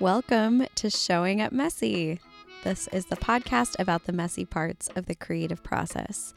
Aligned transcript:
Welcome 0.00 0.66
to 0.76 0.90
Showing 0.90 1.40
Up 1.40 1.52
Messy. 1.52 2.18
This 2.64 2.88
is 2.88 3.06
the 3.06 3.16
podcast 3.16 3.78
about 3.78 4.04
the 4.04 4.12
messy 4.12 4.44
parts 4.44 4.88
of 4.96 5.06
the 5.06 5.14
creative 5.14 5.62
process 5.62 6.34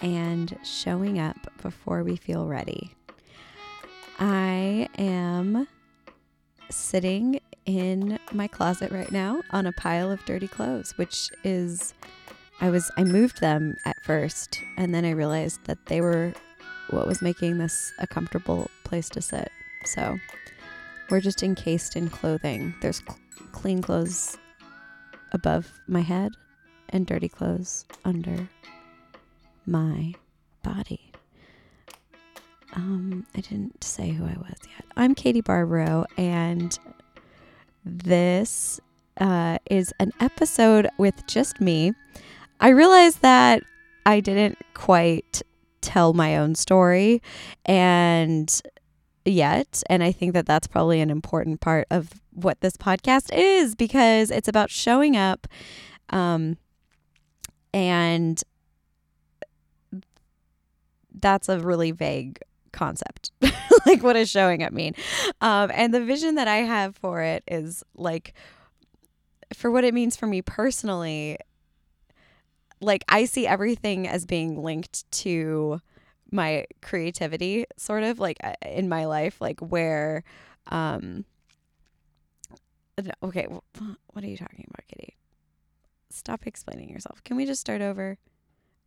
and 0.00 0.58
showing 0.64 1.18
up 1.18 1.36
before 1.60 2.04
we 2.04 2.16
feel 2.16 2.46
ready. 2.46 2.94
I 4.18 4.88
am 4.96 5.68
sitting 6.70 7.40
in 7.66 8.18
my 8.32 8.46
closet 8.46 8.90
right 8.90 9.10
now 9.12 9.42
on 9.50 9.66
a 9.66 9.72
pile 9.72 10.10
of 10.10 10.24
dirty 10.24 10.48
clothes, 10.48 10.96
which 10.96 11.28
is 11.44 11.92
I 12.60 12.70
was 12.70 12.90
I 12.96 13.04
moved 13.04 13.40
them 13.40 13.76
at 13.84 13.96
first 14.04 14.62
and 14.76 14.94
then 14.94 15.04
I 15.04 15.10
realized 15.10 15.64
that 15.64 15.86
they 15.86 16.00
were 16.00 16.32
what 16.90 17.06
was 17.06 17.20
making 17.20 17.58
this 17.58 17.92
a 17.98 18.06
comfortable 18.06 18.70
place 18.84 19.08
to 19.10 19.20
sit. 19.20 19.50
So, 19.84 20.18
we're 21.10 21.20
just 21.20 21.42
encased 21.42 21.96
in 21.96 22.08
clothing. 22.08 22.74
There's 22.80 22.98
cl- 22.98 23.18
clean 23.52 23.82
clothes 23.82 24.38
above 25.32 25.70
my 25.88 26.00
head 26.00 26.32
and 26.90 27.06
dirty 27.06 27.28
clothes 27.28 27.84
under 28.04 28.48
my 29.66 30.14
body. 30.62 31.12
Um, 32.74 33.26
I 33.34 33.40
didn't 33.40 33.84
say 33.84 34.10
who 34.10 34.24
I 34.24 34.36
was 34.38 34.56
yet. 34.70 34.84
I'm 34.96 35.14
Katie 35.14 35.42
Barbaro, 35.42 36.06
and 36.16 36.78
this 37.84 38.80
uh, 39.20 39.58
is 39.70 39.92
an 40.00 40.12
episode 40.20 40.88
with 40.96 41.26
just 41.26 41.60
me. 41.60 41.92
I 42.60 42.68
realized 42.68 43.20
that 43.22 43.62
I 44.06 44.20
didn't 44.20 44.58
quite 44.74 45.42
tell 45.82 46.14
my 46.14 46.38
own 46.38 46.54
story, 46.54 47.20
and 47.66 48.62
yet. 49.24 49.82
And 49.88 50.02
I 50.02 50.12
think 50.12 50.32
that 50.34 50.46
that's 50.46 50.66
probably 50.66 51.00
an 51.00 51.10
important 51.10 51.60
part 51.60 51.86
of 51.90 52.10
what 52.32 52.60
this 52.60 52.76
podcast 52.76 53.32
is 53.32 53.74
because 53.74 54.30
it's 54.30 54.48
about 54.48 54.70
showing 54.70 55.16
up. 55.16 55.46
Um, 56.10 56.56
and 57.72 58.42
that's 61.14 61.48
a 61.48 61.58
really 61.58 61.92
vague 61.92 62.40
concept. 62.72 63.30
like, 63.86 64.02
what 64.02 64.14
does 64.14 64.28
showing 64.30 64.62
up 64.62 64.72
mean? 64.72 64.94
Um, 65.40 65.70
and 65.72 65.94
the 65.94 66.04
vision 66.04 66.34
that 66.36 66.48
I 66.48 66.56
have 66.58 66.96
for 66.96 67.22
it 67.22 67.44
is 67.46 67.82
like, 67.94 68.34
for 69.54 69.70
what 69.70 69.84
it 69.84 69.94
means 69.94 70.16
for 70.16 70.26
me 70.26 70.42
personally, 70.42 71.38
like, 72.80 73.04
I 73.08 73.26
see 73.26 73.46
everything 73.46 74.08
as 74.08 74.26
being 74.26 74.62
linked 74.62 75.10
to 75.12 75.80
my 76.32 76.66
creativity 76.80 77.66
sort 77.76 78.02
of 78.02 78.18
like 78.18 78.38
uh, 78.42 78.54
in 78.66 78.88
my 78.88 79.04
life 79.04 79.40
like 79.40 79.60
where 79.60 80.24
um 80.68 81.24
okay 83.22 83.46
what 84.12 84.24
are 84.24 84.28
you 84.28 84.36
talking 84.36 84.66
about 84.68 84.86
kitty? 84.88 85.16
Stop 86.10 86.46
explaining 86.46 86.90
yourself. 86.90 87.24
Can 87.24 87.36
we 87.36 87.46
just 87.46 87.60
start 87.60 87.80
over? 87.80 88.18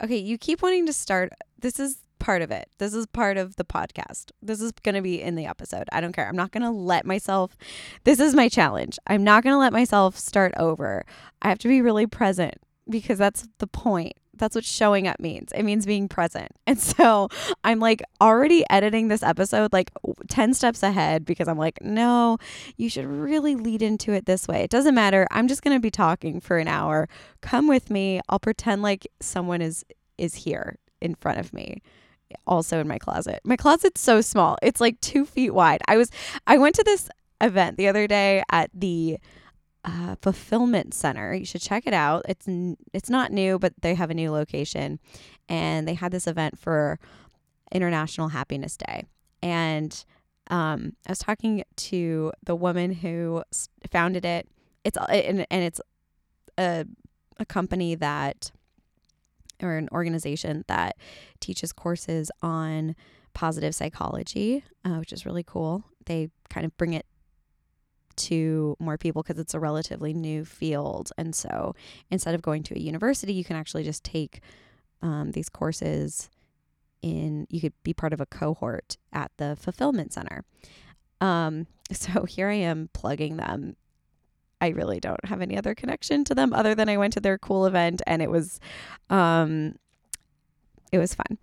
Okay 0.02 0.18
you 0.18 0.38
keep 0.38 0.62
wanting 0.62 0.86
to 0.86 0.92
start 0.92 1.32
this 1.58 1.78
is 1.78 1.98
part 2.18 2.42
of 2.42 2.50
it. 2.50 2.68
This 2.78 2.94
is 2.94 3.06
part 3.06 3.36
of 3.36 3.56
the 3.56 3.64
podcast. 3.64 4.30
This 4.42 4.60
is 4.60 4.72
going 4.72 4.94
to 4.94 5.02
be 5.02 5.20
in 5.20 5.34
the 5.34 5.46
episode. 5.46 5.84
I 5.92 6.00
don't 6.00 6.12
care. 6.12 6.26
I'm 6.26 6.36
not 6.36 6.50
going 6.50 6.62
to 6.62 6.70
let 6.70 7.06
myself 7.06 7.56
this 8.04 8.20
is 8.20 8.34
my 8.34 8.48
challenge. 8.48 8.98
I'm 9.06 9.24
not 9.24 9.42
going 9.42 9.54
to 9.54 9.58
let 9.58 9.72
myself 9.72 10.18
start 10.18 10.52
over. 10.56 11.04
I 11.42 11.48
have 11.48 11.58
to 11.60 11.68
be 11.68 11.82
really 11.82 12.06
present 12.06 12.54
because 12.88 13.18
that's 13.18 13.48
the 13.58 13.66
point 13.66 14.14
that's 14.38 14.54
what 14.54 14.64
showing 14.64 15.08
up 15.08 15.20
means. 15.20 15.52
It 15.52 15.62
means 15.62 15.86
being 15.86 16.08
present. 16.08 16.52
And 16.68 16.80
so 16.80 17.28
I'm 17.62 17.78
like 17.78 18.02
already 18.20 18.64
editing 18.68 19.06
this 19.08 19.22
episode 19.22 19.72
like 19.72 19.90
10 20.28 20.52
steps 20.52 20.82
ahead 20.82 21.24
because 21.24 21.46
I'm 21.48 21.56
like, 21.56 21.80
no, 21.80 22.38
you 22.76 22.88
should 22.90 23.06
really 23.06 23.54
lead 23.54 23.82
into 23.82 24.12
it 24.12 24.26
this 24.26 24.48
way. 24.48 24.62
It 24.62 24.70
doesn't 24.70 24.94
matter. 24.94 25.28
I'm 25.30 25.46
just 25.46 25.62
going 25.62 25.76
to 25.76 25.80
be 25.80 25.90
talking 25.90 26.40
for 26.40 26.58
an 26.58 26.66
hour. 26.66 27.08
Come 27.40 27.68
with 27.68 27.88
me. 27.88 28.20
I'll 28.28 28.40
pretend 28.40 28.82
like 28.82 29.06
someone 29.20 29.62
is 29.62 29.84
is 30.18 30.34
here 30.34 30.76
in 31.00 31.14
front 31.14 31.38
of 31.38 31.52
me 31.52 31.82
also 32.46 32.80
in 32.80 32.88
my 32.88 32.98
closet. 32.98 33.40
My 33.44 33.56
closet's 33.56 34.00
so 34.00 34.20
small. 34.20 34.58
It's 34.60 34.80
like 34.80 35.00
2 35.00 35.24
feet 35.24 35.50
wide. 35.50 35.82
I 35.86 35.96
was 35.96 36.10
I 36.46 36.58
went 36.58 36.74
to 36.76 36.84
this 36.84 37.08
event 37.40 37.76
the 37.76 37.88
other 37.88 38.06
day 38.06 38.42
at 38.50 38.70
the 38.74 39.18
uh, 39.86 40.16
fulfillment 40.20 40.92
center. 40.92 41.32
You 41.32 41.44
should 41.44 41.62
check 41.62 41.86
it 41.86 41.94
out. 41.94 42.24
It's 42.28 42.48
n- 42.48 42.76
it's 42.92 43.08
not 43.08 43.32
new, 43.32 43.58
but 43.58 43.72
they 43.80 43.94
have 43.94 44.10
a 44.10 44.14
new 44.14 44.32
location, 44.32 44.98
and 45.48 45.86
they 45.86 45.94
had 45.94 46.10
this 46.12 46.26
event 46.26 46.58
for 46.58 46.98
International 47.72 48.28
Happiness 48.28 48.76
Day. 48.76 49.04
And 49.42 50.04
um, 50.50 50.94
I 51.06 51.12
was 51.12 51.20
talking 51.20 51.62
to 51.76 52.32
the 52.44 52.56
woman 52.56 52.92
who 52.92 53.44
founded 53.90 54.24
it. 54.24 54.48
It's 54.84 54.98
and, 55.08 55.46
and 55.50 55.64
it's 55.64 55.80
a 56.58 56.84
a 57.38 57.44
company 57.44 57.94
that 57.94 58.50
or 59.62 59.76
an 59.76 59.88
organization 59.92 60.64
that 60.68 60.96
teaches 61.40 61.72
courses 61.72 62.30
on 62.42 62.94
positive 63.34 63.74
psychology, 63.74 64.64
uh, 64.84 64.96
which 64.96 65.12
is 65.12 65.24
really 65.24 65.44
cool. 65.44 65.84
They 66.06 66.30
kind 66.50 66.66
of 66.66 66.76
bring 66.76 66.92
it 66.92 67.06
to 68.16 68.76
more 68.78 68.98
people 68.98 69.22
because 69.22 69.38
it's 69.38 69.54
a 69.54 69.60
relatively 69.60 70.12
new 70.12 70.44
field. 70.44 71.12
And 71.16 71.34
so 71.34 71.74
instead 72.10 72.34
of 72.34 72.42
going 72.42 72.62
to 72.64 72.76
a 72.76 72.80
university, 72.80 73.32
you 73.32 73.44
can 73.44 73.56
actually 73.56 73.84
just 73.84 74.04
take 74.04 74.40
um, 75.02 75.32
these 75.32 75.48
courses 75.48 76.30
in, 77.02 77.46
you 77.50 77.60
could 77.60 77.74
be 77.82 77.94
part 77.94 78.12
of 78.12 78.20
a 78.20 78.26
cohort 78.26 78.96
at 79.12 79.30
the 79.36 79.56
fulfillment 79.56 80.12
center. 80.12 80.44
Um, 81.20 81.66
so 81.92 82.24
here 82.24 82.48
I 82.48 82.54
am 82.54 82.90
plugging 82.92 83.36
them. 83.36 83.76
I 84.60 84.68
really 84.68 85.00
don't 85.00 85.24
have 85.26 85.42
any 85.42 85.56
other 85.58 85.74
connection 85.74 86.24
to 86.24 86.34
them 86.34 86.54
other 86.54 86.74
than 86.74 86.88
I 86.88 86.96
went 86.96 87.12
to 87.12 87.20
their 87.20 87.36
cool 87.36 87.66
event 87.66 88.00
and 88.06 88.22
it 88.22 88.30
was 88.30 88.58
um, 89.10 89.76
it 90.92 90.98
was 90.98 91.14
fun. 91.14 91.38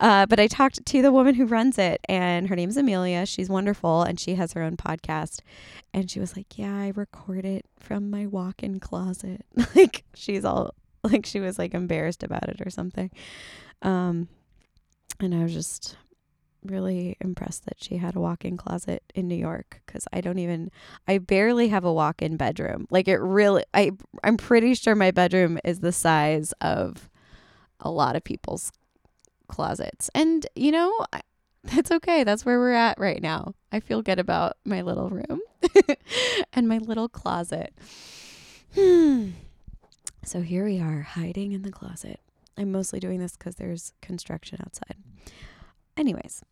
Uh, 0.00 0.26
but 0.26 0.40
I 0.40 0.46
talked 0.46 0.84
to 0.84 1.02
the 1.02 1.12
woman 1.12 1.34
who 1.34 1.46
runs 1.46 1.78
it, 1.78 2.00
and 2.08 2.48
her 2.48 2.56
name's 2.56 2.76
Amelia. 2.76 3.26
She's 3.26 3.48
wonderful, 3.48 4.02
and 4.02 4.18
she 4.18 4.34
has 4.34 4.52
her 4.52 4.62
own 4.62 4.76
podcast. 4.76 5.40
And 5.92 6.10
she 6.10 6.20
was 6.20 6.36
like, 6.36 6.58
"Yeah, 6.58 6.74
I 6.74 6.92
record 6.94 7.44
it 7.44 7.66
from 7.78 8.10
my 8.10 8.26
walk-in 8.26 8.80
closet." 8.80 9.44
like 9.74 10.04
she's 10.14 10.44
all 10.44 10.74
like 11.02 11.26
she 11.26 11.40
was 11.40 11.58
like 11.58 11.74
embarrassed 11.74 12.22
about 12.22 12.48
it 12.48 12.60
or 12.64 12.70
something. 12.70 13.10
Um, 13.82 14.28
and 15.20 15.34
I 15.34 15.42
was 15.42 15.52
just 15.52 15.96
really 16.64 17.16
impressed 17.20 17.64
that 17.64 17.76
she 17.80 17.98
had 17.98 18.16
a 18.16 18.20
walk-in 18.20 18.56
closet 18.56 19.02
in 19.14 19.28
New 19.28 19.36
York 19.36 19.82
cuz 19.86 20.08
I 20.12 20.20
don't 20.20 20.40
even 20.40 20.70
I 21.06 21.18
barely 21.18 21.68
have 21.68 21.84
a 21.84 21.92
walk-in 21.92 22.36
bedroom. 22.36 22.86
Like 22.90 23.08
it 23.08 23.18
really 23.18 23.64
I 23.72 23.92
I'm 24.24 24.36
pretty 24.36 24.74
sure 24.74 24.94
my 24.94 25.10
bedroom 25.10 25.58
is 25.64 25.80
the 25.80 25.92
size 25.92 26.52
of 26.60 27.08
a 27.80 27.90
lot 27.90 28.16
of 28.16 28.24
people's 28.24 28.72
closets. 29.46 30.10
And, 30.14 30.46
you 30.54 30.72
know, 30.72 31.06
that's 31.64 31.90
okay. 31.90 32.24
That's 32.24 32.44
where 32.44 32.58
we're 32.58 32.72
at 32.72 32.98
right 32.98 33.22
now. 33.22 33.54
I 33.72 33.80
feel 33.80 34.02
good 34.02 34.18
about 34.18 34.56
my 34.64 34.82
little 34.82 35.10
room 35.10 35.40
and 36.52 36.68
my 36.68 36.78
little 36.78 37.08
closet. 37.08 37.72
Hmm. 38.74 39.30
So 40.24 40.40
here 40.40 40.64
we 40.64 40.80
are, 40.80 41.02
hiding 41.02 41.52
in 41.52 41.62
the 41.62 41.70
closet. 41.70 42.18
I'm 42.58 42.72
mostly 42.72 42.98
doing 42.98 43.20
this 43.20 43.36
because 43.36 43.54
there's 43.54 43.92
construction 44.02 44.58
outside. 44.60 44.96
Anyways, 45.96 46.42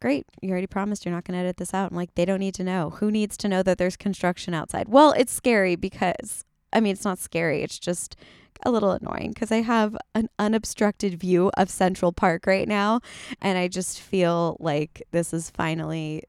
great. 0.00 0.26
You 0.40 0.50
already 0.50 0.66
promised 0.66 1.04
you're 1.04 1.14
not 1.14 1.24
going 1.24 1.34
to 1.34 1.40
edit 1.40 1.56
this 1.56 1.74
out. 1.74 1.90
I'm 1.90 1.96
like, 1.96 2.14
they 2.14 2.24
don't 2.24 2.38
need 2.38 2.54
to 2.54 2.62
know. 2.62 2.90
Who 2.90 3.10
needs 3.10 3.36
to 3.38 3.48
know 3.48 3.64
that 3.64 3.78
there's 3.78 3.96
construction 3.96 4.54
outside? 4.54 4.88
Well, 4.88 5.12
it's 5.16 5.32
scary 5.32 5.74
because, 5.74 6.44
I 6.72 6.78
mean, 6.78 6.92
it's 6.92 7.04
not 7.04 7.18
scary. 7.18 7.62
It's 7.62 7.80
just 7.80 8.16
a 8.64 8.70
little 8.70 8.92
annoying 8.92 9.30
because 9.30 9.50
I 9.52 9.62
have 9.62 9.96
an 10.14 10.28
unobstructed 10.38 11.14
view 11.14 11.50
of 11.56 11.70
Central 11.70 12.12
Park 12.12 12.46
right 12.46 12.68
now. 12.68 13.00
And 13.40 13.58
I 13.58 13.68
just 13.68 14.00
feel 14.00 14.56
like 14.60 15.02
this 15.10 15.32
is 15.32 15.50
finally, 15.50 16.24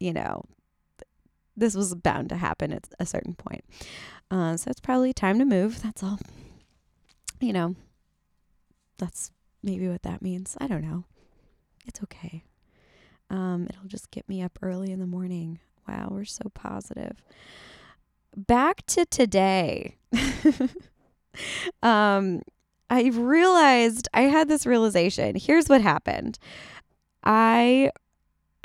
you 0.00 0.12
know, 0.12 0.44
this 1.56 1.74
was 1.74 1.94
bound 1.94 2.28
to 2.28 2.36
happen 2.36 2.72
at 2.72 2.88
a 2.98 3.06
certain 3.06 3.34
point. 3.34 3.64
Uh, 4.30 4.56
so 4.56 4.70
it's 4.70 4.80
probably 4.80 5.12
time 5.12 5.38
to 5.38 5.44
move. 5.44 5.82
That's 5.82 6.02
all. 6.02 6.18
You 7.40 7.52
know, 7.52 7.76
that's 8.98 9.30
maybe 9.62 9.88
what 9.88 10.02
that 10.02 10.22
means. 10.22 10.56
I 10.60 10.66
don't 10.66 10.82
know. 10.82 11.04
It's 11.86 12.02
okay. 12.02 12.44
Um, 13.30 13.66
it'll 13.68 13.88
just 13.88 14.10
get 14.10 14.28
me 14.28 14.42
up 14.42 14.58
early 14.62 14.92
in 14.92 15.00
the 15.00 15.06
morning. 15.06 15.60
Wow, 15.88 16.08
we're 16.10 16.24
so 16.24 16.50
positive. 16.54 17.22
Back 18.36 18.84
to 18.86 19.06
today. 19.06 19.96
um, 21.82 22.42
I 22.88 23.08
realized 23.08 24.08
I 24.14 24.22
had 24.22 24.48
this 24.48 24.66
realization. 24.66 25.36
Here's 25.36 25.68
what 25.68 25.80
happened. 25.80 26.38
I 27.24 27.90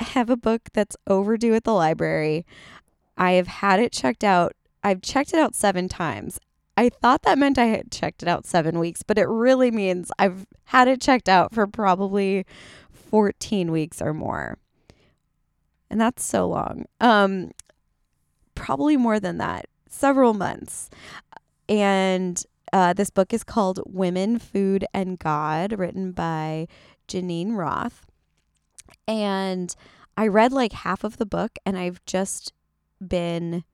have 0.00 0.30
a 0.30 0.36
book 0.36 0.62
that's 0.72 0.96
overdue 1.06 1.54
at 1.54 1.64
the 1.64 1.72
library. 1.72 2.46
I 3.16 3.32
have 3.32 3.48
had 3.48 3.80
it 3.80 3.92
checked 3.92 4.24
out. 4.24 4.54
I've 4.84 5.02
checked 5.02 5.32
it 5.32 5.40
out 5.40 5.54
seven 5.54 5.88
times. 5.88 6.38
I 6.76 6.88
thought 6.88 7.22
that 7.22 7.38
meant 7.38 7.58
I 7.58 7.66
had 7.66 7.90
checked 7.90 8.22
it 8.22 8.28
out 8.28 8.46
seven 8.46 8.78
weeks, 8.78 9.02
but 9.02 9.18
it 9.18 9.28
really 9.28 9.70
means 9.70 10.10
I've 10.18 10.46
had 10.64 10.88
it 10.88 11.00
checked 11.00 11.28
out 11.28 11.52
for 11.54 11.66
probably 11.66 12.46
14 12.92 13.70
weeks 13.70 14.00
or 14.00 14.14
more. 14.14 14.56
And 15.90 16.00
that's 16.00 16.24
so 16.24 16.48
long. 16.48 16.86
Um, 17.00 17.50
probably 18.54 18.96
more 18.96 19.20
than 19.20 19.36
that, 19.38 19.66
several 19.88 20.32
months. 20.32 20.88
And 21.68 22.42
uh, 22.72 22.92
this 22.92 23.10
book 23.10 23.32
is 23.32 23.44
called 23.44 23.80
Women, 23.86 24.38
Food, 24.38 24.84
and 24.94 25.18
God, 25.18 25.78
written 25.78 26.12
by 26.12 26.68
Geneen 27.08 27.56
Roth. 27.56 28.06
And 29.06 29.74
I 30.16 30.26
read 30.26 30.52
like 30.52 30.72
half 30.72 31.04
of 31.04 31.16
the 31.16 31.26
book, 31.26 31.58
and 31.66 31.76
I've 31.76 32.04
just 32.06 32.52
been 33.06 33.64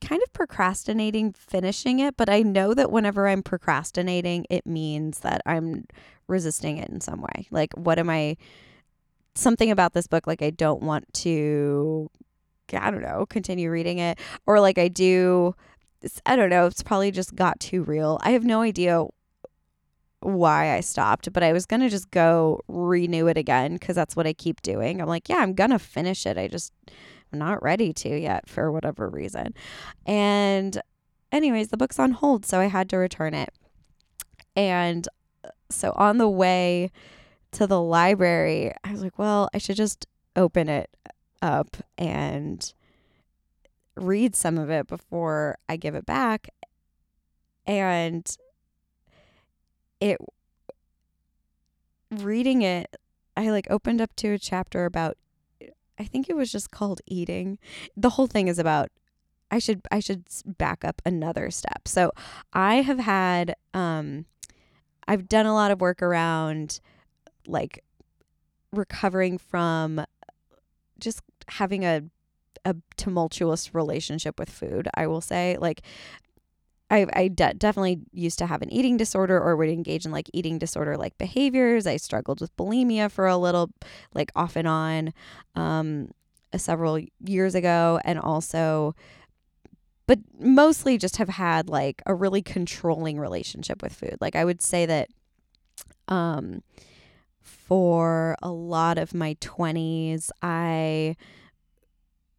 kind 0.00 0.22
of 0.22 0.32
procrastinating 0.32 1.32
finishing 1.32 1.98
it, 1.98 2.16
but 2.16 2.28
I 2.28 2.42
know 2.42 2.72
that 2.74 2.92
whenever 2.92 3.26
I'm 3.26 3.42
procrastinating, 3.42 4.46
it 4.48 4.64
means 4.66 5.20
that 5.20 5.42
I'm 5.44 5.86
resisting 6.28 6.78
it 6.78 6.88
in 6.88 7.00
some 7.00 7.20
way. 7.20 7.48
Like, 7.50 7.72
what 7.74 7.98
am 7.98 8.08
I? 8.08 8.36
Something 9.34 9.70
about 9.70 9.92
this 9.92 10.06
book, 10.06 10.26
like, 10.26 10.42
I 10.42 10.50
don't 10.50 10.82
want 10.82 11.12
to, 11.14 12.10
I 12.72 12.90
don't 12.90 13.02
know, 13.02 13.26
continue 13.26 13.70
reading 13.70 13.98
it. 13.98 14.18
Or, 14.46 14.60
like, 14.60 14.78
I 14.78 14.88
do, 14.88 15.54
I 16.24 16.36
don't 16.36 16.50
know, 16.50 16.66
it's 16.66 16.82
probably 16.82 17.10
just 17.10 17.34
got 17.34 17.58
too 17.60 17.82
real. 17.82 18.18
I 18.22 18.30
have 18.30 18.44
no 18.44 18.60
idea 18.62 19.04
why 20.20 20.74
I 20.74 20.80
stopped, 20.80 21.32
but 21.32 21.42
I 21.42 21.52
was 21.52 21.66
going 21.66 21.80
to 21.80 21.88
just 21.88 22.10
go 22.10 22.60
renew 22.68 23.26
it 23.28 23.36
again 23.36 23.74
because 23.74 23.96
that's 23.96 24.16
what 24.16 24.26
I 24.26 24.32
keep 24.32 24.62
doing. 24.62 25.00
I'm 25.00 25.08
like, 25.08 25.28
yeah, 25.28 25.38
I'm 25.38 25.54
going 25.54 25.70
to 25.70 25.78
finish 25.78 26.26
it. 26.26 26.36
I 26.36 26.48
just, 26.48 26.72
I'm 27.32 27.38
not 27.38 27.62
ready 27.62 27.92
to 27.92 28.18
yet 28.18 28.48
for 28.48 28.72
whatever 28.72 29.08
reason. 29.08 29.54
And, 30.06 30.80
anyways, 31.30 31.68
the 31.68 31.76
book's 31.76 31.98
on 31.98 32.12
hold, 32.12 32.44
so 32.46 32.58
I 32.58 32.66
had 32.66 32.88
to 32.90 32.96
return 32.96 33.34
it. 33.34 33.50
And 34.56 35.06
uh, 35.44 35.50
so 35.70 35.92
on 35.94 36.18
the 36.18 36.28
way 36.28 36.90
to 37.52 37.66
the 37.66 37.80
library, 37.80 38.72
I 38.82 38.92
was 38.92 39.02
like, 39.02 39.18
well, 39.18 39.48
I 39.54 39.58
should 39.58 39.76
just 39.76 40.06
open 40.34 40.68
it 40.68 40.90
up 41.42 41.76
and 41.96 42.72
read 43.98 44.34
some 44.34 44.58
of 44.58 44.70
it 44.70 44.86
before 44.86 45.58
I 45.68 45.76
give 45.76 45.94
it 45.94 46.06
back. 46.06 46.48
And 47.66 48.26
it, 50.00 50.18
reading 52.10 52.62
it, 52.62 52.96
I 53.36 53.50
like 53.50 53.66
opened 53.70 54.00
up 54.00 54.14
to 54.16 54.32
a 54.32 54.38
chapter 54.38 54.84
about 54.84 55.16
I 56.00 56.04
think 56.04 56.28
it 56.28 56.36
was 56.36 56.52
just 56.52 56.70
called 56.70 57.00
eating. 57.06 57.58
The 57.96 58.10
whole 58.10 58.26
thing 58.26 58.48
is 58.48 58.58
about 58.58 58.90
I 59.50 59.58
should 59.58 59.80
I 59.90 60.00
should 60.00 60.24
back 60.44 60.84
up 60.84 61.02
another 61.04 61.50
step. 61.50 61.86
So 61.86 62.12
I 62.52 62.76
have 62.76 62.98
had 62.98 63.54
um 63.74 64.26
I've 65.06 65.28
done 65.28 65.46
a 65.46 65.54
lot 65.54 65.70
of 65.70 65.80
work 65.80 66.02
around 66.02 66.80
like 67.46 67.82
recovering 68.72 69.38
from 69.38 70.04
just 70.98 71.22
having 71.48 71.84
a 71.84 72.02
a 72.68 72.76
tumultuous 72.96 73.74
relationship 73.74 74.38
with 74.38 74.50
food. 74.50 74.88
I 74.94 75.06
will 75.06 75.20
say 75.20 75.56
like 75.58 75.82
I, 76.90 77.06
I 77.12 77.28
de- 77.28 77.54
definitely 77.54 78.00
used 78.12 78.38
to 78.38 78.46
have 78.46 78.62
an 78.62 78.72
eating 78.72 78.96
disorder 78.96 79.38
or 79.38 79.56
would 79.56 79.68
engage 79.68 80.06
in 80.06 80.12
like 80.12 80.30
eating 80.32 80.58
disorder 80.58 80.96
like 80.96 81.18
behaviors. 81.18 81.86
I 81.86 81.96
struggled 81.98 82.40
with 82.40 82.56
bulimia 82.56 83.10
for 83.10 83.26
a 83.26 83.36
little, 83.36 83.70
like 84.14 84.32
off 84.34 84.56
and 84.56 84.66
on, 84.66 85.12
um, 85.54 86.10
several 86.56 86.98
years 87.22 87.54
ago. 87.54 88.00
And 88.04 88.18
also, 88.18 88.94
but 90.06 90.18
mostly 90.40 90.96
just 90.96 91.18
have 91.18 91.28
had 91.28 91.68
like 91.68 92.00
a 92.06 92.14
really 92.14 92.40
controlling 92.40 93.18
relationship 93.18 93.82
with 93.82 93.92
food. 93.92 94.16
Like 94.20 94.34
I 94.34 94.46
would 94.46 94.62
say 94.62 94.86
that, 94.86 95.10
um, 96.08 96.62
for 97.42 98.34
a 98.42 98.50
lot 98.50 98.96
of 98.96 99.12
my 99.12 99.34
20s, 99.42 100.30
I 100.42 101.16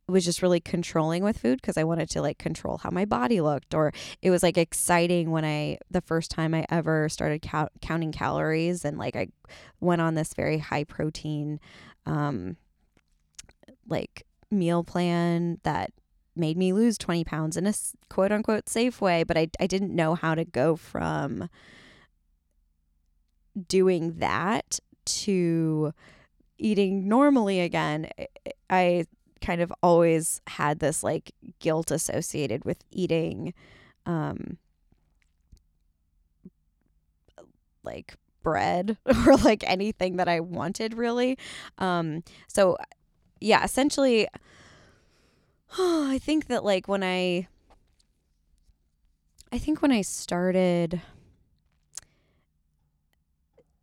was 0.10 0.26
just 0.26 0.42
really 0.42 0.60
controlling 0.60 1.24
with 1.24 1.38
food 1.38 1.62
because 1.62 1.78
I 1.78 1.84
wanted 1.84 2.10
to 2.12 2.22
like 2.22 2.38
control 2.38 2.78
how 2.80 2.90
my 2.90 3.06
body 3.06 3.42
looked 3.42 3.74
or 3.74 3.94
it 4.22 4.32
was 4.32 4.44
like 4.44 4.58
exciting 4.58 5.32
when 5.32 5.46
I 5.46 5.78
the 5.90 6.02
first 6.02 6.32
time 6.32 6.54
I 6.54 6.66
ever 6.70 7.10
started 7.10 7.42
count, 7.42 7.72
counting 7.82 8.12
calories 8.12 8.84
and 8.86 8.98
like 8.98 9.16
I 9.16 9.28
went 9.80 10.02
on 10.02 10.16
this 10.16 10.34
very 10.34 10.58
high 10.58 10.84
protein 10.84 11.60
um 12.06 12.58
like 13.88 14.26
meal 14.52 14.84
plan 14.84 15.60
that 15.64 15.92
made 16.36 16.58
me 16.58 16.74
lose 16.74 16.98
20 16.98 17.24
pounds 17.24 17.58
in 17.58 17.68
a 17.68 17.74
quote 18.10 18.32
unquote 18.32 18.70
safe 18.70 19.02
way 19.02 19.24
but 19.24 19.38
I 19.38 19.48
I 19.60 19.68
didn't 19.68 19.96
know 19.96 20.16
how 20.16 20.36
to 20.36 20.46
go 20.46 20.76
from 20.76 21.50
doing 23.68 24.20
that 24.20 24.80
to 25.06 25.94
eating 26.58 27.08
normally 27.08 27.62
again. 27.62 28.10
I 28.70 29.06
kind 29.50 29.62
of 29.62 29.74
always 29.82 30.42
had 30.46 30.78
this 30.78 31.02
like 31.04 31.32
guilt 31.58 31.90
associated 31.90 32.66
with 32.66 32.84
eating 32.92 33.52
um 34.06 34.60
like 37.82 38.14
bread 38.44 38.96
or 39.26 39.38
like 39.38 39.64
anything 39.66 40.18
that 40.18 40.28
I 40.28 40.40
wanted 40.40 40.94
really. 40.94 41.36
Um 41.80 42.24
so 42.48 42.78
yeah, 43.42 43.64
essentially 43.64 44.28
oh, 45.80 46.08
I 46.12 46.20
think 46.20 46.46
that 46.46 46.64
like 46.64 46.88
when 46.88 47.02
I 47.02 47.48
I 49.52 49.58
think 49.58 49.82
when 49.82 49.92
I 49.92 50.04
started 50.04 51.02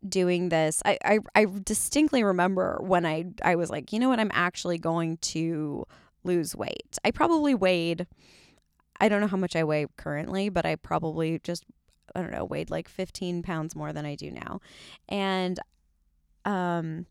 doing 0.09 0.49
this, 0.49 0.81
I, 0.85 0.97
I, 1.03 1.19
I 1.35 1.45
distinctly 1.63 2.23
remember 2.23 2.79
when 2.81 3.05
I, 3.05 3.25
I 3.43 3.55
was 3.55 3.69
like, 3.69 3.93
you 3.93 3.99
know 3.99 4.09
what, 4.09 4.19
I'm 4.19 4.31
actually 4.33 4.77
going 4.77 5.17
to 5.17 5.85
lose 6.23 6.55
weight. 6.55 6.97
I 7.03 7.11
probably 7.11 7.55
weighed, 7.55 8.07
I 8.99 9.09
don't 9.09 9.21
know 9.21 9.27
how 9.27 9.37
much 9.37 9.55
I 9.55 9.63
weigh 9.63 9.87
currently, 9.97 10.49
but 10.49 10.65
I 10.65 10.75
probably 10.75 11.39
just, 11.39 11.65
I 12.15 12.21
don't 12.21 12.31
know, 12.31 12.45
weighed 12.45 12.69
like 12.69 12.87
15 12.89 13.43
pounds 13.43 13.75
more 13.75 13.93
than 13.93 14.05
I 14.05 14.15
do 14.15 14.31
now. 14.31 14.59
And 15.07 15.59
um, 16.45 17.05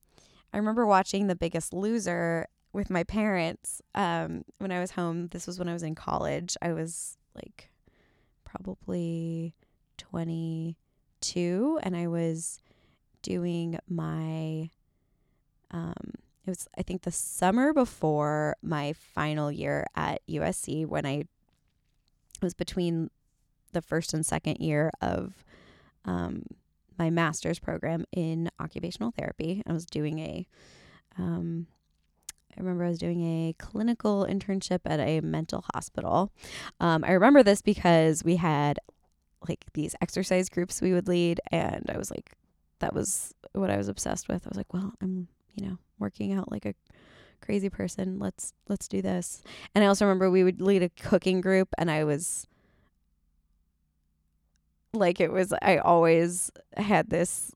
I 0.52 0.58
remember 0.58 0.86
watching 0.86 1.26
The 1.26 1.36
Biggest 1.36 1.72
Loser 1.72 2.48
with 2.72 2.90
my 2.90 3.04
parents 3.04 3.80
um, 3.94 4.44
when 4.58 4.70
I 4.70 4.80
was 4.80 4.92
home. 4.92 5.28
This 5.28 5.46
was 5.46 5.58
when 5.58 5.68
I 5.68 5.72
was 5.72 5.82
in 5.82 5.94
college. 5.94 6.56
I 6.60 6.72
was 6.72 7.16
like 7.34 7.70
probably 8.44 9.54
22 9.98 11.80
and 11.82 11.96
I 11.96 12.06
was 12.06 12.60
doing 13.26 13.78
my 13.88 14.70
um 15.72 16.12
it 16.46 16.50
was 16.50 16.68
I 16.78 16.82
think 16.82 17.02
the 17.02 17.10
summer 17.10 17.72
before 17.72 18.56
my 18.62 18.92
final 18.92 19.50
year 19.50 19.86
at 19.96 20.22
USC 20.28 20.86
when 20.86 21.04
I 21.04 21.24
was 22.40 22.54
between 22.54 23.10
the 23.72 23.82
first 23.82 24.14
and 24.14 24.24
second 24.24 24.58
year 24.58 24.92
of 25.00 25.44
um, 26.04 26.44
my 26.98 27.10
master's 27.10 27.58
program 27.58 28.04
in 28.12 28.48
occupational 28.60 29.10
therapy. 29.10 29.62
I 29.66 29.72
was 29.72 29.86
doing 29.86 30.20
a 30.20 30.46
um, 31.18 31.66
I 32.56 32.60
remember 32.60 32.84
I 32.84 32.88
was 32.88 32.98
doing 32.98 33.22
a 33.22 33.54
clinical 33.58 34.24
internship 34.28 34.80
at 34.86 35.00
a 35.00 35.20
mental 35.20 35.64
hospital. 35.74 36.32
Um, 36.80 37.04
I 37.04 37.12
remember 37.12 37.42
this 37.42 37.60
because 37.60 38.24
we 38.24 38.36
had 38.36 38.78
like 39.46 39.64
these 39.74 39.94
exercise 40.00 40.48
groups 40.48 40.80
we 40.80 40.92
would 40.92 41.08
lead, 41.08 41.40
and 41.50 41.90
I 41.92 41.98
was 41.98 42.10
like 42.10 42.32
that 42.80 42.94
was 42.94 43.34
what 43.52 43.70
I 43.70 43.76
was 43.76 43.88
obsessed 43.88 44.28
with. 44.28 44.46
I 44.46 44.48
was 44.48 44.56
like, 44.56 44.72
well, 44.72 44.92
I'm, 45.00 45.28
you 45.54 45.66
know, 45.66 45.78
working 45.98 46.32
out 46.32 46.50
like 46.50 46.66
a 46.66 46.74
crazy 47.40 47.70
person. 47.70 48.18
Let's 48.18 48.52
let's 48.68 48.88
do 48.88 49.02
this. 49.02 49.42
And 49.74 49.84
I 49.84 49.86
also 49.86 50.04
remember 50.04 50.30
we 50.30 50.44
would 50.44 50.60
lead 50.60 50.82
a 50.82 50.88
cooking 50.88 51.40
group 51.40 51.68
and 51.78 51.90
I 51.90 52.04
was 52.04 52.46
like 54.92 55.20
it 55.20 55.32
was 55.32 55.52
I 55.62 55.78
always 55.78 56.50
had 56.76 57.10
this 57.10 57.52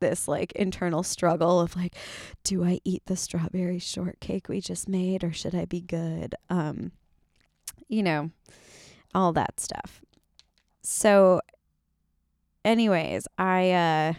this 0.00 0.26
like 0.26 0.52
internal 0.52 1.02
struggle 1.02 1.60
of 1.60 1.76
like 1.76 1.94
do 2.42 2.64
I 2.64 2.80
eat 2.84 3.02
the 3.04 3.16
strawberry 3.16 3.78
shortcake 3.78 4.48
we 4.48 4.60
just 4.60 4.88
made 4.88 5.22
or 5.22 5.32
should 5.32 5.54
I 5.54 5.66
be 5.66 5.80
good? 5.80 6.34
Um 6.48 6.92
you 7.88 8.02
know, 8.02 8.30
all 9.14 9.32
that 9.32 9.60
stuff. 9.60 10.00
So 10.82 11.40
anyways, 12.64 13.26
I 13.38 13.70
uh 13.72 14.12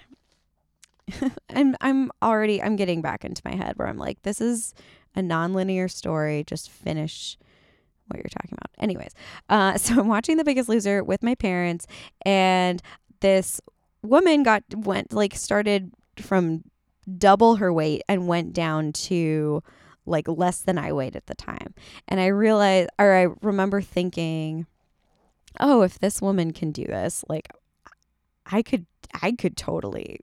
I'm 1.50 1.76
I'm 1.82 2.12
already 2.22 2.62
I'm 2.62 2.76
getting 2.76 3.02
back 3.02 3.26
into 3.26 3.42
my 3.46 3.56
head 3.56 3.78
where 3.78 3.88
I'm 3.88 3.98
like, 3.98 4.22
this 4.24 4.42
is 4.42 4.74
a 5.16 5.22
nonlinear 5.22 5.90
story. 5.90 6.44
Just 6.46 6.70
finish 6.70 7.38
what 8.08 8.18
you're 8.18 8.30
talking 8.30 8.54
about. 8.54 8.70
Anyways, 8.84 9.12
uh, 9.50 9.78
so 9.78 10.00
I'm 10.00 10.08
watching 10.08 10.38
The 10.38 10.44
Biggest 10.44 10.70
Loser 10.70 11.04
with 11.04 11.24
my 11.24 11.36
parents, 11.36 11.88
and 12.26 12.82
this 13.20 13.62
woman 14.02 14.44
got 14.44 14.64
went 14.76 15.14
like 15.14 15.36
started 15.36 15.92
from 16.18 16.64
double 17.18 17.56
her 17.56 17.72
weight 17.74 18.02
and 18.08 18.28
went 18.28 18.54
down 18.54 18.94
to 18.94 19.64
like 20.06 20.28
less 20.28 20.62
than 20.62 20.78
I 20.78 20.92
weighed 20.94 21.16
at 21.16 21.28
the 21.28 21.36
time. 21.36 21.74
And 22.08 22.20
I 22.20 22.28
realized, 22.28 22.90
or 23.00 23.14
I 23.14 23.28
remember 23.42 23.82
thinking, 23.82 24.66
oh, 25.60 25.82
if 25.82 26.00
this 26.00 26.22
woman 26.22 26.52
can 26.52 26.72
do 26.72 26.86
this, 26.86 27.24
like 27.30 27.50
I 28.46 28.62
could, 28.62 28.86
I 29.22 29.34
could 29.34 29.56
totally 29.58 30.20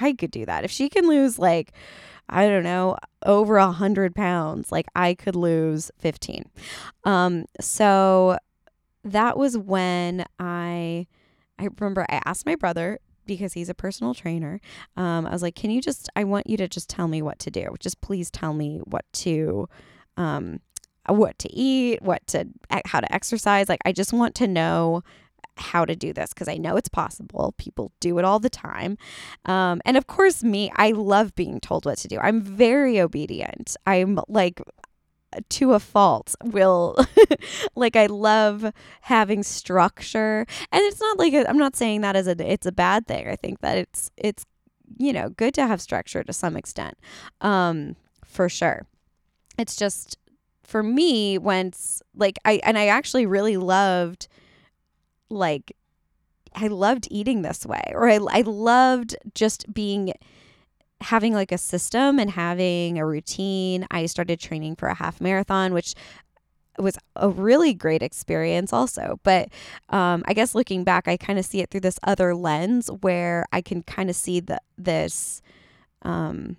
I 0.00 0.12
could 0.12 0.30
do 0.30 0.46
that. 0.46 0.64
If 0.64 0.70
she 0.70 0.88
can 0.88 1.08
lose 1.08 1.38
like 1.38 1.72
I 2.28 2.48
don't 2.48 2.62
know, 2.62 2.96
over 3.26 3.58
a 3.58 3.70
hundred 3.70 4.14
pounds, 4.14 4.72
like 4.72 4.86
I 4.94 5.14
could 5.14 5.36
lose 5.36 5.90
15. 5.98 6.44
Um, 7.04 7.44
so 7.60 8.38
that 9.04 9.36
was 9.36 9.58
when 9.58 10.24
I, 10.38 11.06
I 11.58 11.68
remember 11.78 12.06
I 12.08 12.22
asked 12.24 12.46
my 12.46 12.54
brother 12.54 12.98
because 13.26 13.52
he's 13.52 13.68
a 13.68 13.74
personal 13.74 14.14
trainer. 14.14 14.60
Um, 14.96 15.26
I 15.26 15.30
was 15.30 15.42
like, 15.42 15.54
can 15.54 15.70
you 15.70 15.82
just, 15.82 16.08
I 16.16 16.24
want 16.24 16.48
you 16.48 16.56
to 16.56 16.68
just 16.68 16.88
tell 16.88 17.06
me 17.06 17.20
what 17.20 17.38
to 17.40 17.50
do. 17.50 17.74
Just 17.78 18.00
please 18.00 18.30
tell 18.30 18.54
me 18.54 18.80
what 18.84 19.04
to, 19.12 19.68
um, 20.16 20.60
what 21.08 21.38
to 21.40 21.52
eat, 21.52 22.00
what 22.00 22.26
to, 22.28 22.48
how 22.86 23.00
to 23.00 23.12
exercise. 23.12 23.68
Like, 23.68 23.80
I 23.84 23.92
just 23.92 24.12
want 24.12 24.34
to 24.36 24.46
know 24.46 25.02
how 25.56 25.84
to 25.84 25.94
do 25.94 26.12
this 26.12 26.32
because 26.32 26.48
I 26.48 26.56
know 26.56 26.76
it's 26.76 26.88
possible. 26.88 27.54
People 27.58 27.92
do 28.00 28.18
it 28.18 28.24
all 28.24 28.38
the 28.38 28.50
time. 28.50 28.96
Um, 29.44 29.80
and 29.84 29.96
of 29.96 30.06
course, 30.06 30.42
me, 30.42 30.70
I 30.76 30.90
love 30.92 31.34
being 31.34 31.60
told 31.60 31.84
what 31.84 31.98
to 31.98 32.08
do. 32.08 32.18
I'm 32.18 32.40
very 32.40 33.00
obedient. 33.00 33.76
I'm 33.86 34.18
like, 34.28 34.60
to 35.48 35.72
a 35.72 35.80
fault 35.80 36.34
will 36.44 36.94
like 37.74 37.96
i 37.96 38.04
love 38.04 38.70
having 39.00 39.42
structure 39.42 40.46
and 40.70 40.82
it's 40.82 41.00
not 41.00 41.18
like 41.18 41.32
i 41.32 41.38
am 41.48 41.56
not 41.56 41.74
saying 41.74 42.02
that 42.02 42.16
as 42.16 42.26
a 42.26 42.52
it's 42.52 42.66
a 42.66 42.72
bad 42.72 43.06
thing 43.06 43.26
i 43.26 43.34
think 43.34 43.60
that 43.60 43.78
it's 43.78 44.10
it's 44.18 44.44
you 44.98 45.10
know 45.10 45.30
good 45.30 45.54
to 45.54 45.66
have 45.66 45.80
structure 45.80 46.22
to 46.22 46.34
some 46.34 46.54
extent 46.54 46.98
um 47.40 47.96
for 48.26 48.48
sure 48.48 48.86
it's 49.58 49.74
just 49.74 50.18
for 50.64 50.82
me 50.82 51.38
once 51.38 52.02
like 52.14 52.38
i 52.44 52.60
and 52.64 52.76
i 52.78 52.86
actually 52.86 53.24
really 53.24 53.56
loved 53.56 54.28
like 55.32 55.72
I 56.54 56.68
loved 56.68 57.08
eating 57.10 57.42
this 57.42 57.64
way 57.66 57.82
or 57.94 58.08
I 58.08 58.18
I 58.30 58.42
loved 58.42 59.16
just 59.34 59.72
being 59.72 60.12
having 61.00 61.34
like 61.34 61.50
a 61.50 61.58
system 61.58 62.18
and 62.18 62.30
having 62.30 62.98
a 62.98 63.06
routine. 63.06 63.86
I 63.90 64.06
started 64.06 64.38
training 64.38 64.76
for 64.76 64.88
a 64.88 64.94
half 64.94 65.20
marathon 65.20 65.72
which 65.72 65.94
was 66.78 66.98
a 67.16 67.28
really 67.28 67.74
great 67.74 68.02
experience 68.02 68.72
also 68.72 69.20
but 69.22 69.48
um, 69.90 70.22
i 70.26 70.32
guess 70.32 70.54
looking 70.54 70.84
back 70.84 71.06
i 71.06 71.16
kind 71.16 71.38
of 71.38 71.44
see 71.44 71.60
it 71.60 71.70
through 71.70 71.80
this 71.80 71.98
other 72.02 72.34
lens 72.34 72.90
where 73.00 73.44
i 73.52 73.60
can 73.60 73.82
kind 73.82 74.08
of 74.08 74.16
see 74.16 74.40
the 74.40 74.58
this 74.78 75.42
um, 76.02 76.56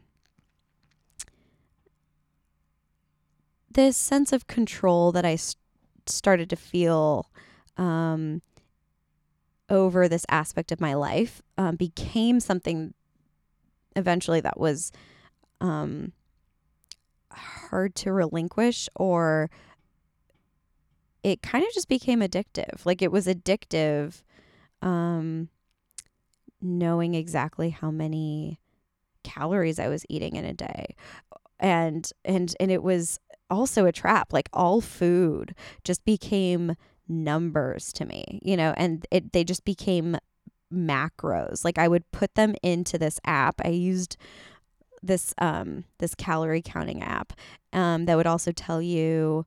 this 3.72 3.98
sense 3.98 4.32
of 4.32 4.48
control 4.48 5.12
that 5.12 5.26
i 5.26 5.36
st- 5.36 5.58
started 6.06 6.50
to 6.50 6.56
feel 6.56 7.30
um, 7.78 8.42
over 9.74 10.08
this 10.08 10.26
aspect 10.30 10.72
of 10.72 10.80
my 10.80 10.94
life 10.94 11.42
um, 11.58 11.76
became 11.76 12.40
something 12.40 12.94
eventually 13.96 14.40
that 14.40 14.60
was 14.60 14.92
um, 15.60 16.14
hard 17.32 17.96
to 17.96 18.14
relinquish 18.14 18.88
or 18.96 19.50
it 21.24 21.42
kind 21.42 21.66
of 21.66 21.74
just 21.74 21.88
became 21.88 22.20
addictive. 22.20 22.86
Like 22.86 23.02
it 23.02 23.12
was 23.12 23.26
addictive 23.26 24.22
um, 24.82 25.50
knowing 26.62 27.16
exactly 27.16 27.72
how 27.72 27.90
many 27.90 28.60
calories 29.24 29.80
I 29.80 29.88
was 29.88 30.06
eating 30.08 30.36
in 30.36 30.46
a 30.46 30.54
day. 30.54 30.96
And 31.60 32.10
and 32.24 32.54
and 32.60 32.70
it 32.70 32.84
was 32.84 33.20
also 33.50 33.86
a 33.86 33.92
trap. 33.92 34.34
Like 34.34 34.50
all 34.54 34.82
food 34.82 35.56
just 35.84 36.06
became 36.06 36.76
numbers 37.14 37.94
to 37.94 38.06
me, 38.06 38.40
you 38.44 38.58
know, 38.58 38.74
and 38.78 39.06
it 39.12 39.34
they 39.34 39.44
just 39.44 39.66
became 39.66 40.18
macros. 40.74 41.64
Like 41.64 41.78
I 41.78 41.88
would 41.88 42.10
put 42.12 42.36
them 42.36 42.56
into 42.64 42.98
this 42.98 43.20
app. 43.26 43.62
I 43.64 43.70
used 43.70 44.18
this 45.02 45.34
um 45.38 45.84
this 46.00 46.16
calorie 46.16 46.62
counting 46.62 47.04
app 47.04 47.34
um 47.74 48.06
that 48.06 48.16
would 48.16 48.28
also 48.28 48.52
tell 48.52 48.82
you, 48.82 49.46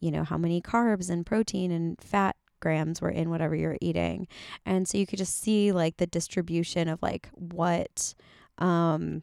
you 0.00 0.10
know, 0.10 0.24
how 0.24 0.36
many 0.36 0.60
carbs 0.60 1.10
and 1.10 1.24
protein 1.24 1.70
and 1.70 2.00
fat 2.00 2.36
grams 2.60 3.00
were 3.00 3.10
in 3.10 3.30
whatever 3.30 3.54
you're 3.54 3.78
eating. 3.80 4.26
And 4.64 4.88
so 4.88 4.98
you 4.98 5.06
could 5.06 5.18
just 5.18 5.40
see 5.40 5.72
like 5.72 5.96
the 5.98 6.06
distribution 6.06 6.88
of 6.88 7.02
like 7.02 7.28
what 7.32 8.14
um 8.58 9.22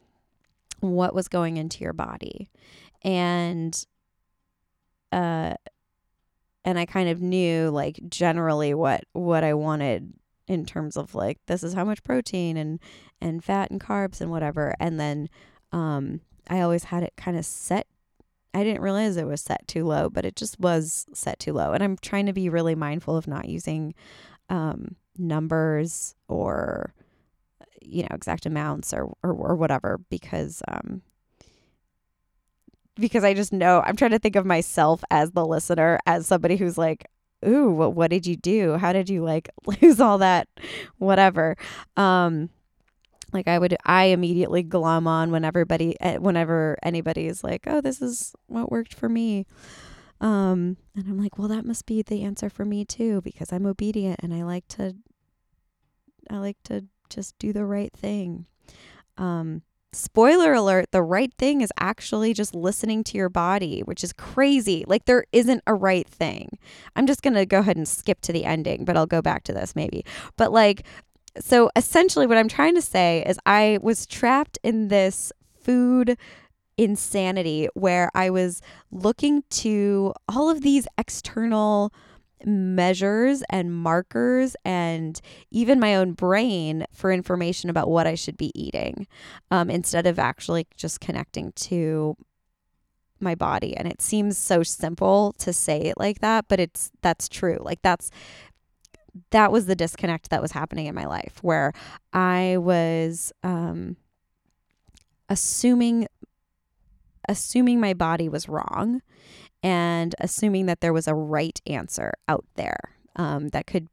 what 0.80 1.14
was 1.14 1.28
going 1.28 1.56
into 1.56 1.82
your 1.84 1.92
body. 1.92 2.50
And 3.02 3.86
uh 5.12 5.54
and 6.64 6.78
I 6.78 6.86
kind 6.86 7.08
of 7.08 7.20
knew 7.20 7.70
like 7.70 8.00
generally 8.08 8.74
what 8.74 9.04
what 9.12 9.44
I 9.44 9.54
wanted 9.54 10.12
in 10.46 10.66
terms 10.66 10.96
of 10.96 11.14
like 11.14 11.38
this 11.46 11.62
is 11.62 11.74
how 11.74 11.84
much 11.84 12.04
protein 12.04 12.56
and 12.56 12.80
and 13.20 13.42
fat 13.42 13.70
and 13.70 13.80
carbs 13.80 14.20
and 14.20 14.30
whatever. 14.30 14.74
And 14.80 14.98
then 14.98 15.28
um 15.72 16.20
I 16.48 16.60
always 16.60 16.84
had 16.84 17.02
it 17.02 17.14
kind 17.16 17.36
of 17.36 17.44
set 17.44 17.86
I 18.52 18.62
didn't 18.62 18.82
realize 18.82 19.16
it 19.16 19.26
was 19.26 19.40
set 19.40 19.66
too 19.66 19.84
low 19.84 20.08
but 20.08 20.24
it 20.24 20.36
just 20.36 20.58
was 20.60 21.06
set 21.12 21.38
too 21.38 21.52
low. 21.52 21.72
And 21.72 21.82
I'm 21.82 21.96
trying 21.98 22.26
to 22.26 22.32
be 22.32 22.48
really 22.48 22.74
mindful 22.74 23.16
of 23.16 23.28
not 23.28 23.48
using 23.48 23.94
um 24.48 24.96
numbers 25.16 26.14
or 26.28 26.94
you 27.80 28.02
know 28.02 28.08
exact 28.12 28.46
amounts 28.46 28.92
or 28.92 29.12
or, 29.22 29.32
or 29.32 29.54
whatever 29.54 30.00
because 30.08 30.62
um 30.68 31.02
because 32.96 33.24
I 33.24 33.34
just 33.34 33.52
know 33.52 33.82
I'm 33.84 33.96
trying 33.96 34.12
to 34.12 34.18
think 34.18 34.36
of 34.36 34.46
myself 34.46 35.02
as 35.10 35.32
the 35.32 35.46
listener, 35.46 35.98
as 36.06 36.26
somebody 36.26 36.56
who's 36.56 36.78
like, 36.78 37.06
ooh, 37.46 37.70
what, 37.70 37.94
what 37.94 38.10
did 38.10 38.26
you 38.26 38.36
do? 38.36 38.76
How 38.76 38.92
did 38.92 39.08
you 39.08 39.22
like 39.22 39.48
lose 39.82 40.00
all 40.00 40.18
that, 40.18 40.48
whatever? 40.98 41.56
Um, 41.96 42.50
like 43.32 43.48
I 43.48 43.58
would, 43.58 43.76
I 43.84 44.04
immediately 44.04 44.62
glom 44.62 45.06
on 45.06 45.30
when 45.30 45.44
everybody, 45.44 45.96
eh, 46.00 46.18
whenever 46.18 46.78
anybody 46.82 47.26
is 47.26 47.42
like, 47.42 47.64
oh, 47.66 47.80
this 47.80 48.00
is 48.00 48.34
what 48.46 48.70
worked 48.70 48.94
for 48.94 49.08
me. 49.08 49.46
Um, 50.20 50.76
and 50.94 51.08
I'm 51.08 51.20
like, 51.20 51.36
well, 51.36 51.48
that 51.48 51.66
must 51.66 51.86
be 51.86 52.00
the 52.02 52.22
answer 52.22 52.48
for 52.48 52.64
me 52.64 52.84
too, 52.84 53.20
because 53.22 53.52
I'm 53.52 53.66
obedient 53.66 54.20
and 54.22 54.32
I 54.32 54.44
like 54.44 54.68
to, 54.68 54.94
I 56.30 56.36
like 56.38 56.56
to 56.64 56.84
just 57.10 57.36
do 57.38 57.52
the 57.52 57.64
right 57.64 57.92
thing. 57.92 58.46
Um, 59.18 59.62
spoiler 59.94 60.52
alert, 60.52 60.90
the 60.90 61.02
right 61.02 61.32
thing 61.34 61.60
is 61.60 61.72
actually 61.78 62.34
just 62.34 62.54
listening 62.54 63.04
to 63.04 63.16
your 63.16 63.28
body, 63.28 63.80
which 63.80 64.04
is 64.04 64.12
crazy. 64.12 64.84
Like 64.86 65.04
there 65.04 65.24
isn't 65.32 65.62
a 65.66 65.74
right 65.74 66.08
thing. 66.08 66.58
I'm 66.96 67.06
just 67.06 67.22
going 67.22 67.34
to 67.34 67.46
go 67.46 67.60
ahead 67.60 67.76
and 67.76 67.88
skip 67.88 68.20
to 68.22 68.32
the 68.32 68.44
ending, 68.44 68.84
but 68.84 68.96
I'll 68.96 69.06
go 69.06 69.22
back 69.22 69.44
to 69.44 69.52
this 69.52 69.74
maybe. 69.74 70.04
But 70.36 70.52
like, 70.52 70.84
so 71.38 71.70
essentially, 71.74 72.26
what 72.26 72.38
I'm 72.38 72.48
trying 72.48 72.74
to 72.76 72.82
say 72.82 73.24
is 73.26 73.38
I 73.44 73.78
was 73.82 74.06
trapped 74.06 74.58
in 74.62 74.88
this 74.88 75.32
food 75.60 76.16
insanity 76.76 77.68
where 77.74 78.10
I 78.14 78.30
was 78.30 78.60
looking 78.90 79.42
to 79.50 80.12
all 80.28 80.50
of 80.50 80.62
these 80.62 80.86
external 80.98 81.92
measures 82.46 83.42
and 83.50 83.74
markers 83.74 84.56
and 84.64 85.20
even 85.50 85.80
my 85.80 85.94
own 85.94 86.12
brain 86.12 86.84
for 86.92 87.12
information 87.12 87.70
about 87.70 87.88
what 87.88 88.06
I 88.06 88.14
should 88.14 88.36
be 88.36 88.52
eating 88.54 89.06
um, 89.50 89.70
instead 89.70 90.06
of 90.06 90.18
actually 90.18 90.66
just 90.76 91.00
connecting 91.00 91.52
to 91.52 92.16
my 93.20 93.34
body. 93.34 93.76
And 93.76 93.88
it 93.88 94.02
seems 94.02 94.36
so 94.36 94.62
simple 94.62 95.34
to 95.38 95.52
say 95.52 95.80
it 95.82 95.98
like 95.98 96.20
that 96.20 96.46
but 96.48 96.60
it's 96.60 96.90
that's 97.02 97.28
true. 97.28 97.58
Like 97.60 97.82
that's 97.82 98.10
that 99.30 99.52
was 99.52 99.66
the 99.66 99.76
disconnect 99.76 100.30
that 100.30 100.42
was 100.42 100.52
happening 100.52 100.86
in 100.86 100.94
my 100.94 101.06
life 101.06 101.38
where 101.42 101.72
i 102.12 102.56
was 102.58 103.32
um 103.42 103.96
assuming 105.28 106.06
assuming 107.28 107.80
my 107.80 107.94
body 107.94 108.28
was 108.28 108.48
wrong 108.48 109.00
and 109.64 110.14
assuming 110.20 110.66
that 110.66 110.80
there 110.82 110.92
was 110.92 111.08
a 111.08 111.14
right 111.14 111.58
answer 111.66 112.12
out 112.28 112.44
there 112.54 112.96
um, 113.16 113.48
that 113.48 113.66
could 113.66 113.88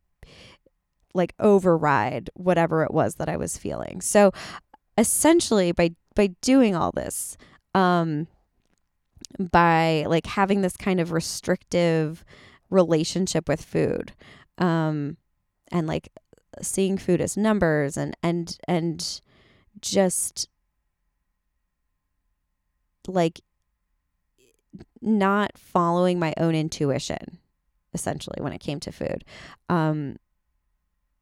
like 1.13 1.33
override 1.39 2.29
whatever 2.35 2.83
it 2.83 2.93
was 2.93 3.15
that 3.15 3.29
I 3.29 3.37
was 3.37 3.57
feeling. 3.57 4.01
So 4.01 4.31
essentially 4.97 5.71
by 5.71 5.91
by 6.13 6.27
doing 6.41 6.75
all 6.75 6.91
this 6.91 7.37
um 7.73 8.27
by 9.39 10.05
like 10.07 10.25
having 10.25 10.61
this 10.61 10.75
kind 10.75 10.99
of 10.99 11.13
restrictive 11.13 12.25
relationship 12.69 13.47
with 13.47 13.63
food 13.63 14.11
um 14.57 15.15
and 15.71 15.87
like 15.87 16.09
seeing 16.61 16.97
food 16.97 17.21
as 17.21 17.37
numbers 17.37 17.95
and 17.95 18.15
and 18.21 18.57
and 18.67 19.21
just 19.79 20.49
like 23.07 23.39
not 25.01 25.51
following 25.57 26.19
my 26.19 26.33
own 26.37 26.55
intuition 26.55 27.39
essentially 27.93 28.37
when 28.39 28.53
it 28.53 28.59
came 28.59 28.79
to 28.79 28.91
food 28.91 29.23
um 29.69 30.15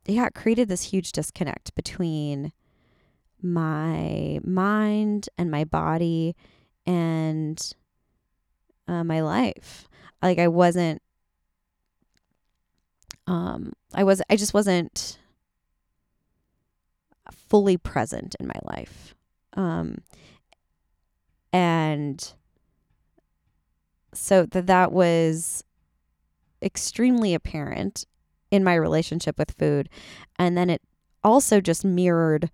yeah 0.05 0.25
it 0.25 0.33
created 0.36 0.67
this 0.67 0.83
huge 0.83 1.12
disconnect 1.12 1.74
between 1.75 2.51
my 3.41 4.39
mind 4.43 5.29
and 5.38 5.50
my 5.50 5.63
body 5.63 6.36
and 6.86 7.74
uh, 8.88 9.03
my 9.03 9.21
life 9.21 9.88
like 10.21 10.39
i 10.39 10.48
wasn't 10.48 11.01
um 13.27 13.71
i 13.93 14.03
was 14.03 14.21
i 14.29 14.36
just 14.36 14.53
wasn't 14.53 15.19
fully 17.50 17.77
present 17.77 18.36
in 18.39 18.48
my 18.48 18.59
life. 18.63 19.15
Um, 19.53 20.00
and 21.51 22.33
so 24.13 24.46
that 24.46 24.68
that 24.68 24.92
was 24.92 25.63
extremely 26.62 27.34
apparent 27.34 28.06
in 28.51 28.63
my 28.63 28.75
relationship 28.75 29.38
with 29.38 29.51
food. 29.51 29.89
And 30.38 30.58
then 30.58 30.70
it 30.70 30.82
also 31.24 31.62
just 31.62 31.86
mirrored 31.86 32.50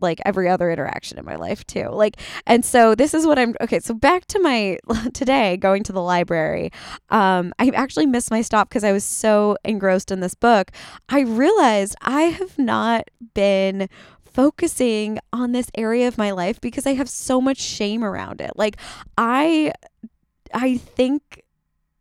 like 0.00 0.20
every 0.24 0.48
other 0.48 0.70
interaction 0.70 1.18
in 1.18 1.24
my 1.24 1.34
life 1.36 1.66
too. 1.66 1.88
Like 1.88 2.16
and 2.46 2.64
so 2.64 2.94
this 2.94 3.14
is 3.14 3.26
what 3.26 3.38
I'm 3.38 3.54
okay, 3.60 3.80
so 3.80 3.94
back 3.94 4.26
to 4.26 4.40
my 4.40 4.78
today 5.12 5.56
going 5.56 5.82
to 5.84 5.92
the 5.92 6.02
library. 6.02 6.70
Um 7.10 7.52
I 7.58 7.70
actually 7.70 8.06
missed 8.06 8.30
my 8.30 8.42
stop 8.42 8.68
because 8.68 8.84
I 8.84 8.92
was 8.92 9.04
so 9.04 9.56
engrossed 9.64 10.10
in 10.10 10.20
this 10.20 10.34
book. 10.34 10.70
I 11.08 11.20
realized 11.20 11.96
I 12.00 12.22
have 12.22 12.58
not 12.58 13.08
been 13.34 13.88
focusing 14.38 15.18
on 15.32 15.50
this 15.50 15.68
area 15.76 16.06
of 16.06 16.16
my 16.16 16.30
life 16.30 16.60
because 16.60 16.86
I 16.86 16.94
have 16.94 17.08
so 17.08 17.40
much 17.40 17.58
shame 17.58 18.04
around 18.04 18.40
it. 18.40 18.52
Like 18.54 18.76
I 19.16 19.72
I 20.54 20.76
think 20.76 21.42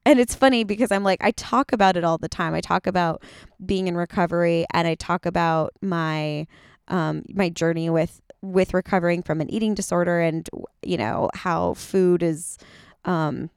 and 0.06 0.20
it's 0.20 0.36
funny 0.36 0.64
because 0.64 0.92
I'm 0.92 1.04
like 1.04 1.18
I 1.24 1.32
talk 1.32 1.74
about 1.74 1.98
it 1.98 2.04
all 2.04 2.20
the 2.20 2.30
time. 2.30 2.54
I 2.54 2.62
talk 2.62 2.86
about 2.86 3.24
being 3.66 3.88
in 3.88 3.98
recovery 3.98 4.68
and 4.72 4.88
I 4.88 4.94
talk 4.94 5.26
about 5.26 5.74
my 5.82 6.46
um 6.90 7.24
my 7.34 7.50
journey 7.50 7.90
with 7.90 8.22
with 8.44 8.72
recovering 8.72 9.24
from 9.24 9.42
an 9.42 9.50
eating 9.50 9.74
disorder 9.74 10.20
and 10.20 10.48
you 10.84 10.98
know 10.98 11.32
how 11.34 11.74
food 11.74 12.22
is 12.22 12.60
um 13.06 13.50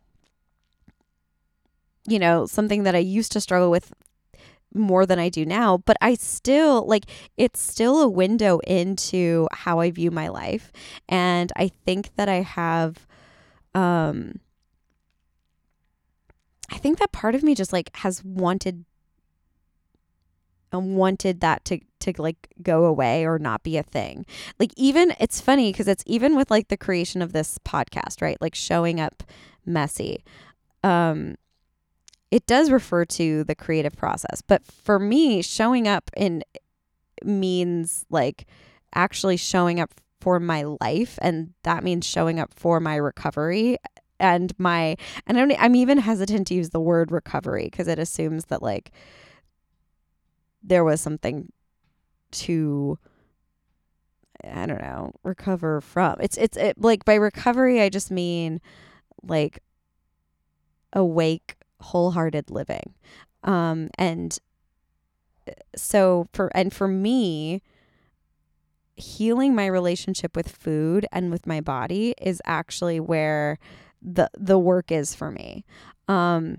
you 2.09 2.19
know 2.19 2.47
something 2.47 2.85
that 2.85 2.95
I 2.95 3.01
used 3.01 3.33
to 3.33 3.43
struggle 3.43 3.71
with 3.71 3.93
more 4.75 5.07
than 5.07 5.19
I 5.19 5.29
do 5.29 5.45
now, 5.45 5.79
but 5.79 5.97
I 6.01 6.15
still 6.15 6.87
like 6.87 7.07
it's 7.37 7.61
still 7.61 8.01
a 8.03 8.09
window 8.09 8.59
into 8.61 9.49
how 9.53 9.81
I 9.81 9.91
view 9.91 10.11
my 10.11 10.29
life. 10.29 10.73
And 11.09 11.53
I 11.57 11.69
think 11.85 12.15
that 12.17 12.29
I 12.29 12.43
have 12.43 13.07
um 13.75 14.41
I 16.71 16.77
think 16.79 16.99
that 16.99 17.13
part 17.13 17.35
of 17.35 17.43
me 17.43 17.55
just 17.55 17.73
like 17.73 17.91
has 17.97 18.25
wanted 18.25 18.85
and 20.73 20.97
wanted 20.97 21.41
that 21.41 21.65
to 21.67 21.81
to 22.01 22.13
like 22.19 22.49
go 22.63 22.85
away 22.85 23.27
or 23.27 23.39
not 23.39 23.63
be 23.63 23.77
a 23.77 23.83
thing. 23.83 24.25
Like 24.59 24.73
even 24.77 25.15
it's 25.19 25.41
funny 25.41 25.73
because 25.73 25.89
it's 25.89 26.05
even 26.07 26.37
with 26.37 26.51
like 26.51 26.69
the 26.69 26.77
creation 26.77 27.23
of 27.23 27.33
this 27.33 27.59
podcast, 27.59 28.23
right? 28.23 28.41
Like 28.41 28.55
showing 28.55 29.01
up 29.01 29.23
messy. 29.67 30.25
Um 30.83 31.37
it 32.31 32.47
does 32.47 32.71
refer 32.71 33.05
to 33.05 33.45
the 33.45 33.55
creative 33.55 33.97
process, 33.97 34.41
but 34.41 34.65
for 34.65 34.99
me 34.99 35.43
showing 35.43 35.89
up 35.89 36.11
in 36.17 36.43
means 37.25 38.07
like 38.11 38.47
actually 38.95 39.37
showing 39.37 39.81
up 39.81 39.93
for 40.21 40.39
my 40.39 40.63
life 40.81 41.19
and 41.23 41.53
that 41.63 41.83
means 41.83 42.07
showing 42.07 42.39
up 42.39 42.53
for 42.55 42.81
my 42.81 42.97
recovery 42.97 43.79
and 44.19 44.53
my 44.59 44.97
and 45.27 45.39
I'm 45.59 45.75
even 45.75 45.99
hesitant 45.99 46.47
to 46.49 46.55
use 46.55 46.71
the 46.71 46.81
word 46.81 47.11
recovery 47.11 47.65
because 47.65 47.89
it 47.89 47.99
assumes 47.99 48.47
that 48.47 48.63
like 48.63 48.93
there 50.63 50.85
was 50.85 51.01
something 51.01 51.51
to 52.33 52.99
I 54.43 54.65
don't 54.65 54.81
know, 54.81 55.13
recover 55.23 55.83
from. 55.83 56.17
It's 56.21 56.37
it's 56.39 56.57
it, 56.57 56.81
like 56.81 57.05
by 57.05 57.15
recovery 57.15 57.81
I 57.81 57.89
just 57.89 58.11
mean 58.11 58.61
like 59.23 59.63
awake 60.93 61.57
wholehearted 61.81 62.51
living. 62.51 62.95
Um 63.45 63.91
and 63.99 64.39
uh, 65.49 65.53
so 65.77 66.27
for 66.33 66.51
and 66.55 66.73
for 66.73 66.89
me 66.89 67.63
healing 68.97 69.55
my 69.55 69.67
relationship 69.67 70.37
with 70.37 70.49
food 70.49 71.07
and 71.11 71.31
with 71.31 71.47
my 71.47 71.61
body 71.61 72.15
is 72.21 72.43
actually 72.45 73.01
where 73.01 73.59
the 74.03 74.31
the 74.37 74.59
work 74.59 74.93
is 74.93 75.15
for 75.15 75.31
me. 75.31 75.65
Um 76.09 76.59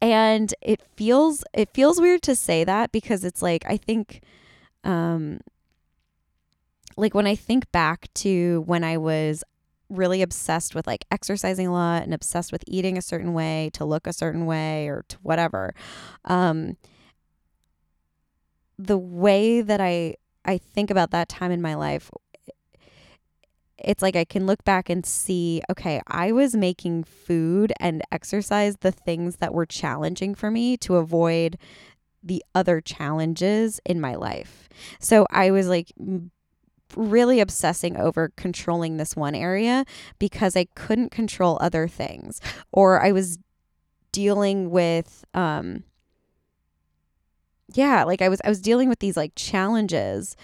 and 0.00 0.52
it 0.60 0.82
feels 0.96 1.44
it 1.54 1.70
feels 1.72 2.00
weird 2.00 2.22
to 2.22 2.34
say 2.34 2.64
that 2.64 2.92
because 2.92 3.24
it's 3.24 3.40
like 3.40 3.64
I 3.66 3.76
think 3.76 4.20
um 4.84 5.40
like 6.96 7.14
when 7.14 7.26
I 7.26 7.34
think 7.34 7.70
back 7.72 8.12
to 8.14 8.62
when 8.66 8.84
I 8.84 8.98
was 8.98 9.42
really 9.88 10.22
obsessed 10.22 10.74
with 10.74 10.86
like 10.86 11.04
exercising 11.10 11.66
a 11.66 11.72
lot 11.72 12.02
and 12.02 12.14
obsessed 12.14 12.52
with 12.52 12.64
eating 12.66 12.98
a 12.98 13.02
certain 13.02 13.34
way 13.34 13.70
to 13.74 13.84
look 13.84 14.06
a 14.06 14.12
certain 14.12 14.46
way 14.46 14.88
or 14.88 15.04
to 15.08 15.16
whatever 15.22 15.74
um 16.24 16.76
the 18.78 18.98
way 18.98 19.60
that 19.60 19.80
I 19.80 20.16
I 20.44 20.58
think 20.58 20.90
about 20.90 21.10
that 21.12 21.28
time 21.28 21.50
in 21.50 21.62
my 21.62 21.74
life 21.74 22.10
it's 23.78 24.02
like 24.02 24.16
I 24.16 24.24
can 24.24 24.46
look 24.46 24.64
back 24.64 24.88
and 24.88 25.04
see, 25.04 25.60
okay, 25.70 26.00
I 26.06 26.32
was 26.32 26.54
making 26.54 27.04
food 27.04 27.72
and 27.80 28.02
exercise 28.12 28.76
the 28.80 28.92
things 28.92 29.36
that 29.36 29.52
were 29.52 29.66
challenging 29.66 30.34
for 30.34 30.50
me 30.50 30.76
to 30.78 30.96
avoid 30.96 31.58
the 32.22 32.42
other 32.54 32.80
challenges 32.80 33.80
in 33.84 34.00
my 34.00 34.14
life. 34.14 34.68
So 35.00 35.26
I 35.30 35.50
was 35.50 35.68
like 35.68 35.92
really 36.96 37.40
obsessing 37.40 37.96
over 37.96 38.32
controlling 38.36 38.96
this 38.96 39.16
one 39.16 39.34
area 39.34 39.84
because 40.18 40.56
I 40.56 40.64
couldn't 40.74 41.10
control 41.10 41.58
other 41.60 41.88
things 41.88 42.40
or 42.72 43.02
I 43.02 43.12
was 43.12 43.38
dealing 44.12 44.70
with 44.70 45.24
um 45.34 45.84
yeah, 47.74 48.04
like 48.04 48.22
I 48.22 48.28
was 48.28 48.40
I 48.44 48.48
was 48.48 48.60
dealing 48.60 48.88
with 48.88 48.98
these 48.98 49.16
like 49.16 49.32
challenges 49.34 50.36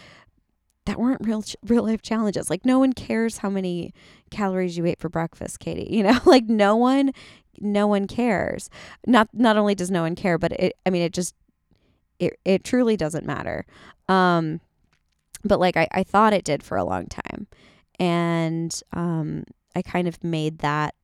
that 0.86 0.98
weren't 0.98 1.20
real 1.26 1.44
real 1.66 1.84
life 1.84 2.02
challenges. 2.02 2.50
Like 2.50 2.64
no 2.64 2.78
one 2.78 2.92
cares 2.92 3.38
how 3.38 3.50
many 3.50 3.92
calories 4.30 4.76
you 4.76 4.86
ate 4.86 4.98
for 4.98 5.08
breakfast, 5.08 5.60
Katie. 5.60 5.86
You 5.90 6.02
know, 6.04 6.18
like 6.24 6.44
no 6.46 6.76
one 6.76 7.12
no 7.60 7.86
one 7.86 8.06
cares. 8.06 8.70
Not 9.06 9.28
not 9.32 9.56
only 9.56 9.74
does 9.74 9.90
no 9.90 10.02
one 10.02 10.16
care, 10.16 10.38
but 10.38 10.52
it 10.52 10.76
I 10.86 10.90
mean 10.90 11.02
it 11.02 11.12
just 11.12 11.34
it 12.18 12.38
it 12.44 12.64
truly 12.64 12.96
doesn't 12.96 13.26
matter. 13.26 13.66
Um 14.08 14.60
but 15.44 15.60
like 15.60 15.76
I, 15.76 15.88
I 15.92 16.02
thought 16.02 16.32
it 16.32 16.44
did 16.44 16.62
for 16.62 16.76
a 16.76 16.84
long 16.84 17.06
time. 17.06 17.46
And 17.98 18.78
um 18.92 19.44
I 19.74 19.82
kind 19.82 20.08
of 20.08 20.22
made 20.24 20.58
that 20.58 20.94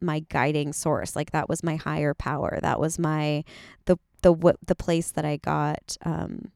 my 0.00 0.20
guiding 0.28 0.72
source. 0.72 1.16
Like 1.16 1.32
that 1.32 1.48
was 1.48 1.62
my 1.62 1.76
higher 1.76 2.14
power. 2.14 2.58
That 2.62 2.80
was 2.80 2.98
my 2.98 3.44
the 3.86 3.96
the 4.22 4.54
the 4.64 4.74
place 4.74 5.10
that 5.12 5.24
I 5.24 5.36
got 5.36 5.96
um 6.04 6.50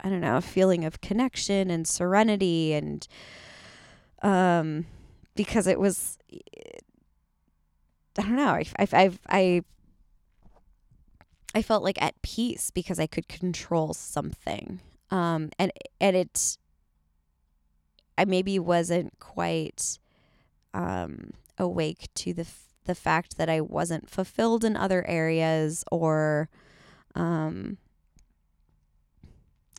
I 0.00 0.08
don't 0.08 0.20
know, 0.20 0.36
a 0.36 0.42
feeling 0.42 0.84
of 0.84 1.00
connection 1.00 1.70
and 1.70 1.86
serenity 1.86 2.72
and 2.72 3.06
um 4.22 4.86
because 5.34 5.66
it 5.66 5.78
was 5.78 6.18
I 8.18 8.22
don't 8.22 8.36
know, 8.36 8.48
I 8.54 8.64
I 8.78 8.86
I 8.92 9.10
I, 9.28 9.62
I 11.54 11.62
felt 11.62 11.84
like 11.84 12.00
at 12.02 12.20
peace 12.22 12.70
because 12.70 12.98
I 12.98 13.06
could 13.06 13.28
control 13.28 13.94
something. 13.94 14.80
Um 15.10 15.50
and 15.58 15.72
and 16.00 16.16
it 16.16 16.58
I 18.16 18.24
maybe 18.24 18.58
wasn't 18.58 19.18
quite 19.20 19.98
um 20.74 21.30
awake 21.56 22.08
to 22.14 22.32
the 22.34 22.42
f- 22.42 22.64
the 22.84 22.94
fact 22.94 23.36
that 23.38 23.48
I 23.48 23.60
wasn't 23.60 24.08
fulfilled 24.10 24.64
in 24.64 24.76
other 24.76 25.06
areas 25.06 25.84
or 25.90 26.48
um 27.14 27.78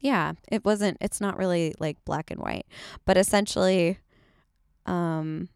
yeah, 0.02 0.34
it 0.50 0.64
wasn't 0.64 0.98
it's 1.02 1.20
not 1.20 1.38
really 1.38 1.76
like 1.80 2.04
black 2.06 2.32
and 2.32 2.40
white, 2.40 2.66
but 3.06 3.18
essentially 3.18 4.00
um 4.86 5.50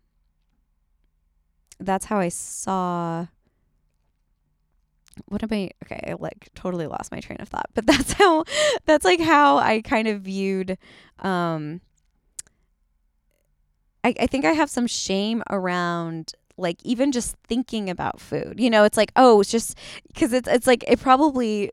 that's 1.80 2.06
how 2.06 2.20
I 2.20 2.30
saw 2.30 3.28
what 5.28 5.44
am 5.44 5.50
I 5.52 5.72
okay, 5.84 6.00
I 6.08 6.14
like 6.20 6.50
totally 6.56 6.88
lost 6.88 7.12
my 7.12 7.20
train 7.20 7.40
of 7.40 7.50
thought, 7.50 7.70
but 7.74 7.86
that's 7.88 8.14
how 8.14 8.44
that's 8.86 9.06
like 9.06 9.20
how 9.20 9.58
I 9.58 9.82
kind 9.82 10.08
of 10.08 10.22
viewed 10.22 10.78
um 11.20 11.82
I, 14.04 14.14
I 14.20 14.28
think 14.28 14.44
I 14.46 14.52
have 14.52 14.70
some 14.70 14.88
shame 14.88 15.44
around 15.50 16.34
like 16.58 16.78
even 16.84 17.12
just 17.12 17.36
thinking 17.48 17.90
about 17.90 18.20
food. 18.20 18.60
You 18.60 18.70
know, 18.70 18.84
it's 18.84 18.98
like, 18.98 19.12
oh, 19.16 19.40
it's 19.40 19.50
just 19.50 19.78
because 20.08 20.34
it's 20.34 20.48
it's 20.48 20.68
like 20.68 20.84
it 20.88 21.00
probably 21.00 21.72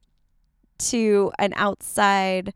to 0.80 1.30
an 1.38 1.52
outside 1.56 2.54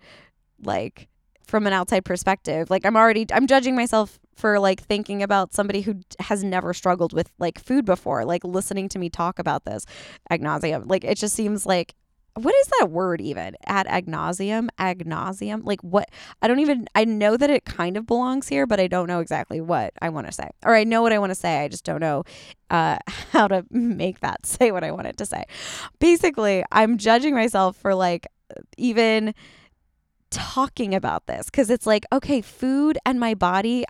like 0.63 1.09
from 1.47 1.67
an 1.67 1.73
outside 1.73 2.05
perspective 2.05 2.71
like 2.71 2.85
i'm 2.87 2.97
already 2.97 3.27
i'm 3.33 3.47
judging 3.47 3.77
myself 3.77 4.19
for 4.35 4.59
like 4.59 4.81
thinking 4.81 5.23
about 5.23 5.55
somebody 5.55 5.83
who 5.83 6.01
has 6.21 6.45
never 6.45 6.75
struggled 6.75 7.13
with 7.13 7.31
like 7.39 7.59
food 7.59 7.85
before 7.85 8.25
like 8.25 8.45
listening 8.45 8.89
to 8.91 8.99
me 8.99 9.09
talk 9.09 9.39
about 9.39 9.65
this. 9.65 9.87
Ad 10.31 10.41
nauseum 10.41 10.89
like 10.89 11.05
it 11.05 11.19
just 11.19 11.35
seems 11.35 11.67
like 11.67 11.95
what 12.37 12.55
is 12.55 12.67
that 12.81 12.91
word 12.91 13.21
even? 13.21 13.57
Ad 13.67 13.87
agnosium 13.87 14.69
agnosium 14.79 15.61
like 15.65 15.81
what? 15.83 16.11
I 16.43 16.49
don't 16.49 16.61
even 16.61 16.87
i 16.95 17.05
know 17.05 17.37
that 17.37 17.51
it 17.51 17.65
kind 17.65 17.97
of 17.97 18.07
belongs 18.07 18.49
here 18.49 18.67
but 18.67 18.81
i 18.81 18.87
don't 18.87 19.07
know 19.07 19.21
exactly 19.21 19.61
what 19.61 19.93
i 20.03 20.09
want 20.09 20.27
to 20.27 20.33
say. 20.33 20.49
Or 20.65 20.75
i 20.75 20.85
know 20.85 21.03
what 21.03 21.13
i 21.13 21.19
want 21.19 21.31
to 21.31 21.37
say 21.37 21.61
i 21.61 21.69
just 21.69 21.85
don't 21.85 22.01
know 22.01 22.25
uh, 22.71 22.99
how 23.33 23.49
to 23.49 23.65
make 23.71 24.21
that 24.21 24.47
say 24.47 24.71
what 24.71 24.85
i 24.85 24.91
want 24.91 25.07
it 25.07 25.17
to 25.19 25.27
say. 25.27 25.45
Basically 25.99 26.65
i'm 26.73 26.99
judging 26.99 27.35
myself 27.35 27.77
for 27.77 27.95
like 27.95 28.27
even 28.77 29.35
talking 30.35 30.95
about 30.95 31.27
this 31.27 31.47
because 31.47 31.71
it's 31.71 31.87
like, 31.87 32.05
okay, 32.13 32.41
food 32.41 32.99
and 33.07 33.21
my 33.21 33.35
body 33.35 33.85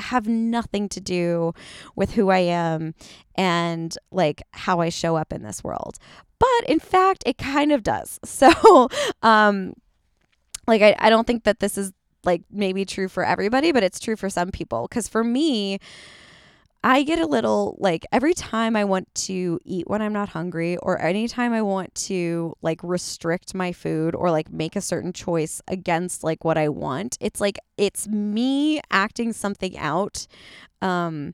have 0.00 0.26
nothing 0.26 0.88
to 0.90 1.00
do 1.00 1.52
with 1.96 2.12
who 2.12 2.30
I 2.30 2.40
am 2.40 2.94
and 3.36 3.96
like 4.10 4.42
how 4.52 4.80
I 4.80 4.88
show 4.88 5.16
up 5.16 5.32
in 5.32 5.42
this 5.42 5.62
world. 5.62 5.98
But 6.38 6.68
in 6.68 6.78
fact, 6.78 7.22
it 7.26 7.38
kind 7.38 7.72
of 7.72 7.82
does. 7.82 8.20
So, 8.34 8.88
um, 9.22 9.74
like, 10.66 10.82
I, 10.82 10.96
I 10.98 11.10
don't 11.10 11.26
think 11.26 11.44
that 11.44 11.60
this 11.60 11.78
is 11.78 11.92
like 12.24 12.42
maybe 12.50 12.84
true 12.84 13.08
for 13.08 13.24
everybody, 13.24 13.70
but 13.70 13.82
it's 13.82 14.00
true 14.00 14.16
for 14.16 14.28
some 14.28 14.50
people. 14.50 14.86
Because 14.88 15.08
for 15.08 15.22
me, 15.22 15.78
I 16.86 17.02
get 17.02 17.18
a 17.18 17.26
little 17.26 17.76
like 17.80 18.04
every 18.12 18.34
time 18.34 18.76
I 18.76 18.84
want 18.84 19.12
to 19.14 19.58
eat 19.64 19.88
when 19.88 20.02
I'm 20.02 20.12
not 20.12 20.28
hungry, 20.28 20.76
or 20.76 21.00
anytime 21.00 21.54
I 21.54 21.62
want 21.62 21.94
to 22.08 22.54
like 22.60 22.78
restrict 22.82 23.54
my 23.54 23.72
food 23.72 24.14
or 24.14 24.30
like 24.30 24.52
make 24.52 24.76
a 24.76 24.82
certain 24.82 25.14
choice 25.14 25.62
against 25.66 26.22
like 26.22 26.44
what 26.44 26.58
I 26.58 26.68
want, 26.68 27.16
it's 27.22 27.40
like 27.40 27.58
it's 27.78 28.06
me 28.06 28.82
acting 28.90 29.32
something 29.32 29.78
out. 29.78 30.26
Um, 30.82 31.32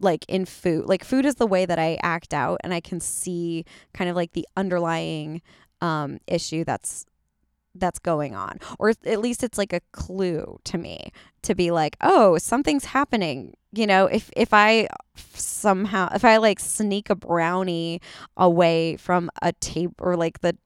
like 0.00 0.24
in 0.28 0.44
food 0.44 0.86
like 0.86 1.04
food 1.04 1.24
is 1.24 1.36
the 1.36 1.46
way 1.46 1.64
that 1.64 1.78
i 1.78 1.96
act 2.02 2.34
out 2.34 2.60
and 2.64 2.74
i 2.74 2.80
can 2.80 2.98
see 2.98 3.64
kind 3.94 4.10
of 4.10 4.16
like 4.16 4.32
the 4.32 4.46
underlying 4.56 5.40
um 5.80 6.18
issue 6.26 6.64
that's 6.64 7.06
that's 7.80 7.98
going 7.98 8.34
on. 8.34 8.58
Or 8.78 8.90
at 8.90 9.20
least 9.20 9.42
it's 9.42 9.58
like 9.58 9.72
a 9.72 9.80
clue 9.92 10.58
to 10.64 10.78
me 10.78 11.12
to 11.42 11.54
be 11.54 11.70
like 11.70 11.96
oh 12.00 12.38
something's 12.38 12.86
happening. 12.86 13.54
You 13.72 13.86
know 13.86 14.06
if 14.06 14.30
if 14.36 14.54
i 14.54 14.88
somehow 15.34 16.08
if 16.14 16.24
i 16.24 16.38
like 16.38 16.60
sneak 16.60 17.10
a 17.10 17.14
brownie 17.14 18.00
away 18.36 18.96
from 18.96 19.30
a 19.42 19.52
table 19.52 19.94
or 19.98 20.16
like 20.16 20.40
the 20.40 20.56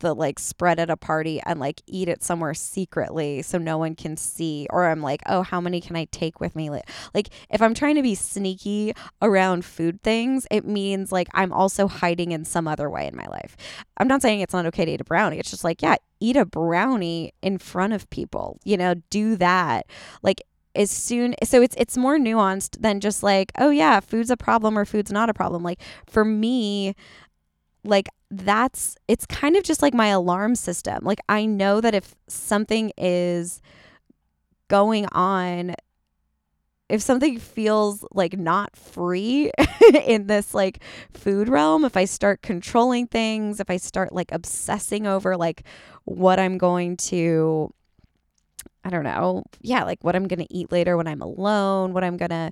the 0.00 0.14
like 0.14 0.38
spread 0.38 0.78
at 0.78 0.90
a 0.90 0.96
party 0.96 1.40
and 1.44 1.60
like 1.60 1.82
eat 1.86 2.08
it 2.08 2.22
somewhere 2.22 2.54
secretly 2.54 3.42
so 3.42 3.58
no 3.58 3.78
one 3.78 3.94
can 3.94 4.16
see 4.16 4.66
or 4.70 4.86
I'm 4.86 5.02
like 5.02 5.22
oh 5.26 5.42
how 5.42 5.60
many 5.60 5.80
can 5.80 5.96
I 5.96 6.06
take 6.10 6.40
with 6.40 6.56
me? 6.56 6.70
Like 6.70 7.28
if 7.50 7.62
I'm 7.62 7.74
trying 7.74 7.96
to 7.96 8.02
be 8.02 8.14
sneaky 8.14 8.92
around 9.22 9.64
food 9.64 10.02
things 10.02 10.46
it 10.50 10.64
means 10.64 11.12
like 11.12 11.28
I'm 11.34 11.52
also 11.52 11.88
hiding 11.88 12.32
in 12.32 12.44
some 12.44 12.68
other 12.68 12.88
way 12.90 13.06
in 13.06 13.16
my 13.16 13.26
life. 13.26 13.56
I'm 13.96 14.08
not 14.08 14.22
saying 14.22 14.40
it's 14.40 14.54
not 14.54 14.66
okay 14.66 14.84
to 14.84 14.92
eat 14.92 15.00
a 15.00 15.04
brownie 15.04 15.38
it's 15.38 15.50
just 15.50 15.64
like 15.64 15.82
yeah 15.82 15.96
eat 16.20 16.36
a 16.36 16.44
brownie 16.44 17.32
in 17.42 17.58
front 17.58 17.92
of 17.92 18.08
people 18.10 18.58
you 18.64 18.76
know 18.76 18.94
do 19.10 19.36
that. 19.36 19.86
Like 20.22 20.42
as 20.74 20.90
soon 20.90 21.34
so 21.42 21.60
it's 21.60 21.74
it's 21.76 21.96
more 21.96 22.18
nuanced 22.18 22.80
than 22.80 23.00
just 23.00 23.22
like 23.22 23.50
oh 23.58 23.70
yeah 23.70 24.00
food's 24.00 24.30
a 24.30 24.36
problem 24.36 24.78
or 24.78 24.84
food's 24.84 25.12
not 25.12 25.28
a 25.28 25.34
problem. 25.34 25.62
Like 25.62 25.80
for 26.06 26.24
me 26.24 26.94
like 27.88 28.08
that's 28.30 28.96
it's 29.08 29.26
kind 29.26 29.56
of 29.56 29.64
just 29.64 29.82
like 29.82 29.94
my 29.94 30.08
alarm 30.08 30.54
system. 30.54 31.04
Like 31.04 31.20
I 31.28 31.46
know 31.46 31.80
that 31.80 31.94
if 31.94 32.14
something 32.28 32.92
is 32.96 33.60
going 34.68 35.06
on 35.12 35.74
if 36.88 37.02
something 37.02 37.38
feels 37.38 38.04
like 38.12 38.38
not 38.38 38.74
free 38.74 39.50
in 40.06 40.26
this 40.26 40.54
like 40.54 40.82
food 41.12 41.48
realm, 41.48 41.84
if 41.84 41.98
I 41.98 42.06
start 42.06 42.40
controlling 42.40 43.06
things, 43.06 43.60
if 43.60 43.68
I 43.68 43.76
start 43.76 44.12
like 44.12 44.32
obsessing 44.32 45.06
over 45.06 45.36
like 45.36 45.64
what 46.04 46.40
I'm 46.40 46.56
going 46.56 46.96
to 46.96 47.72
I 48.84 48.90
don't 48.90 49.04
know. 49.04 49.42
Yeah, 49.60 49.84
like 49.84 50.02
what 50.02 50.16
I'm 50.16 50.26
going 50.26 50.38
to 50.38 50.54
eat 50.54 50.72
later 50.72 50.96
when 50.96 51.06
I'm 51.06 51.20
alone, 51.20 51.92
what 51.92 52.04
I'm 52.04 52.16
going 52.16 52.30
to 52.30 52.50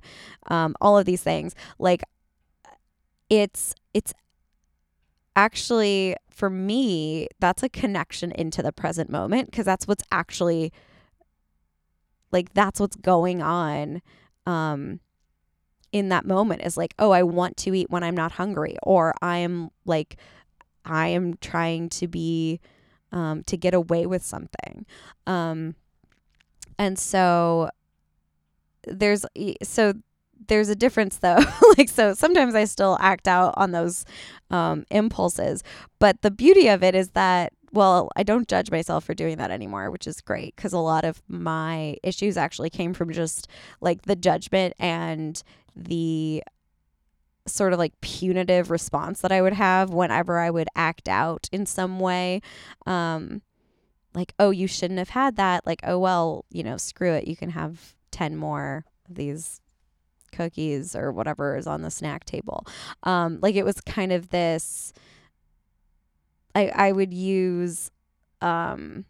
um 0.49 0.75
all 0.81 0.97
of 0.99 1.05
these 1.05 1.23
things. 1.23 1.55
Like 1.79 2.03
it's 3.29 3.73
it's 3.93 4.13
actually 5.37 6.15
for 6.29 6.49
me 6.49 7.29
that's 7.39 7.63
a 7.63 7.69
connection 7.69 8.31
into 8.33 8.61
the 8.61 8.73
present 8.73 9.09
moment 9.09 9.49
because 9.49 9.65
that's 9.65 9.87
what's 9.87 10.03
actually 10.11 10.73
like 12.31 12.53
that's 12.53 12.79
what's 12.79 12.97
going 12.97 13.41
on 13.41 14.01
um 14.45 14.99
in 15.93 16.09
that 16.09 16.25
moment 16.25 16.61
is 16.63 16.75
like 16.75 16.93
oh 16.99 17.11
i 17.11 17.23
want 17.23 17.55
to 17.55 17.73
eat 17.73 17.89
when 17.89 18.03
i'm 18.03 18.15
not 18.15 18.33
hungry 18.33 18.75
or 18.83 19.13
i 19.21 19.37
am 19.37 19.69
like 19.85 20.17
i 20.85 21.07
am 21.07 21.35
trying 21.37 21.87
to 21.87 22.07
be 22.07 22.59
um 23.11 23.43
to 23.43 23.57
get 23.57 23.73
away 23.73 24.05
with 24.05 24.23
something. 24.23 24.85
Um 25.25 25.75
and 26.77 26.99
so 26.99 27.69
there's 28.85 29.25
so 29.63 29.93
there's 30.47 30.69
a 30.69 30.75
difference 30.75 31.17
though. 31.17 31.39
like 31.77 31.89
so 31.89 32.13
sometimes 32.13 32.55
I 32.55 32.65
still 32.65 32.97
act 32.99 33.27
out 33.27 33.53
on 33.57 33.71
those 33.71 34.05
um, 34.49 34.85
impulses, 34.89 35.63
but 35.99 36.21
the 36.21 36.31
beauty 36.31 36.67
of 36.67 36.83
it 36.83 36.95
is 36.95 37.09
that 37.09 37.53
well, 37.73 38.09
I 38.15 38.23
don't 38.23 38.47
judge 38.47 38.71
myself 38.71 39.03
for 39.03 39.13
doing 39.13 39.37
that 39.37 39.51
anymore, 39.51 39.91
which 39.91 40.07
is 40.07 40.21
great 40.21 40.55
because 40.55 40.73
a 40.73 40.79
lot 40.79 41.03
of 41.03 41.21
my 41.27 41.97
issues 42.01 42.37
actually 42.37 42.69
came 42.69 42.93
from 42.93 43.11
just 43.11 43.47
like 43.81 44.03
the 44.03 44.15
judgment 44.15 44.73
and 44.79 45.41
the 45.75 46.43
sort 47.45 47.73
of 47.73 47.79
like 47.79 47.99
punitive 48.01 48.71
response 48.71 49.21
that 49.21 49.31
I 49.31 49.41
would 49.41 49.53
have 49.53 49.89
whenever 49.89 50.39
I 50.39 50.49
would 50.49 50.67
act 50.75 51.07
out 51.07 51.49
in 51.51 51.65
some 51.65 51.99
way. 51.99 52.41
Um, 52.85 53.41
like, 54.13 54.33
oh, 54.39 54.49
you 54.49 54.67
shouldn't 54.67 54.99
have 54.99 55.09
had 55.09 55.35
that. 55.35 55.65
Like, 55.65 55.81
oh, 55.83 55.99
well, 55.99 56.45
you 56.49 56.63
know, 56.63 56.77
screw 56.77 57.13
it. 57.13 57.27
You 57.27 57.35
can 57.35 57.51
have 57.51 57.93
10 58.11 58.35
more 58.35 58.85
of 59.07 59.15
these 59.15 59.61
cookies 60.31 60.95
or 60.95 61.11
whatever 61.11 61.55
is 61.55 61.67
on 61.67 61.81
the 61.81 61.91
snack 61.91 62.25
table. 62.25 62.65
Um, 63.03 63.39
like 63.41 63.55
it 63.55 63.65
was 63.65 63.81
kind 63.81 64.11
of 64.11 64.29
this. 64.29 64.93
I 66.55 66.71
I 66.73 66.91
would 66.91 67.13
use, 67.13 67.91
um, 68.41 69.05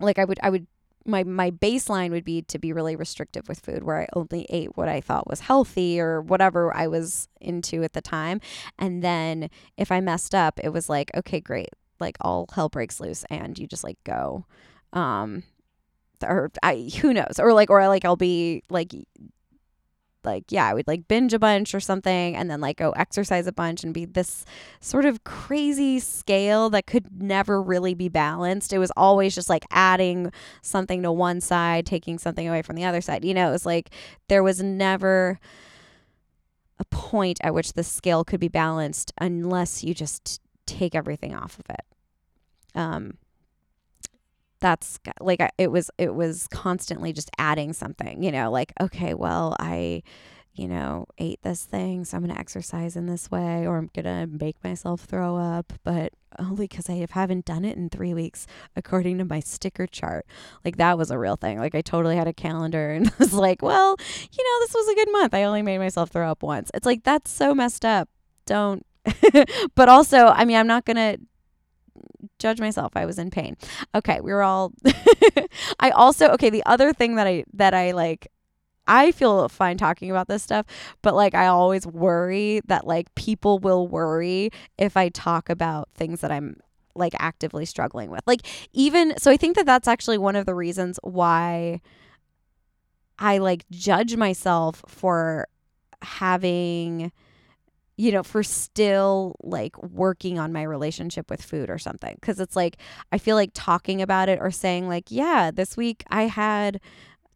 like 0.00 0.18
I 0.18 0.24
would 0.24 0.38
I 0.42 0.50
would 0.50 0.66
my 1.04 1.24
my 1.24 1.50
baseline 1.50 2.10
would 2.10 2.24
be 2.24 2.42
to 2.42 2.58
be 2.58 2.72
really 2.72 2.96
restrictive 2.96 3.48
with 3.48 3.60
food 3.60 3.82
where 3.82 4.02
I 4.02 4.08
only 4.14 4.46
ate 4.48 4.76
what 4.76 4.88
I 4.88 5.00
thought 5.00 5.28
was 5.28 5.40
healthy 5.40 6.00
or 6.00 6.20
whatever 6.20 6.74
I 6.74 6.86
was 6.86 7.28
into 7.40 7.82
at 7.82 7.92
the 7.92 8.00
time 8.00 8.40
and 8.78 9.02
then 9.02 9.50
if 9.76 9.90
I 9.90 10.00
messed 10.00 10.34
up 10.34 10.60
it 10.62 10.70
was 10.70 10.88
like 10.88 11.10
okay 11.16 11.40
great 11.40 11.70
like 12.00 12.16
all 12.20 12.48
hell 12.54 12.68
breaks 12.68 13.00
loose 13.00 13.24
and 13.30 13.58
you 13.58 13.66
just 13.66 13.84
like 13.84 13.98
go 14.04 14.44
um 14.92 15.42
or 16.22 16.50
I 16.62 16.90
who 17.00 17.12
knows 17.12 17.38
or 17.38 17.52
like 17.52 17.70
or 17.70 17.86
like 17.88 18.04
I'll 18.04 18.16
be 18.16 18.62
like 18.70 18.94
like 20.24 20.44
yeah 20.50 20.66
i 20.66 20.74
would 20.74 20.86
like 20.86 21.08
binge 21.08 21.32
a 21.32 21.38
bunch 21.38 21.74
or 21.74 21.80
something 21.80 22.36
and 22.36 22.50
then 22.50 22.60
like 22.60 22.76
go 22.76 22.90
exercise 22.92 23.46
a 23.46 23.52
bunch 23.52 23.84
and 23.84 23.94
be 23.94 24.04
this 24.04 24.44
sort 24.80 25.04
of 25.04 25.24
crazy 25.24 25.98
scale 25.98 26.70
that 26.70 26.86
could 26.86 27.22
never 27.22 27.62
really 27.62 27.94
be 27.94 28.08
balanced. 28.08 28.72
It 28.72 28.78
was 28.78 28.92
always 28.96 29.34
just 29.34 29.48
like 29.48 29.64
adding 29.70 30.32
something 30.62 31.02
to 31.02 31.12
one 31.12 31.40
side 31.40 31.86
taking 31.86 32.18
something 32.18 32.48
away 32.48 32.62
from 32.62 32.76
the 32.76 32.84
other 32.84 33.00
side. 33.00 33.24
You 33.24 33.34
know 33.34 33.48
it 33.48 33.52
was 33.52 33.66
like 33.66 33.90
there 34.28 34.42
was 34.42 34.62
never 34.62 35.38
a 36.78 36.84
point 36.86 37.38
at 37.42 37.54
which 37.54 37.74
the 37.74 37.84
scale 37.84 38.24
could 38.24 38.40
be 38.40 38.48
balanced 38.48 39.12
unless 39.18 39.84
you 39.84 39.94
just 39.94 40.40
take 40.66 40.94
everything 40.94 41.34
off 41.34 41.58
of 41.58 41.66
it. 41.70 41.84
Um 42.74 43.14
that's 44.62 44.98
like 45.20 45.40
it 45.58 45.70
was 45.70 45.90
it 45.98 46.14
was 46.14 46.48
constantly 46.48 47.12
just 47.12 47.30
adding 47.36 47.72
something 47.72 48.22
you 48.22 48.32
know 48.32 48.50
like 48.50 48.72
okay 48.80 49.12
well 49.12 49.56
i 49.58 50.02
you 50.54 50.68
know 50.68 51.06
ate 51.18 51.42
this 51.42 51.64
thing 51.64 52.04
so 52.04 52.16
i'm 52.16 52.22
going 52.22 52.34
to 52.34 52.40
exercise 52.40 52.94
in 52.94 53.06
this 53.06 53.30
way 53.30 53.66
or 53.66 53.76
i'm 53.76 53.90
going 53.94 54.04
to 54.04 54.26
make 54.38 54.62
myself 54.62 55.02
throw 55.02 55.36
up 55.36 55.72
but 55.82 56.12
only 56.38 56.66
because 56.68 56.88
i 56.88 57.06
haven't 57.10 57.44
done 57.44 57.64
it 57.64 57.76
in 57.76 57.90
three 57.90 58.14
weeks 58.14 58.46
according 58.76 59.18
to 59.18 59.24
my 59.24 59.40
sticker 59.40 59.86
chart. 59.86 60.24
Like 60.64 60.76
that 60.76 60.96
was 60.96 61.10
a 61.10 61.18
real 61.18 61.36
thing. 61.36 61.58
Like 61.58 61.74
i 61.74 61.82
totally 61.82 62.16
had 62.16 62.28
a 62.28 62.32
calendar 62.32 62.90
and 62.90 63.10
was 63.18 63.34
like 63.34 63.62
well 63.62 63.96
you 63.98 64.44
know 64.44 64.64
this 64.64 64.74
was 64.74 64.88
a 64.88 64.94
good 64.94 65.12
month. 65.12 65.34
I 65.34 65.42
only 65.44 65.62
made 65.62 65.78
myself 65.78 66.10
throw 66.10 66.30
up 66.30 66.42
once. 66.42 66.70
It's 66.74 66.86
like 66.86 67.02
that's 67.04 67.30
so 67.30 67.54
messed 67.54 67.84
up. 67.84 68.08
Don't 68.46 68.86
but 69.74 69.88
also 69.88 70.26
i 70.28 70.44
mean 70.44 70.56
i'm 70.56 70.66
not 70.68 70.84
going 70.84 70.96
to 70.96 71.18
judge 72.38 72.60
myself. 72.60 72.92
I 72.94 73.06
was 73.06 73.18
in 73.18 73.30
pain. 73.30 73.56
Okay, 73.94 74.20
we 74.20 74.32
were 74.32 74.42
all 74.42 74.72
I 75.80 75.90
also 75.90 76.28
okay, 76.30 76.50
the 76.50 76.64
other 76.66 76.92
thing 76.92 77.16
that 77.16 77.26
I 77.26 77.44
that 77.54 77.74
I 77.74 77.92
like 77.92 78.28
I 78.86 79.12
feel 79.12 79.48
fine 79.48 79.76
talking 79.78 80.10
about 80.10 80.28
this 80.28 80.42
stuff, 80.42 80.66
but 81.02 81.14
like 81.14 81.34
I 81.34 81.46
always 81.46 81.86
worry 81.86 82.60
that 82.66 82.86
like 82.86 83.14
people 83.14 83.58
will 83.58 83.86
worry 83.86 84.50
if 84.78 84.96
I 84.96 85.08
talk 85.08 85.48
about 85.48 85.88
things 85.94 86.20
that 86.20 86.32
I'm 86.32 86.56
like 86.94 87.14
actively 87.18 87.64
struggling 87.64 88.10
with. 88.10 88.22
Like 88.26 88.46
even 88.72 89.14
so 89.18 89.30
I 89.30 89.36
think 89.36 89.56
that 89.56 89.66
that's 89.66 89.88
actually 89.88 90.18
one 90.18 90.36
of 90.36 90.46
the 90.46 90.54
reasons 90.54 90.98
why 91.02 91.80
I 93.18 93.38
like 93.38 93.64
judge 93.70 94.16
myself 94.16 94.82
for 94.88 95.46
having 96.02 97.12
you 97.96 98.10
know, 98.10 98.22
for 98.22 98.42
still 98.42 99.36
like 99.42 99.80
working 99.82 100.38
on 100.38 100.52
my 100.52 100.62
relationship 100.62 101.30
with 101.30 101.42
food 101.42 101.68
or 101.68 101.78
something. 101.78 102.16
Cause 102.22 102.40
it's 102.40 102.56
like, 102.56 102.78
I 103.12 103.18
feel 103.18 103.36
like 103.36 103.50
talking 103.54 104.00
about 104.00 104.28
it 104.28 104.38
or 104.40 104.50
saying, 104.50 104.88
like, 104.88 105.10
yeah, 105.10 105.50
this 105.50 105.76
week 105.76 106.04
I 106.10 106.22
had, 106.24 106.80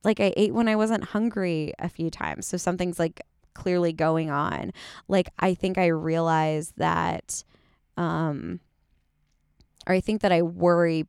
like, 0.03 0.21
I 0.21 0.33
ate 0.37 0.55
when 0.55 0.69
I 0.69 0.77
wasn't 0.77 1.05
hungry 1.05 1.73
a 1.79 1.89
few 1.89 2.11
times. 2.11 2.47
So 2.47 2.57
something's 2.57 2.99
like 2.99 3.21
clearly 3.55 3.93
going 3.93 4.31
on. 4.31 4.73
Like, 5.09 5.29
I 5.39 5.55
think 5.55 5.79
I 5.79 5.87
realize 5.87 6.73
that, 6.77 7.45
um, 7.97 8.61
or 9.87 9.95
I 9.95 10.01
think 10.01 10.23
that 10.23 10.33
I 10.33 10.43
worry 10.43 11.07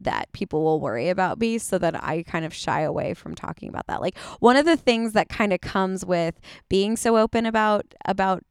that 0.00 0.32
people 0.32 0.64
will 0.64 0.80
worry 0.80 1.10
about 1.10 1.38
me 1.38 1.58
so 1.58 1.78
that 1.78 2.02
I 2.02 2.22
kind 2.22 2.44
of 2.44 2.54
shy 2.54 2.80
away 2.80 3.14
from 3.14 3.34
talking 3.34 3.68
about 3.68 3.86
that. 3.86 4.00
Like 4.00 4.18
one 4.40 4.56
of 4.56 4.64
the 4.64 4.76
things 4.76 5.12
that 5.12 5.28
kind 5.28 5.52
of 5.52 5.60
comes 5.60 6.04
with 6.04 6.40
being 6.68 6.96
so 6.96 7.18
open 7.18 7.44
about 7.44 7.84
about 8.06 8.42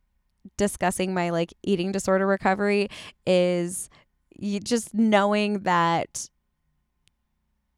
discussing 0.58 1.14
my 1.14 1.30
like 1.30 1.54
eating 1.64 1.92
disorder 1.92 2.28
recovery 2.28 2.90
is 3.26 3.90
you 4.38 4.60
just 4.60 4.94
knowing 4.94 5.60
that 5.60 6.30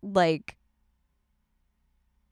like 0.04 0.58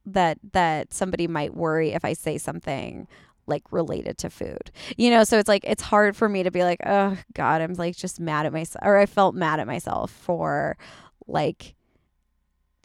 that 0.06 0.38
that 0.54 0.94
somebody 0.94 1.28
might 1.28 1.54
worry 1.54 1.92
if 1.92 2.04
I 2.04 2.14
say 2.14 2.38
something 2.38 3.08
like 3.46 3.64
related 3.72 4.18
to 4.20 4.30
food. 4.30 4.72
You 4.98 5.10
know, 5.10 5.24
so 5.24 5.40
it's 5.40 5.50
like 5.50 5.64
it's 5.66 5.84
hard 5.84 6.16
for 6.16 6.30
me 6.30 6.44
to 6.44 6.52
be 6.52 6.64
like, 6.64 6.80
"Oh 6.86 7.18
god, 7.34 7.62
I'm 7.62 7.74
like 7.74 7.96
just 7.96 8.20
mad 8.20 8.46
at 8.46 8.54
myself." 8.54 8.84
Or 8.86 8.98
I 8.98 9.06
felt 9.06 9.36
mad 9.36 9.60
at 9.60 9.68
myself 9.68 10.12
for 10.12 10.78
like 11.28 11.76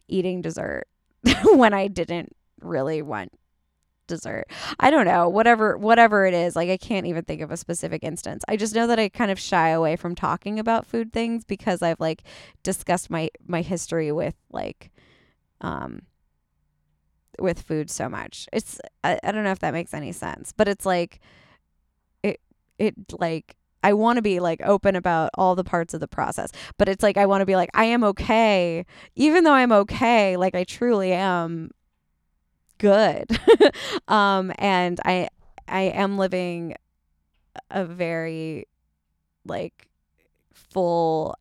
eating 0.08 0.42
dessert 0.42 0.86
when 1.44 1.72
I 1.74 1.88
didn't 1.88 2.34
really 2.60 3.02
want 3.02 3.32
dessert. 4.06 4.46
I 4.80 4.90
don't 4.90 5.06
know, 5.06 5.28
whatever 5.28 5.76
whatever 5.76 6.26
it 6.26 6.34
is. 6.34 6.56
Like 6.56 6.70
I 6.70 6.76
can't 6.76 7.06
even 7.06 7.24
think 7.24 7.40
of 7.40 7.50
a 7.50 7.56
specific 7.56 8.02
instance. 8.02 8.44
I 8.48 8.56
just 8.56 8.74
know 8.74 8.86
that 8.86 8.98
I 8.98 9.08
kind 9.08 9.30
of 9.30 9.38
shy 9.38 9.70
away 9.70 9.96
from 9.96 10.14
talking 10.14 10.58
about 10.58 10.86
food 10.86 11.12
things 11.12 11.44
because 11.44 11.82
I've 11.82 12.00
like 12.00 12.22
discussed 12.62 13.10
my 13.10 13.30
my 13.46 13.62
history 13.62 14.12
with 14.12 14.34
like 14.50 14.90
um 15.60 16.02
with 17.38 17.62
food 17.62 17.90
so 17.90 18.08
much. 18.08 18.48
It's 18.52 18.80
I, 19.02 19.18
I 19.22 19.32
don't 19.32 19.44
know 19.44 19.52
if 19.52 19.60
that 19.60 19.72
makes 19.72 19.94
any 19.94 20.12
sense, 20.12 20.52
but 20.52 20.68
it's 20.68 20.86
like 20.86 21.20
it 22.22 22.40
it 22.78 22.94
like 23.18 23.56
I 23.82 23.92
want 23.92 24.16
to 24.16 24.22
be 24.22 24.40
like 24.40 24.62
open 24.64 24.96
about 24.96 25.30
all 25.34 25.54
the 25.54 25.64
parts 25.64 25.92
of 25.94 26.00
the 26.00 26.08
process, 26.08 26.50
but 26.78 26.88
it's 26.88 27.02
like 27.02 27.16
I 27.18 27.26
want 27.26 27.42
to 27.42 27.46
be 27.46 27.56
like 27.56 27.70
I 27.74 27.84
am 27.84 28.04
okay, 28.04 28.86
even 29.14 29.44
though 29.44 29.52
I'm 29.52 29.72
okay, 29.72 30.36
like 30.36 30.54
I 30.54 30.64
truly 30.64 31.12
am 31.12 31.70
good. 32.84 33.30
um 34.08 34.52
and 34.58 35.00
I 35.06 35.28
I 35.66 35.82
am 35.82 36.18
living 36.18 36.76
a 37.70 37.84
very 37.86 38.66
like 39.46 39.88
full 40.52 41.34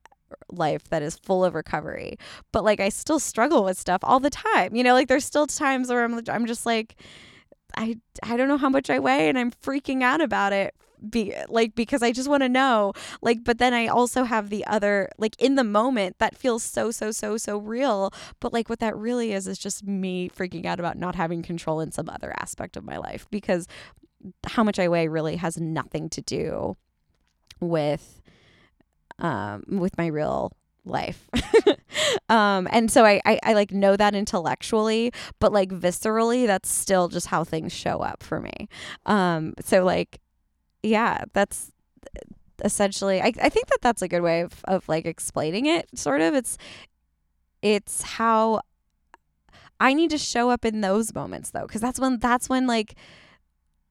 life 0.49 0.88
that 0.89 1.01
is 1.01 1.17
full 1.17 1.43
of 1.43 1.53
recovery. 1.53 2.17
But 2.53 2.63
like 2.63 2.79
I 2.79 2.88
still 2.88 3.19
struggle 3.19 3.65
with 3.65 3.77
stuff 3.77 3.99
all 4.03 4.21
the 4.21 4.29
time. 4.29 4.73
You 4.73 4.84
know, 4.84 4.93
like 4.93 5.10
there's 5.10 5.25
still 5.25 5.47
times 5.47 5.89
where 5.89 6.06
I'm 6.06 6.21
I'm 6.29 6.45
just 6.45 6.65
like 6.65 6.95
I 7.75 7.97
I 8.23 8.38
don't 8.38 8.47
know 8.47 8.58
how 8.58 8.69
much 8.69 8.89
I 8.89 8.99
weigh 8.99 9.27
and 9.27 9.38
I'm 9.38 9.51
freaking 9.51 10.01
out 10.01 10.21
about 10.21 10.53
it 10.53 10.73
be 11.09 11.35
like 11.49 11.75
because 11.75 12.01
I 12.01 12.11
just 12.11 12.29
want 12.29 12.43
to 12.43 12.49
know 12.49 12.93
like 13.21 13.43
but 13.43 13.57
then 13.57 13.73
I 13.73 13.87
also 13.87 14.23
have 14.23 14.49
the 14.49 14.65
other 14.65 15.09
like 15.17 15.35
in 15.39 15.55
the 15.55 15.63
moment 15.63 16.19
that 16.19 16.37
feels 16.37 16.63
so 16.63 16.91
so 16.91 17.11
so 17.11 17.37
so 17.37 17.57
real 17.57 18.13
but 18.39 18.53
like 18.53 18.69
what 18.69 18.79
that 18.79 18.95
really 18.95 19.33
is 19.33 19.47
is 19.47 19.57
just 19.57 19.85
me 19.85 20.29
freaking 20.29 20.65
out 20.65 20.79
about 20.79 20.97
not 20.97 21.15
having 21.15 21.41
control 21.41 21.79
in 21.79 21.91
some 21.91 22.09
other 22.09 22.33
aspect 22.37 22.77
of 22.77 22.83
my 22.83 22.97
life 22.97 23.27
because 23.31 23.67
how 24.45 24.63
much 24.63 24.79
I 24.79 24.87
weigh 24.87 25.07
really 25.07 25.35
has 25.37 25.57
nothing 25.57 26.09
to 26.09 26.21
do 26.21 26.77
with 27.59 28.21
um, 29.19 29.63
with 29.67 29.97
my 29.97 30.07
real 30.07 30.51
life. 30.85 31.29
um, 32.29 32.67
and 32.71 32.91
so 32.91 33.05
I, 33.05 33.21
I, 33.25 33.39
I 33.43 33.53
like 33.53 33.71
know 33.71 33.95
that 33.95 34.15
intellectually, 34.15 35.11
but 35.39 35.51
like 35.51 35.69
viscerally, 35.69 36.45
that's 36.45 36.69
still 36.69 37.07
just 37.07 37.27
how 37.27 37.43
things 37.43 37.71
show 37.71 37.99
up 37.99 38.23
for 38.23 38.39
me. 38.39 38.67
Um, 39.05 39.53
so 39.61 39.83
like, 39.83 40.19
yeah, 40.84 41.24
that's 41.34 41.72
essentially, 42.63 43.22
I, 43.22 43.34
I 43.41 43.50
think 43.50 43.67
that 43.67 43.80
that's 43.82 44.02
a 44.02 44.08
good 44.08 44.22
way 44.22 44.41
of, 44.41 44.54
of 44.65 44.88
like 44.88 45.06
explaining 45.06 45.65
it 45.65 45.88
sort 45.98 46.22
of. 46.22 46.34
It's, 46.36 46.58
it's 47.62 48.04
how 48.04 48.62
I 49.80 49.93
need 49.93 50.12
to 50.12 50.17
show 50.17 50.50
up 50.50 50.65
in 50.65 50.82
those 50.82 51.13
moments 51.15 51.50
though. 51.52 51.65
Cause 51.65 51.82
that's 51.82 52.00
when, 52.00 52.19
that's 52.19 52.50
when 52.50 52.67
like, 52.67 52.96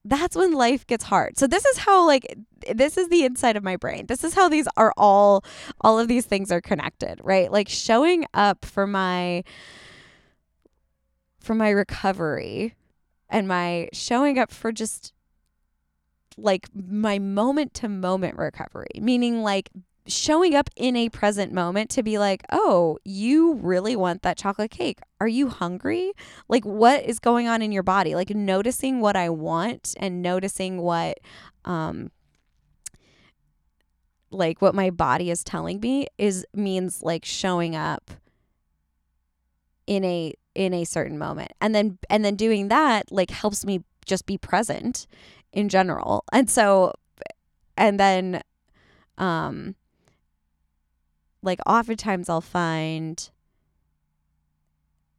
that's 0.04 0.36
when 0.36 0.52
life 0.52 0.86
gets 0.86 1.04
hard. 1.04 1.38
So 1.38 1.46
this 1.46 1.64
is 1.64 1.78
how 1.78 2.06
like 2.06 2.36
this 2.74 2.98
is 2.98 3.08
the 3.08 3.24
inside 3.24 3.56
of 3.56 3.62
my 3.62 3.76
brain. 3.76 4.06
This 4.06 4.24
is 4.24 4.34
how 4.34 4.48
these 4.48 4.66
are 4.76 4.92
all 4.96 5.44
all 5.80 5.98
of 5.98 6.08
these 6.08 6.26
things 6.26 6.50
are 6.50 6.60
connected, 6.60 7.20
right? 7.22 7.52
Like 7.52 7.68
showing 7.68 8.26
up 8.34 8.64
for 8.64 8.86
my 8.86 9.44
for 11.38 11.54
my 11.54 11.70
recovery 11.70 12.74
and 13.28 13.46
my 13.46 13.88
showing 13.92 14.38
up 14.38 14.50
for 14.50 14.72
just 14.72 15.12
like 16.36 16.68
my 16.74 17.18
moment 17.18 17.74
to 17.74 17.88
moment 17.88 18.36
recovery, 18.36 18.90
meaning 19.00 19.42
like 19.42 19.70
showing 20.06 20.54
up 20.54 20.68
in 20.76 20.96
a 20.96 21.08
present 21.08 21.52
moment 21.52 21.90
to 21.90 22.02
be 22.02 22.18
like, 22.18 22.42
oh, 22.50 22.98
you 23.04 23.54
really 23.54 23.94
want 23.94 24.22
that 24.22 24.36
chocolate 24.36 24.70
cake. 24.70 24.98
Are 25.20 25.28
you 25.28 25.48
hungry? 25.48 26.12
Like, 26.48 26.64
what 26.64 27.04
is 27.04 27.18
going 27.18 27.46
on 27.46 27.62
in 27.62 27.72
your 27.72 27.84
body? 27.84 28.14
Like, 28.14 28.30
noticing 28.30 29.00
what 29.00 29.14
I 29.16 29.28
want 29.28 29.94
and 29.98 30.20
noticing 30.22 30.78
what, 30.78 31.18
um, 31.64 32.10
like 34.30 34.60
what 34.60 34.74
my 34.74 34.90
body 34.90 35.30
is 35.30 35.44
telling 35.44 35.78
me 35.80 36.06
is 36.18 36.44
means 36.54 37.02
like 37.02 37.24
showing 37.24 37.76
up 37.76 38.10
in 39.86 40.04
a 40.04 40.32
in 40.54 40.72
a 40.72 40.84
certain 40.84 41.18
moment 41.18 41.52
and 41.60 41.74
then 41.74 41.98
and 42.08 42.24
then 42.24 42.34
doing 42.34 42.68
that 42.68 43.10
like 43.12 43.30
helps 43.30 43.64
me 43.64 43.82
just 44.06 44.26
be 44.26 44.38
present 44.38 45.06
in 45.52 45.68
general 45.68 46.24
and 46.32 46.48
so 46.48 46.92
and 47.76 47.98
then 48.00 48.42
um 49.18 49.74
like 51.42 51.60
oftentimes 51.66 52.28
I'll 52.28 52.40
find 52.40 53.30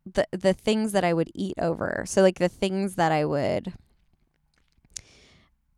the 0.05 0.27
the 0.31 0.53
things 0.53 0.91
that 0.91 1.03
I 1.03 1.13
would 1.13 1.31
eat 1.33 1.55
over. 1.59 2.03
So 2.07 2.21
like 2.21 2.39
the 2.39 2.49
things 2.49 2.95
that 2.95 3.11
I 3.11 3.25
would 3.25 3.73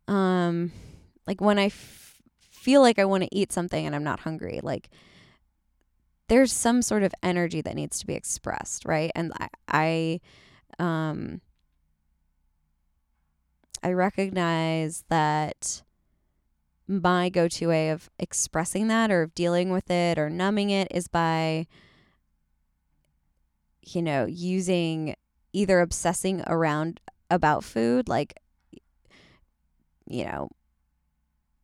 um 0.08 0.72
like 1.26 1.40
when 1.40 1.58
I 1.58 1.66
f- 1.66 2.22
feel 2.38 2.80
like 2.80 2.98
I 2.98 3.04
want 3.04 3.24
to 3.24 3.28
eat 3.36 3.52
something 3.52 3.84
and 3.86 3.94
I'm 3.94 4.04
not 4.04 4.20
hungry, 4.20 4.60
like 4.62 4.88
there's 6.28 6.52
some 6.52 6.82
sort 6.82 7.02
of 7.02 7.14
energy 7.22 7.60
that 7.60 7.74
needs 7.74 7.98
to 8.00 8.06
be 8.06 8.14
expressed, 8.14 8.84
right? 8.84 9.10
And 9.14 9.32
I, 9.38 9.48
I 9.68 10.20
um 10.82 11.40
I 13.82 13.92
recognize 13.92 15.04
that 15.08 15.82
my 16.88 17.28
go 17.28 17.48
to 17.48 17.66
way 17.66 17.90
of 17.90 18.10
expressing 18.18 18.88
that 18.88 19.10
or 19.10 19.22
of 19.22 19.34
dealing 19.34 19.70
with 19.70 19.90
it 19.90 20.18
or 20.18 20.30
numbing 20.30 20.70
it 20.70 20.88
is 20.90 21.08
by, 21.08 21.66
you 23.82 24.02
know, 24.02 24.26
using 24.26 25.16
either 25.52 25.80
obsessing 25.80 26.42
around 26.46 27.00
about 27.30 27.64
food, 27.64 28.08
like, 28.08 28.34
you 30.06 30.24
know, 30.24 30.48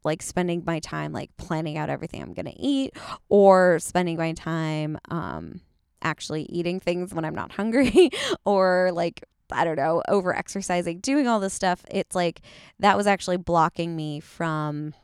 like 0.05 0.23
spending 0.23 0.63
my 0.67 0.81
time 0.81 1.13
like 1.13 1.31
planning 1.37 1.77
out 1.77 1.89
everything 1.89 2.23
I'm 2.23 2.33
going 2.33 2.47
to 2.47 2.59
eat 2.59 2.97
or 3.29 3.79
spending 3.79 4.17
my 4.17 4.33
time 4.33 4.99
um 5.11 5.61
actually 6.03 6.43
eating 6.45 6.81
things 6.81 7.15
when 7.15 7.25
I'm 7.25 7.35
not 7.35 7.53
hungry 7.53 8.11
or 8.45 8.91
like 8.93 9.23
I 9.53 9.65
don't 9.65 9.77
know, 9.77 10.03
over 10.09 10.35
exercising, 10.35 11.01
doing 11.01 11.27
all 11.29 11.41
this 11.41 11.55
stuff. 11.55 11.85
It's 11.91 12.15
like 12.15 12.41
that 12.79 12.97
was 12.97 13.07
actually 13.07 13.37
blocking 13.37 13.95
me 13.97 14.21
from 14.21 14.95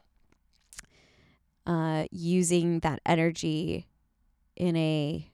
uh, 1.66 2.06
using 2.10 2.80
that 2.80 3.00
energy 3.04 3.86
in 4.56 4.76
a 4.76 5.30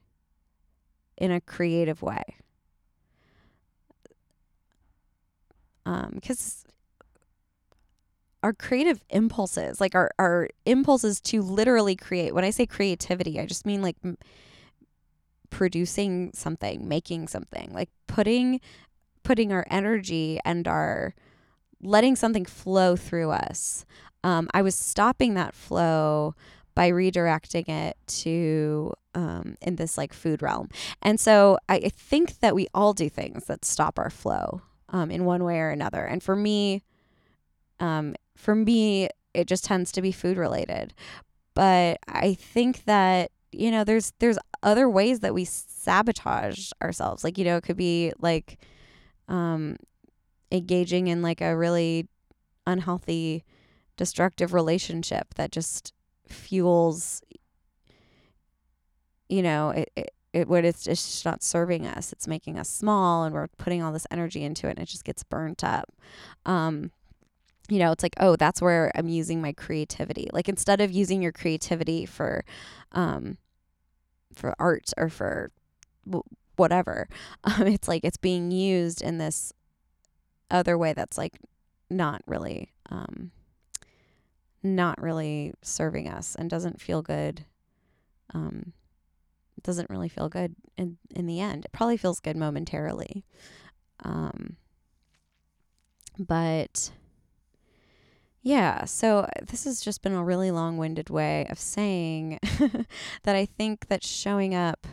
in 1.17 1.31
a 1.31 1.39
creative 1.41 2.01
way 2.01 2.23
because 5.85 6.65
um, 6.65 6.71
our 8.43 8.53
creative 8.53 9.01
impulses 9.09 9.79
like 9.79 9.95
our, 9.95 10.11
our 10.19 10.49
impulses 10.65 11.21
to 11.21 11.41
literally 11.41 11.95
create 11.95 12.33
when 12.33 12.43
i 12.43 12.49
say 12.49 12.65
creativity 12.65 13.39
i 13.39 13.45
just 13.45 13.65
mean 13.65 13.81
like 13.81 13.95
m- 14.03 14.17
producing 15.49 16.31
something 16.33 16.87
making 16.87 17.27
something 17.27 17.71
like 17.73 17.89
putting 18.07 18.59
putting 19.25 19.51
our 19.51 19.65
energy 19.69 20.39
and 20.45 20.67
our 20.67 21.13
letting 21.81 22.15
something 22.15 22.45
flow 22.45 22.95
through 22.95 23.31
us 23.31 23.85
um, 24.25 24.49
I 24.55 24.63
was 24.63 24.73
stopping 24.73 25.35
that 25.35 25.53
flow 25.53 26.33
by 26.73 26.89
redirecting 26.89 27.69
it 27.69 27.95
to 28.07 28.91
um, 29.13 29.55
in 29.61 29.75
this 29.75 29.99
like 29.99 30.13
food 30.13 30.41
realm. 30.41 30.69
And 31.03 31.19
so 31.19 31.59
I 31.69 31.89
think 31.89 32.39
that 32.39 32.55
we 32.55 32.67
all 32.73 32.93
do 32.93 33.07
things 33.07 33.45
that 33.45 33.63
stop 33.63 33.99
our 33.99 34.09
flow 34.09 34.63
um, 34.89 35.11
in 35.11 35.25
one 35.25 35.43
way 35.43 35.59
or 35.59 35.69
another. 35.69 36.03
And 36.03 36.23
for 36.23 36.35
me, 36.35 36.81
um, 37.79 38.15
for 38.35 38.55
me, 38.55 39.09
it 39.35 39.47
just 39.47 39.63
tends 39.63 39.91
to 39.91 40.01
be 40.01 40.11
food 40.11 40.37
related. 40.37 40.95
But 41.53 41.99
I 42.07 42.33
think 42.33 42.85
that 42.85 43.29
you 43.51 43.69
know 43.69 43.83
there's 43.83 44.11
there's 44.19 44.39
other 44.63 44.89
ways 44.89 45.19
that 45.19 45.35
we 45.35 45.45
sabotage 45.45 46.71
ourselves. 46.81 47.23
Like 47.23 47.37
you 47.37 47.45
know 47.45 47.57
it 47.57 47.63
could 47.63 47.77
be 47.77 48.11
like 48.19 48.57
um, 49.27 49.77
engaging 50.51 51.07
in 51.07 51.21
like 51.21 51.41
a 51.41 51.55
really 51.55 52.07
unhealthy 52.67 53.43
destructive 53.97 54.53
relationship 54.53 55.33
that 55.35 55.51
just 55.51 55.93
fuels 56.27 57.21
you 59.29 59.41
know, 59.41 59.71
it, 59.71 59.91
it 59.95 60.11
it 60.33 60.47
when 60.49 60.65
it's 60.65 60.83
just 60.83 61.23
not 61.23 61.41
serving 61.41 61.87
us. 61.87 62.11
It's 62.11 62.27
making 62.27 62.59
us 62.59 62.69
small 62.69 63.23
and 63.23 63.33
we're 63.33 63.47
putting 63.57 63.81
all 63.81 63.93
this 63.93 64.05
energy 64.11 64.43
into 64.43 64.67
it 64.67 64.71
and 64.71 64.79
it 64.79 64.89
just 64.89 65.05
gets 65.05 65.23
burnt 65.23 65.63
up. 65.63 65.91
Um 66.45 66.91
you 67.67 67.79
know 67.79 67.91
it's 67.91 68.03
like 68.03 68.13
oh 68.19 68.35
that's 68.35 68.61
where 68.61 68.91
i'm 68.95 69.07
using 69.07 69.41
my 69.41 69.53
creativity. 69.53 70.29
Like 70.33 70.49
instead 70.49 70.81
of 70.81 70.91
using 70.91 71.21
your 71.21 71.31
creativity 71.31 72.05
for 72.05 72.43
um 72.91 73.37
for 74.33 74.53
art 74.59 74.91
or 74.97 75.09
for 75.09 75.51
whatever 76.57 77.07
um, 77.43 77.67
it's 77.67 77.87
like 77.87 78.03
it's 78.03 78.17
being 78.17 78.51
used 78.51 79.01
in 79.01 79.17
this 79.17 79.53
other 80.51 80.77
way 80.77 80.93
that's 80.93 81.17
like 81.17 81.39
not 81.89 82.21
really 82.25 82.71
um 82.89 83.31
not 84.63 84.99
really 85.01 85.53
serving 85.61 86.07
us 86.07 86.35
and 86.35 86.49
doesn't 86.49 86.81
feel 86.81 87.01
good 87.01 87.45
um 88.33 88.73
doesn't 89.65 89.89
really 89.89 90.09
feel 90.09 90.29
good 90.29 90.55
in 90.77 90.97
in 91.13 91.25
the 91.25 91.39
end. 91.39 91.65
It 91.65 91.71
probably 91.71 91.97
feels 91.97 92.19
good 92.19 92.37
momentarily. 92.37 93.25
Um 94.03 94.55
but 96.17 96.91
yeah, 98.41 98.85
so 98.85 99.27
this 99.47 99.65
has 99.65 99.81
just 99.81 100.03
been 100.03 100.13
a 100.13 100.23
really 100.23 100.51
long-winded 100.51 101.09
way 101.09 101.47
of 101.49 101.59
saying 101.59 102.39
that 103.23 103.35
I 103.35 103.45
think 103.45 103.87
that 103.87 104.03
showing 104.03 104.53
up 104.53 104.85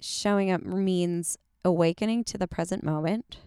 showing 0.00 0.50
up 0.50 0.62
means 0.62 1.38
awakening 1.64 2.24
to 2.24 2.38
the 2.38 2.46
present 2.46 2.84
moment 2.84 3.38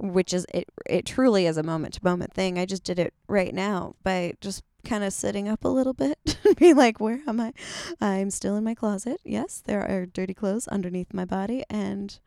which 0.00 0.32
is 0.32 0.46
it 0.52 0.68
it 0.86 1.06
truly 1.06 1.46
is 1.46 1.56
a 1.56 1.62
moment 1.62 1.94
to 1.94 2.00
moment 2.04 2.32
thing. 2.32 2.58
I 2.58 2.66
just 2.66 2.84
did 2.84 2.98
it 2.98 3.14
right 3.26 3.54
now 3.54 3.94
by 4.02 4.34
just 4.40 4.62
kind 4.84 5.02
of 5.02 5.12
sitting 5.12 5.48
up 5.48 5.64
a 5.64 5.68
little 5.68 5.92
bit 5.92 6.18
and 6.44 6.56
be 6.56 6.74
like, 6.74 7.00
where 7.00 7.20
am 7.26 7.40
I? 7.40 7.52
I'm 8.00 8.30
still 8.30 8.56
in 8.56 8.64
my 8.64 8.74
closet. 8.74 9.20
Yes, 9.24 9.62
there 9.64 9.82
are 9.82 10.06
dirty 10.06 10.34
clothes 10.34 10.68
underneath 10.68 11.12
my 11.12 11.24
body, 11.24 11.64
and 11.68 12.18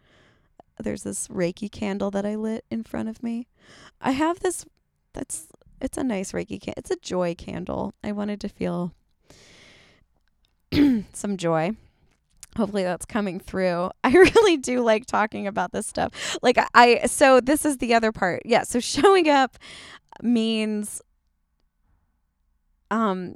there's 0.80 1.04
this 1.04 1.28
Reiki 1.28 1.72
candle 1.72 2.12
that 2.12 2.26
I 2.26 2.36
lit 2.36 2.66
in 2.70 2.84
front 2.84 3.10
of 3.10 3.24
me. 3.24 3.48
I 4.02 4.12
have 4.12 4.40
this, 4.40 4.66
that's, 5.14 5.48
it's 5.80 5.98
a 5.98 6.04
nice 6.04 6.34
Reiki 6.34 6.60
candle. 6.60 6.74
It's 6.78 6.92
a 6.92 6.98
joy 6.98 7.36
candle. 7.36 7.94
I 8.04 8.12
wanted 8.12 8.42
to 8.42 8.50
feel 8.50 8.94
some 11.14 11.38
joy. 11.38 11.72
Hopefully 12.58 12.84
that's 12.84 13.06
coming 13.06 13.40
through. 13.40 13.92
I 14.04 14.12
really 14.12 14.58
do 14.58 14.82
like 14.82 15.06
talking 15.06 15.48
about 15.48 15.72
this 15.72 15.88
stuff. 15.88 16.38
Like 16.42 16.58
I 16.74 17.06
so 17.06 17.40
this 17.40 17.66
is 17.66 17.78
the 17.78 17.94
other 17.94 18.12
part. 18.12 18.42
Yeah, 18.46 18.64
so 18.64 18.80
showing 18.80 19.30
up 19.30 19.58
means 20.22 21.02
um 22.90 23.36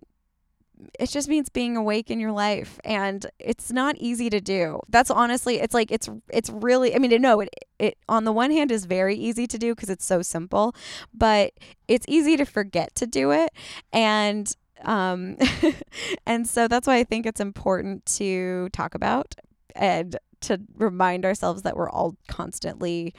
it 1.00 1.10
just 1.10 1.30
means 1.30 1.50
being 1.50 1.78
awake 1.78 2.12
in 2.12 2.20
your 2.20 2.32
life 2.32 2.80
and 2.84 3.26
it's 3.40 3.72
not 3.72 3.96
easy 3.98 4.30
to 4.30 4.42
do 4.42 4.80
that's 4.90 5.10
honestly 5.10 5.60
it's 5.60 5.74
like 5.74 5.90
it's 5.90 6.10
it's 6.30 6.50
really 6.50 6.94
i 6.94 7.00
mean 7.00 7.22
no 7.22 7.40
it 7.40 7.50
it 7.80 7.98
on 8.10 8.26
the 8.26 8.32
one 8.32 8.52
hand 8.52 8.72
is 8.72 8.86
very 8.86 9.16
easy 9.16 9.48
to 9.48 9.58
do 9.58 9.74
because 9.74 9.90
it's 9.90 10.06
so 10.06 10.22
simple 10.22 10.76
but 11.14 11.54
it's 11.88 12.06
easy 12.10 12.36
to 12.36 12.46
forget 12.46 12.94
to 12.94 13.08
do 13.08 13.32
it 13.32 13.52
and 13.94 14.56
um 14.86 15.38
and 16.26 16.48
so 16.48 16.68
that's 16.68 16.88
why 16.88 16.98
i 16.98 17.04
think 17.04 17.26
it's 17.26 17.40
important 17.40 18.06
to 18.06 18.70
talk 18.70 18.96
about 18.96 19.36
and 19.76 20.18
to 20.42 20.62
remind 20.78 21.26
ourselves 21.26 21.64
that 21.64 21.76
we're 21.76 21.90
all 21.90 22.16
constantly 22.28 23.14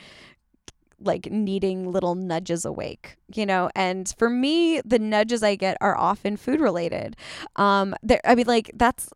like 1.00 1.30
needing 1.30 1.90
little 1.92 2.14
nudges 2.14 2.64
awake, 2.64 3.16
you 3.34 3.44
know. 3.44 3.70
And 3.74 4.12
for 4.18 4.30
me, 4.30 4.80
the 4.84 4.98
nudges 4.98 5.42
I 5.42 5.54
get 5.56 5.76
are 5.80 5.96
often 5.96 6.36
food 6.36 6.60
related. 6.60 7.16
Um, 7.56 7.94
there, 8.02 8.20
I 8.24 8.34
mean, 8.34 8.46
like 8.46 8.70
that's 8.74 9.10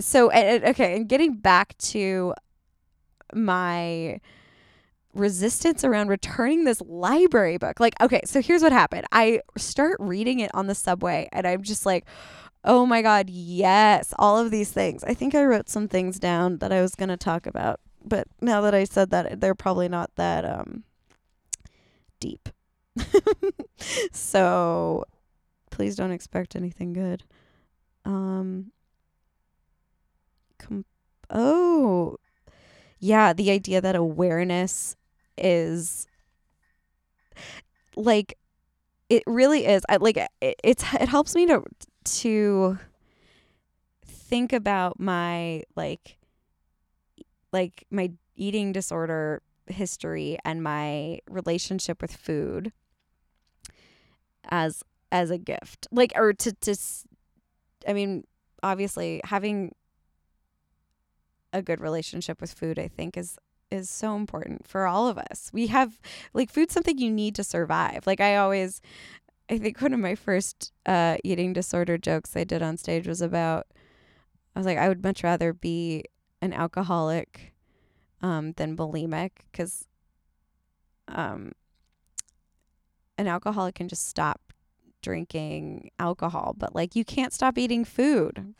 so. 0.00 0.32
okay, 0.32 0.96
and 0.96 1.08
getting 1.08 1.34
back 1.34 1.76
to 1.78 2.34
my 3.34 4.20
resistance 5.18 5.84
around 5.84 6.08
returning 6.08 6.64
this 6.64 6.80
library 6.82 7.58
book. 7.58 7.80
Like, 7.80 7.94
okay, 8.00 8.20
so 8.24 8.40
here's 8.40 8.62
what 8.62 8.72
happened. 8.72 9.06
I 9.12 9.40
start 9.56 9.96
reading 10.00 10.40
it 10.40 10.50
on 10.54 10.66
the 10.66 10.74
subway, 10.74 11.28
and 11.32 11.46
I'm 11.46 11.62
just 11.62 11.86
like. 11.86 12.04
Oh 12.68 12.84
my 12.84 13.00
God, 13.00 13.30
yes, 13.30 14.12
all 14.18 14.38
of 14.38 14.50
these 14.50 14.72
things. 14.72 15.04
I 15.04 15.14
think 15.14 15.36
I 15.36 15.44
wrote 15.44 15.68
some 15.68 15.86
things 15.86 16.18
down 16.18 16.58
that 16.58 16.72
I 16.72 16.82
was 16.82 16.96
going 16.96 17.10
to 17.10 17.16
talk 17.16 17.46
about, 17.46 17.78
but 18.04 18.26
now 18.40 18.60
that 18.62 18.74
I 18.74 18.82
said 18.82 19.10
that, 19.10 19.40
they're 19.40 19.54
probably 19.54 19.88
not 19.88 20.10
that 20.16 20.44
um 20.44 20.82
deep. 22.18 22.48
so 24.12 25.04
please 25.70 25.96
don't 25.96 26.10
expect 26.10 26.56
anything 26.56 26.92
good. 26.92 27.24
Um 28.04 28.72
com- 30.58 30.86
oh 31.30 32.16
yeah, 32.98 33.32
the 33.32 33.50
idea 33.50 33.80
that 33.80 33.94
awareness 33.94 34.96
is 35.38 36.06
like 37.96 38.38
it 39.08 39.22
really 39.26 39.66
is. 39.66 39.82
I 39.88 39.96
like 39.96 40.16
it, 40.16 40.30
it's 40.40 40.82
it 40.94 41.08
helps 41.08 41.34
me 41.34 41.46
to 41.46 41.62
to 42.04 42.78
think 44.04 44.52
about 44.52 44.98
my 44.98 45.62
like 45.76 46.16
like 47.52 47.84
my 47.90 48.12
eating 48.34 48.72
disorder 48.72 49.42
history 49.66 50.38
and 50.44 50.62
my 50.62 51.18
relationship 51.28 52.00
with 52.02 52.14
food 52.14 52.72
as 54.48 54.82
as 55.10 55.30
a 55.30 55.38
gift 55.38 55.88
like 55.90 56.12
or 56.14 56.32
to 56.32 56.52
to 56.52 56.76
i 57.88 57.92
mean 57.92 58.24
obviously 58.62 59.20
having 59.24 59.74
a 61.52 61.62
good 61.62 61.80
relationship 61.80 62.40
with 62.40 62.52
food 62.52 62.78
i 62.78 62.86
think 62.86 63.16
is 63.16 63.38
is 63.70 63.90
so 63.90 64.14
important 64.14 64.66
for 64.66 64.86
all 64.86 65.08
of 65.08 65.18
us 65.18 65.50
we 65.52 65.66
have 65.66 66.00
like 66.34 66.50
food's 66.50 66.72
something 66.72 66.98
you 66.98 67.10
need 67.10 67.34
to 67.34 67.42
survive 67.42 68.06
like 68.06 68.20
i 68.20 68.36
always 68.36 68.80
i 69.50 69.58
think 69.58 69.80
one 69.80 69.92
of 69.92 70.00
my 70.00 70.14
first 70.14 70.72
uh 70.86 71.16
eating 71.24 71.52
disorder 71.52 71.98
jokes 71.98 72.36
i 72.36 72.44
did 72.44 72.62
on 72.62 72.76
stage 72.76 73.08
was 73.08 73.20
about 73.20 73.66
i 74.54 74.58
was 74.58 74.66
like 74.66 74.78
i 74.78 74.88
would 74.88 75.02
much 75.02 75.24
rather 75.24 75.52
be 75.52 76.04
an 76.40 76.52
alcoholic 76.52 77.52
um, 78.22 78.52
than 78.52 78.76
bulimic 78.76 79.30
because 79.50 79.86
um, 81.08 81.52
an 83.18 83.26
alcoholic 83.26 83.74
can 83.74 83.88
just 83.88 84.06
stop 84.06 84.40
drinking 85.02 85.90
alcohol, 85.98 86.54
but 86.56 86.74
like 86.74 86.96
you 86.96 87.04
can't 87.04 87.32
stop 87.32 87.58
eating 87.58 87.84
food, 87.84 88.54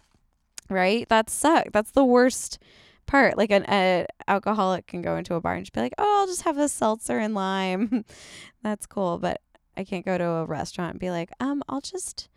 right? 0.69 1.09
That 1.09 1.31
sucks. 1.31 1.71
That's 1.73 1.91
the 1.91 2.05
worst 2.05 2.59
part. 3.07 3.37
Like 3.37 3.51
an 3.51 3.65
a 3.69 4.07
alcoholic 4.29 4.87
can 4.87 5.03
go 5.03 5.17
into 5.17 5.35
a 5.35 5.41
bar 5.41 5.55
and 5.55 5.65
just 5.65 5.73
be 5.73 5.81
like, 5.81 5.95
"Oh, 5.99 6.21
I'll 6.21 6.27
just 6.27 6.43
have 6.43 6.59
a 6.59 6.69
seltzer 6.69 7.19
and 7.19 7.35
lime." 7.35 8.05
That's 8.63 8.87
cool, 8.87 9.19
but 9.19 9.41
I 9.77 9.85
can't 9.85 10.05
go 10.05 10.19
to 10.19 10.25
a 10.25 10.45
restaurant 10.47 10.93
and 10.93 11.01
be 11.01 11.11
like, 11.11 11.31
"Um, 11.41 11.63
I'll 11.69 11.81
just 11.81 12.29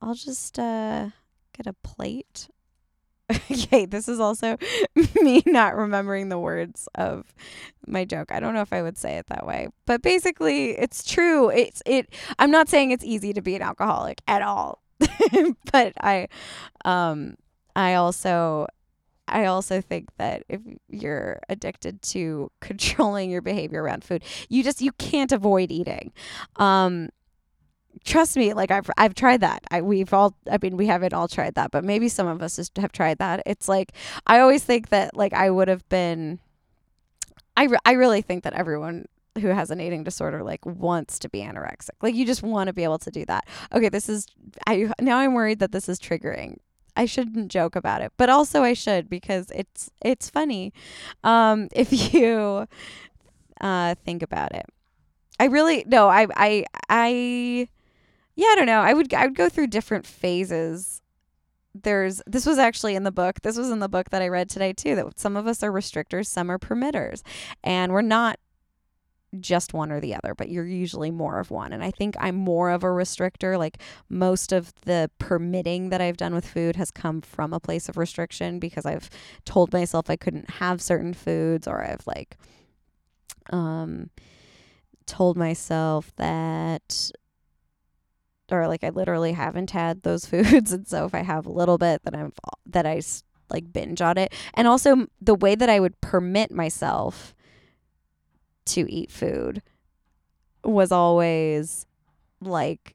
I'll 0.00 0.14
just 0.14 0.58
uh 0.58 1.10
get 1.56 1.66
a 1.66 1.72
plate 1.72 2.48
okay, 3.50 3.86
this 3.86 4.08
is 4.08 4.20
also 4.20 4.58
me 5.22 5.42
not 5.46 5.76
remembering 5.76 6.28
the 6.28 6.38
words 6.38 6.88
of 6.94 7.32
my 7.86 8.04
joke. 8.04 8.30
I 8.30 8.38
don't 8.38 8.54
know 8.54 8.60
if 8.60 8.72
I 8.72 8.82
would 8.82 8.98
say 8.98 9.16
it 9.16 9.26
that 9.28 9.46
way. 9.46 9.68
But 9.86 10.02
basically, 10.02 10.78
it's 10.78 11.04
true. 11.04 11.48
It's 11.48 11.82
it 11.86 12.12
I'm 12.38 12.50
not 12.50 12.68
saying 12.68 12.90
it's 12.90 13.04
easy 13.04 13.32
to 13.32 13.40
be 13.40 13.56
an 13.56 13.62
alcoholic 13.62 14.20
at 14.28 14.42
all. 14.42 14.82
but 15.72 15.94
I 16.00 16.28
um 16.84 17.36
I 17.74 17.94
also 17.94 18.66
I 19.26 19.46
also 19.46 19.80
think 19.80 20.08
that 20.18 20.44
if 20.48 20.60
you're 20.88 21.40
addicted 21.48 22.02
to 22.02 22.50
controlling 22.60 23.30
your 23.30 23.42
behavior 23.42 23.82
around 23.82 24.04
food, 24.04 24.22
you 24.48 24.62
just 24.62 24.80
you 24.80 24.92
can't 24.92 25.32
avoid 25.32 25.70
eating. 25.70 26.12
Um 26.56 27.10
trust 28.04 28.36
me, 28.36 28.52
like 28.54 28.70
I've 28.70 28.90
I've 28.96 29.14
tried 29.14 29.40
that. 29.40 29.64
I 29.70 29.80
we've 29.82 30.12
all 30.12 30.36
I 30.50 30.58
mean 30.60 30.76
we 30.76 30.86
haven't 30.86 31.14
all 31.14 31.28
tried 31.28 31.54
that, 31.54 31.70
but 31.70 31.84
maybe 31.84 32.08
some 32.08 32.26
of 32.26 32.42
us 32.42 32.56
just 32.56 32.76
have 32.76 32.92
tried 32.92 33.18
that. 33.18 33.42
It's 33.46 33.68
like 33.68 33.92
I 34.26 34.40
always 34.40 34.64
think 34.64 34.88
that 34.90 35.16
like 35.16 35.32
I 35.32 35.50
would 35.50 35.68
have 35.68 35.88
been 35.88 36.40
I 37.56 37.64
re- 37.64 37.78
I 37.84 37.92
really 37.92 38.22
think 38.22 38.44
that 38.44 38.54
everyone 38.54 39.06
who 39.40 39.48
has 39.48 39.70
an 39.70 39.80
eating 39.80 40.04
disorder 40.04 40.42
like 40.42 40.64
wants 40.64 41.18
to 41.20 41.28
be 41.28 41.40
anorexic. 41.40 41.90
Like 42.02 42.14
you 42.14 42.24
just 42.24 42.42
want 42.42 42.68
to 42.68 42.72
be 42.72 42.84
able 42.84 42.98
to 42.98 43.10
do 43.10 43.24
that. 43.26 43.44
Okay, 43.72 43.88
this 43.88 44.08
is 44.08 44.26
I 44.66 44.90
now 45.00 45.18
I'm 45.18 45.34
worried 45.34 45.58
that 45.60 45.72
this 45.72 45.88
is 45.88 45.98
triggering. 45.98 46.58
I 46.96 47.06
shouldn't 47.06 47.50
joke 47.50 47.76
about 47.76 48.00
it, 48.02 48.12
but 48.16 48.28
also 48.30 48.62
I 48.62 48.72
should 48.74 49.08
because 49.08 49.50
it's 49.54 49.90
it's 50.02 50.30
funny. 50.30 50.72
Um 51.22 51.68
if 51.74 52.14
you 52.14 52.66
uh 53.60 53.94
think 54.04 54.22
about 54.22 54.54
it. 54.54 54.66
I 55.40 55.46
really 55.46 55.84
no, 55.86 56.08
I 56.08 56.26
I 56.36 56.64
I 56.88 57.68
yeah, 58.36 58.48
I 58.48 58.54
don't 58.56 58.66
know. 58.66 58.80
I 58.80 58.92
would 58.94 59.12
I 59.14 59.26
would 59.26 59.36
go 59.36 59.48
through 59.48 59.68
different 59.68 60.06
phases. 60.06 61.00
There's 61.74 62.22
this 62.26 62.46
was 62.46 62.58
actually 62.58 62.94
in 62.94 63.02
the 63.02 63.12
book. 63.12 63.40
This 63.42 63.56
was 63.56 63.70
in 63.70 63.80
the 63.80 63.88
book 63.88 64.10
that 64.10 64.22
I 64.22 64.28
read 64.28 64.48
today 64.48 64.72
too. 64.72 64.94
That 64.94 65.18
some 65.18 65.36
of 65.36 65.46
us 65.46 65.62
are 65.62 65.72
restrictors, 65.72 66.26
some 66.26 66.50
are 66.50 66.58
permitters, 66.58 67.22
and 67.64 67.92
we're 67.92 68.02
not 68.02 68.38
just 69.34 69.74
one 69.74 69.90
or 69.90 70.00
the 70.00 70.14
other, 70.14 70.34
but 70.34 70.48
you're 70.48 70.66
usually 70.66 71.10
more 71.10 71.38
of 71.38 71.50
one. 71.50 71.72
And 71.72 71.82
I 71.82 71.90
think 71.90 72.14
I'm 72.18 72.36
more 72.36 72.70
of 72.70 72.82
a 72.82 72.88
restrictor. 72.88 73.58
Like 73.58 73.78
most 74.08 74.52
of 74.52 74.72
the 74.82 75.10
permitting 75.18 75.90
that 75.90 76.00
I've 76.00 76.16
done 76.16 76.34
with 76.34 76.46
food 76.46 76.76
has 76.76 76.90
come 76.90 77.20
from 77.20 77.52
a 77.52 77.60
place 77.60 77.88
of 77.88 77.96
restriction 77.96 78.58
because 78.58 78.86
I've 78.86 79.10
told 79.44 79.72
myself 79.72 80.08
I 80.08 80.16
couldn't 80.16 80.50
have 80.50 80.80
certain 80.80 81.14
foods 81.14 81.66
or 81.66 81.84
I've 81.84 82.06
like 82.06 82.36
um 83.50 84.08
told 85.06 85.36
myself 85.36 86.12
that 86.16 87.10
or 88.50 88.66
like 88.66 88.82
I 88.82 88.88
literally 88.88 89.32
haven't 89.32 89.70
had 89.72 90.02
those 90.02 90.24
foods 90.26 90.72
and 90.72 90.88
so 90.88 91.04
if 91.04 91.14
I 91.14 91.22
have 91.22 91.44
a 91.44 91.52
little 91.52 91.76
bit 91.76 92.02
then 92.04 92.14
I'm 92.14 92.32
that 92.66 92.86
I 92.86 93.02
like 93.50 93.72
binge 93.72 94.00
on 94.00 94.18
it. 94.18 94.32
And 94.54 94.66
also 94.66 95.06
the 95.20 95.34
way 95.34 95.54
that 95.54 95.68
I 95.68 95.80
would 95.80 96.00
permit 96.00 96.50
myself 96.50 97.34
to 98.66 98.90
eat 98.90 99.10
food 99.10 99.62
was 100.62 100.90
always 100.92 101.86
like 102.40 102.94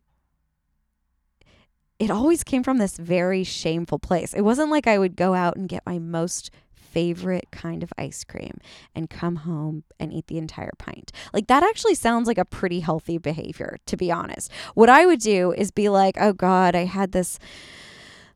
it 1.99 2.09
always 2.09 2.43
came 2.45 2.63
from 2.63 2.77
this 2.77 2.97
very 2.97 3.43
shameful 3.43 3.99
place. 3.99 4.33
It 4.33 4.41
wasn't 4.41 4.71
like 4.71 4.87
I 4.87 4.97
would 4.97 5.17
go 5.17 5.33
out 5.33 5.57
and 5.57 5.67
get 5.67 5.85
my 5.85 5.99
most 5.99 6.49
favorite 6.73 7.51
kind 7.51 7.83
of 7.83 7.93
ice 7.97 8.23
cream 8.23 8.57
and 8.95 9.09
come 9.09 9.37
home 9.37 9.83
and 9.99 10.13
eat 10.13 10.27
the 10.27 10.37
entire 10.37 10.71
pint. 10.79 11.11
Like 11.33 11.47
that 11.47 11.61
actually 11.61 11.95
sounds 11.95 12.25
like 12.25 12.37
a 12.37 12.45
pretty 12.45 12.79
healthy 12.79 13.17
behavior, 13.17 13.77
to 13.85 13.97
be 13.97 14.11
honest. 14.11 14.49
What 14.73 14.89
I 14.89 15.05
would 15.05 15.19
do 15.19 15.51
is 15.51 15.71
be 15.71 15.89
like, 15.89 16.15
"Oh 16.19 16.33
god, 16.33 16.73
I 16.73 16.85
had 16.85 17.11
this 17.11 17.37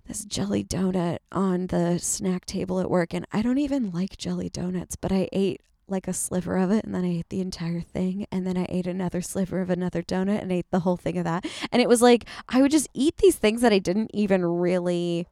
this 0.05 0.25
jelly 0.25 0.63
donut 0.65 1.19
on 1.31 1.67
the 1.67 1.97
snack 1.97 2.45
table 2.45 2.79
at 2.81 2.89
work 2.91 3.13
and 3.13 3.25
I 3.31 3.41
don't 3.41 3.57
even 3.57 3.91
like 3.91 4.17
jelly 4.17 4.49
donuts, 4.49 4.97
but 4.97 5.13
I 5.13 5.29
ate 5.31 5.61
like 5.93 6.07
a 6.07 6.13
sliver 6.13 6.57
of 6.57 6.71
it 6.71 6.83
and 6.83 6.93
then 6.93 7.05
I 7.05 7.19
ate 7.19 7.29
the 7.29 7.39
entire 7.39 7.79
thing 7.79 8.25
and 8.31 8.45
then 8.45 8.57
I 8.57 8.65
ate 8.67 8.87
another 8.87 9.21
sliver 9.21 9.61
of 9.61 9.69
another 9.69 10.01
donut 10.01 10.41
and 10.41 10.51
ate 10.51 10.69
the 10.71 10.81
whole 10.81 10.97
thing 10.97 11.17
of 11.17 11.23
that. 11.23 11.45
And 11.71 11.81
it 11.81 11.87
was 11.87 12.01
like 12.01 12.25
I 12.49 12.61
would 12.61 12.71
just 12.71 12.89
eat 12.93 13.17
these 13.17 13.37
things 13.37 13.61
that 13.61 13.71
I 13.71 13.79
didn't 13.79 14.11
even 14.13 14.43
really 14.43 15.27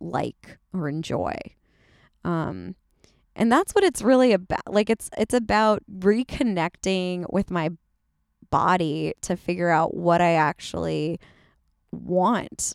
like 0.00 0.58
or 0.72 0.88
enjoy. 0.88 1.36
Um 2.24 2.74
and 3.36 3.50
that's 3.52 3.74
what 3.74 3.84
it's 3.84 4.02
really 4.02 4.32
about. 4.32 4.72
Like 4.72 4.90
it's 4.90 5.10
it's 5.16 5.34
about 5.34 5.82
reconnecting 5.92 7.32
with 7.32 7.50
my 7.50 7.70
body 8.50 9.14
to 9.22 9.36
figure 9.36 9.70
out 9.70 9.94
what 9.94 10.20
I 10.20 10.32
actually 10.32 11.20
want 11.92 12.74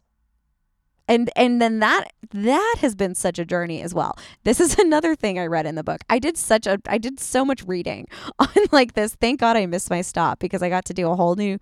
and 1.10 1.30
and 1.36 1.62
then 1.62 1.80
that 1.80 2.14
that 2.32 2.76
has 2.80 2.96
been 2.96 3.16
such 3.16 3.40
a 3.40 3.46
journey 3.46 3.82
as 3.82 3.94
well. 3.94 4.18
This 4.44 4.62
is 4.62 4.78
another 4.80 5.16
thing 5.16 5.38
i 5.38 5.46
read 5.46 5.66
in 5.66 5.76
the 5.76 5.84
book. 5.84 6.02
I 6.10 6.20
did 6.20 6.38
such 6.38 6.68
a 6.68 6.80
i 6.88 6.98
did 6.98 7.20
so 7.20 7.44
much 7.44 7.66
reading 7.68 8.08
on 8.40 8.48
like 8.72 8.94
this. 8.94 9.16
Thank 9.16 9.42
god 9.42 9.58
i 9.58 9.66
missed 9.66 9.90
my 9.90 10.02
stop 10.02 10.40
because 10.40 10.62
i 10.62 10.70
got 10.70 10.86
to 10.86 10.94
do 10.94 11.10
a 11.10 11.16
whole 11.16 11.36
new 11.36 11.58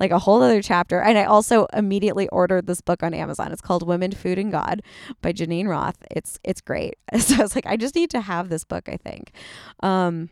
like 0.00 0.12
a 0.12 0.20
whole 0.20 0.40
other 0.42 0.62
chapter. 0.62 1.02
And 1.02 1.18
i 1.18 1.24
also 1.24 1.66
immediately 1.74 2.28
ordered 2.28 2.66
this 2.66 2.80
book 2.80 3.02
on 3.02 3.12
amazon. 3.12 3.52
It's 3.52 3.60
called 3.60 3.86
women 3.86 4.12
food 4.12 4.38
and 4.38 4.52
god 4.52 4.82
by 5.20 5.32
Geneen 5.32 5.68
Roth. 5.68 5.98
It's 6.10 6.38
it's 6.44 6.62
great. 6.62 6.94
So 7.18 7.36
i 7.36 7.42
was 7.42 7.54
like 7.54 7.66
i 7.66 7.76
just 7.76 7.94
need 7.94 8.10
to 8.10 8.20
have 8.20 8.48
this 8.48 8.64
book 8.64 8.88
i 8.88 8.96
think. 8.96 9.32
Um 9.80 10.30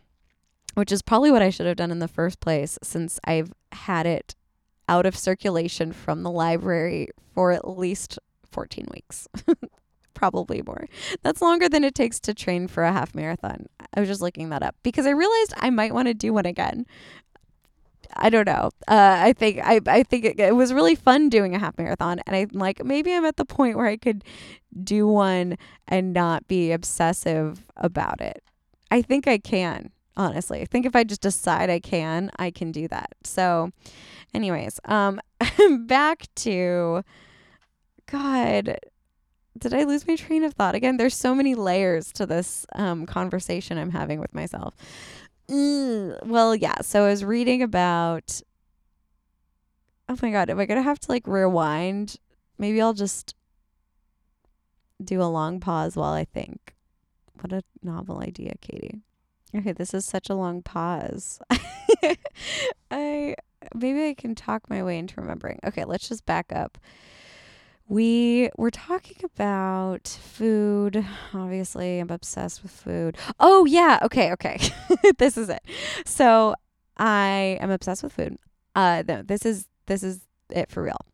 which 0.75 0.91
is 0.91 1.01
probably 1.01 1.31
what 1.31 1.41
i 1.41 1.49
should 1.49 1.65
have 1.65 1.75
done 1.75 1.91
in 1.91 1.99
the 1.99 2.07
first 2.07 2.39
place 2.39 2.79
since 2.81 3.19
i've 3.25 3.51
had 3.73 4.05
it 4.05 4.35
out 4.87 5.05
of 5.05 5.17
circulation 5.17 5.91
from 5.91 6.23
the 6.23 6.31
library 6.31 7.09
for 7.33 7.51
at 7.51 7.67
least 7.67 8.19
14 8.51 8.87
weeks. 8.93 9.27
Probably 10.13 10.61
more. 10.61 10.85
That's 11.23 11.41
longer 11.41 11.69
than 11.69 11.83
it 11.83 11.95
takes 11.95 12.19
to 12.21 12.33
train 12.33 12.67
for 12.67 12.83
a 12.83 12.91
half 12.91 13.15
marathon. 13.15 13.67
I 13.93 13.99
was 13.99 14.09
just 14.09 14.21
looking 14.21 14.49
that 14.49 14.63
up 14.63 14.75
because 14.83 15.05
I 15.05 15.11
realized 15.11 15.53
I 15.57 15.69
might 15.69 15.93
want 15.93 16.07
to 16.07 16.13
do 16.13 16.33
one 16.33 16.45
again. 16.45 16.85
I 18.13 18.29
don't 18.29 18.45
know. 18.45 18.71
Uh, 18.87 19.17
I 19.19 19.33
think 19.33 19.59
I 19.63 19.79
I 19.87 20.03
think 20.03 20.25
it, 20.25 20.39
it, 20.39 20.55
was 20.55 20.73
really 20.73 20.95
fun 20.95 21.29
doing 21.29 21.55
a 21.55 21.59
half 21.59 21.77
marathon, 21.77 22.19
and 22.27 22.35
I'm 22.35 22.49
like 22.51 22.83
maybe 22.83 23.13
I'm 23.13 23.23
at 23.23 23.37
the 23.37 23.45
point 23.45 23.77
where 23.77 23.87
I 23.87 23.95
could 23.95 24.25
do 24.83 25.07
one 25.07 25.57
and 25.87 26.11
not 26.11 26.45
be 26.49 26.73
obsessive 26.73 27.65
about 27.77 28.19
it. 28.19 28.43
I 28.91 29.01
think 29.01 29.29
I 29.29 29.37
can 29.37 29.91
honestly. 30.17 30.61
I 30.61 30.65
think 30.65 30.85
if 30.85 30.95
I 30.95 31.03
just 31.03 31.21
decide 31.21 31.69
I 31.69 31.79
can, 31.79 32.31
I 32.37 32.51
can 32.51 32.71
do 32.71 32.87
that. 32.89 33.13
So, 33.23 33.71
anyways, 34.33 34.79
um, 34.85 35.19
back 35.85 36.27
to 36.37 37.03
God, 38.11 38.77
did 39.57 39.73
I 39.73 39.83
lose 39.83 40.05
my 40.05 40.15
train 40.15 40.43
of 40.43 40.53
thought 40.53 40.75
again? 40.75 40.97
There's 40.97 41.15
so 41.15 41.33
many 41.33 41.55
layers 41.55 42.11
to 42.13 42.25
this 42.25 42.65
um, 42.75 43.05
conversation 43.05 43.77
I'm 43.77 43.91
having 43.91 44.19
with 44.19 44.33
myself. 44.33 44.75
Mm, 45.49 46.25
well, 46.25 46.55
yeah. 46.55 46.81
So 46.81 47.05
I 47.05 47.09
was 47.09 47.23
reading 47.23 47.61
about. 47.61 48.41
Oh 50.09 50.17
my 50.21 50.31
God, 50.31 50.49
am 50.49 50.59
I 50.59 50.65
going 50.65 50.79
to 50.79 50.83
have 50.83 50.99
to 50.99 51.11
like 51.11 51.25
rewind? 51.25 52.17
Maybe 52.57 52.81
I'll 52.81 52.93
just 52.93 53.33
do 55.01 55.21
a 55.21 55.23
long 55.23 55.61
pause 55.61 55.95
while 55.95 56.11
I 56.11 56.25
think. 56.25 56.75
What 57.39 57.53
a 57.53 57.63
novel 57.81 58.19
idea, 58.19 58.53
Katie. 58.59 58.99
Okay, 59.55 59.71
this 59.71 59.93
is 59.93 60.05
such 60.05 60.29
a 60.29 60.35
long 60.35 60.61
pause. 60.61 61.39
I 62.91 63.35
maybe 63.73 64.09
I 64.09 64.13
can 64.13 64.35
talk 64.35 64.69
my 64.69 64.83
way 64.83 64.97
into 64.97 65.19
remembering. 65.19 65.59
Okay, 65.65 65.85
let's 65.85 66.09
just 66.09 66.25
back 66.25 66.51
up 66.51 66.77
we 67.91 68.49
were 68.57 68.71
talking 68.71 69.17
about 69.35 70.07
food. 70.07 71.05
Obviously, 71.33 71.99
I'm 71.99 72.09
obsessed 72.09 72.63
with 72.63 72.71
food. 72.71 73.17
Oh, 73.37 73.65
yeah. 73.65 73.99
Okay, 74.03 74.31
okay. 74.31 74.57
this 75.17 75.35
is 75.35 75.49
it. 75.49 75.61
So, 76.05 76.55
I 76.95 77.57
am 77.59 77.69
obsessed 77.69 78.01
with 78.01 78.13
food. 78.13 78.37
Uh 78.73 79.03
no, 79.05 79.21
this 79.23 79.45
is 79.45 79.67
this 79.87 80.03
is 80.03 80.21
it 80.49 80.71
for 80.71 80.83
real. 80.83 81.05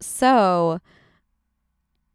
So, 0.00 0.78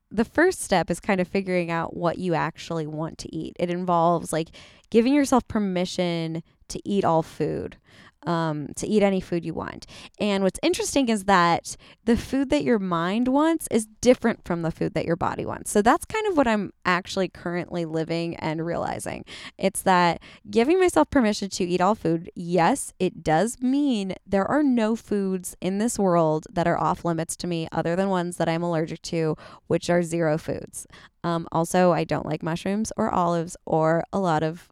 the 0.09 0.25
first 0.25 0.61
step 0.61 0.89
is 0.89 0.99
kind 0.99 1.21
of 1.21 1.27
figuring 1.27 1.69
out 1.69 1.95
what 1.95 2.17
you 2.17 2.33
actually 2.33 2.87
want 2.87 3.19
to 3.19 3.35
eat. 3.35 3.55
It 3.59 3.69
involves 3.69 4.33
like 4.33 4.49
giving 4.89 5.13
yourself 5.13 5.47
permission 5.47 6.41
to 6.69 6.81
eat 6.83 7.05
all 7.05 7.21
food 7.21 7.77
um, 8.25 8.67
to 8.75 8.87
eat 8.87 9.03
any 9.03 9.21
food 9.21 9.45
you 9.45 9.53
want. 9.53 9.85
And 10.19 10.43
what's 10.43 10.59
interesting 10.61 11.09
is 11.09 11.25
that 11.25 11.75
the 12.05 12.17
food 12.17 12.49
that 12.49 12.63
your 12.63 12.79
mind 12.79 13.27
wants 13.27 13.67
is 13.71 13.87
different 14.01 14.45
from 14.45 14.61
the 14.61 14.71
food 14.71 14.93
that 14.93 15.05
your 15.05 15.15
body 15.15 15.45
wants. 15.45 15.71
So 15.71 15.81
that's 15.81 16.05
kind 16.05 16.27
of 16.27 16.37
what 16.37 16.47
I'm 16.47 16.73
actually 16.85 17.29
currently 17.29 17.85
living 17.85 18.35
and 18.37 18.65
realizing. 18.65 19.25
It's 19.57 19.81
that 19.83 20.21
giving 20.49 20.79
myself 20.79 21.09
permission 21.09 21.49
to 21.49 21.63
eat 21.63 21.81
all 21.81 21.95
food, 21.95 22.29
yes, 22.35 22.93
it 22.99 23.23
does 23.23 23.61
mean 23.61 24.15
there 24.25 24.45
are 24.45 24.63
no 24.63 24.95
foods 24.95 25.55
in 25.61 25.77
this 25.77 25.97
world 25.97 26.47
that 26.51 26.67
are 26.67 26.77
off 26.77 27.05
limits 27.05 27.35
to 27.37 27.47
me 27.47 27.67
other 27.71 27.95
than 27.95 28.09
ones 28.09 28.37
that 28.37 28.49
I'm 28.49 28.63
allergic 28.63 29.01
to, 29.03 29.35
which 29.67 29.89
are 29.89 30.03
zero 30.03 30.37
foods. 30.37 30.87
Um, 31.23 31.47
also, 31.51 31.91
I 31.91 32.03
don't 32.03 32.25
like 32.25 32.43
mushrooms 32.43 32.91
or 32.95 33.09
olives 33.09 33.57
or 33.65 34.03
a 34.13 34.19
lot 34.19 34.43
of 34.43 34.69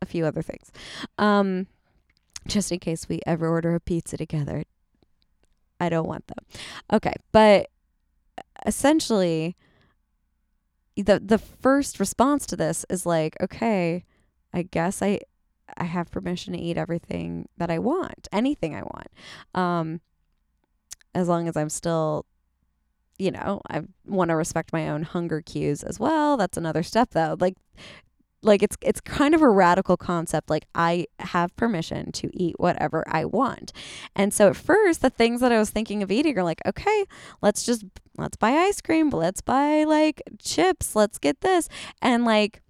a 0.00 0.06
few 0.06 0.26
other 0.26 0.42
things. 0.42 0.70
Um, 1.18 1.66
just 2.46 2.72
in 2.72 2.78
case 2.78 3.08
we 3.08 3.20
ever 3.26 3.48
order 3.48 3.74
a 3.74 3.80
pizza 3.80 4.16
together. 4.16 4.64
I 5.80 5.88
don't 5.88 6.06
want 6.06 6.26
them. 6.28 6.60
Okay, 6.92 7.14
but 7.32 7.68
essentially 8.66 9.56
the 10.96 11.20
the 11.24 11.38
first 11.38 11.98
response 11.98 12.46
to 12.46 12.56
this 12.56 12.84
is 12.88 13.06
like, 13.06 13.36
okay, 13.40 14.04
I 14.52 14.62
guess 14.62 15.02
I 15.02 15.20
I 15.76 15.84
have 15.84 16.10
permission 16.10 16.52
to 16.52 16.60
eat 16.60 16.76
everything 16.76 17.48
that 17.56 17.70
I 17.70 17.78
want, 17.78 18.28
anything 18.32 18.74
I 18.76 18.82
want. 18.82 19.08
Um 19.54 20.00
as 21.14 21.28
long 21.28 21.48
as 21.48 21.56
I'm 21.56 21.68
still 21.68 22.26
you 23.18 23.30
know, 23.30 23.60
I 23.68 23.82
want 24.06 24.30
to 24.30 24.36
respect 24.36 24.72
my 24.72 24.88
own 24.88 25.02
hunger 25.04 25.42
cues 25.42 25.82
as 25.82 26.00
well. 26.00 26.36
That's 26.36 26.56
another 26.56 26.82
step 26.82 27.10
though. 27.10 27.36
Like 27.38 27.56
like 28.42 28.62
it's 28.62 28.76
it's 28.82 29.00
kind 29.00 29.34
of 29.34 29.42
a 29.42 29.48
radical 29.48 29.96
concept 29.96 30.50
like 30.50 30.66
i 30.74 31.06
have 31.20 31.54
permission 31.56 32.10
to 32.12 32.28
eat 32.32 32.58
whatever 32.58 33.04
i 33.06 33.24
want. 33.24 33.72
And 34.16 34.34
so 34.34 34.48
at 34.48 34.56
first 34.56 35.00
the 35.00 35.10
things 35.10 35.40
that 35.40 35.52
i 35.52 35.58
was 35.58 35.70
thinking 35.70 36.02
of 36.02 36.10
eating 36.10 36.36
are 36.38 36.42
like 36.42 36.60
okay 36.66 37.04
let's 37.40 37.64
just 37.64 37.84
let's 38.18 38.36
buy 38.36 38.50
ice 38.50 38.80
cream 38.80 39.10
let's 39.10 39.40
buy 39.40 39.84
like 39.84 40.22
chips 40.38 40.94
let's 40.96 41.18
get 41.18 41.40
this. 41.40 41.68
And 42.00 42.24
like 42.24 42.60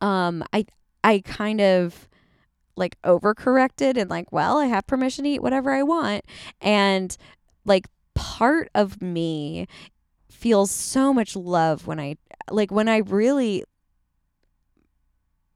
um 0.00 0.44
i 0.52 0.64
i 1.02 1.20
kind 1.24 1.60
of 1.60 2.08
like 2.76 3.00
overcorrected 3.02 3.96
and 3.96 4.08
like 4.08 4.30
well 4.30 4.58
i 4.58 4.66
have 4.66 4.86
permission 4.86 5.24
to 5.24 5.30
eat 5.30 5.42
whatever 5.42 5.72
i 5.72 5.82
want. 5.82 6.24
And 6.60 7.16
like 7.64 7.86
part 8.14 8.70
of 8.74 9.02
me 9.02 9.66
feels 10.30 10.70
so 10.70 11.12
much 11.12 11.34
love 11.34 11.86
when 11.86 11.98
i 11.98 12.16
like 12.50 12.70
when 12.70 12.88
i 12.88 12.98
really 12.98 13.64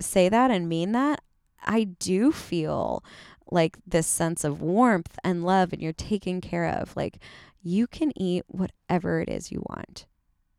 say 0.02 0.28
that 0.28 0.50
and 0.50 0.68
mean 0.68 0.92
that, 0.92 1.22
I 1.64 1.84
do 1.84 2.32
feel 2.32 3.04
like 3.50 3.78
this 3.86 4.06
sense 4.06 4.44
of 4.44 4.60
warmth 4.60 5.18
and 5.22 5.44
love 5.44 5.72
and 5.72 5.82
you're 5.82 5.92
taken 5.92 6.40
care 6.40 6.66
of. 6.66 6.96
Like 6.96 7.18
you 7.62 7.86
can 7.86 8.12
eat 8.18 8.44
whatever 8.48 9.20
it 9.20 9.28
is 9.28 9.52
you 9.52 9.62
want. 9.68 10.06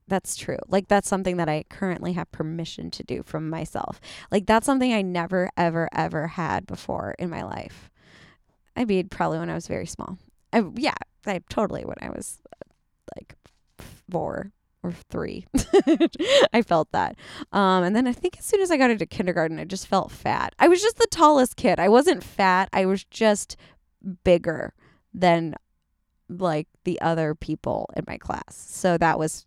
That's 0.07 0.35
true. 0.35 0.59
Like 0.67 0.87
that's 0.87 1.07
something 1.07 1.37
that 1.37 1.49
I 1.49 1.63
currently 1.69 2.13
have 2.13 2.31
permission 2.31 2.91
to 2.91 3.03
do 3.03 3.23
from 3.23 3.49
myself. 3.49 3.99
Like 4.31 4.45
that's 4.45 4.65
something 4.65 4.93
I 4.93 5.01
never 5.01 5.49
ever 5.57 5.89
ever 5.93 6.27
had 6.27 6.67
before 6.67 7.15
in 7.17 7.29
my 7.29 7.43
life. 7.43 7.89
I 8.75 8.85
mean, 8.85 9.09
probably 9.09 9.39
when 9.39 9.49
I 9.49 9.55
was 9.55 9.67
very 9.67 9.85
small. 9.85 10.17
I, 10.51 10.63
yeah, 10.75 10.95
I 11.25 11.41
totally 11.49 11.85
when 11.85 11.97
I 12.01 12.09
was 12.09 12.39
like 13.15 13.35
four 14.09 14.51
or 14.83 14.91
three. 14.91 15.47
I 16.53 16.61
felt 16.61 16.91
that. 16.91 17.15
Um, 17.51 17.83
and 17.83 17.95
then 17.95 18.05
I 18.05 18.13
think 18.13 18.37
as 18.37 18.45
soon 18.45 18.61
as 18.61 18.69
I 18.69 18.77
got 18.77 18.91
into 18.91 19.05
kindergarten, 19.05 19.59
I 19.59 19.63
just 19.63 19.87
felt 19.87 20.11
fat. 20.11 20.53
I 20.59 20.67
was 20.67 20.81
just 20.81 20.97
the 20.97 21.07
tallest 21.09 21.55
kid. 21.55 21.79
I 21.79 21.87
wasn't 21.89 22.23
fat. 22.23 22.69
I 22.73 22.85
was 22.85 23.05
just 23.05 23.55
bigger 24.23 24.73
than 25.13 25.55
like 26.29 26.67
the 26.83 26.99
other 27.01 27.33
people 27.33 27.89
in 27.95 28.03
my 28.07 28.17
class. 28.17 28.55
So 28.55 28.97
that 28.97 29.17
was 29.17 29.45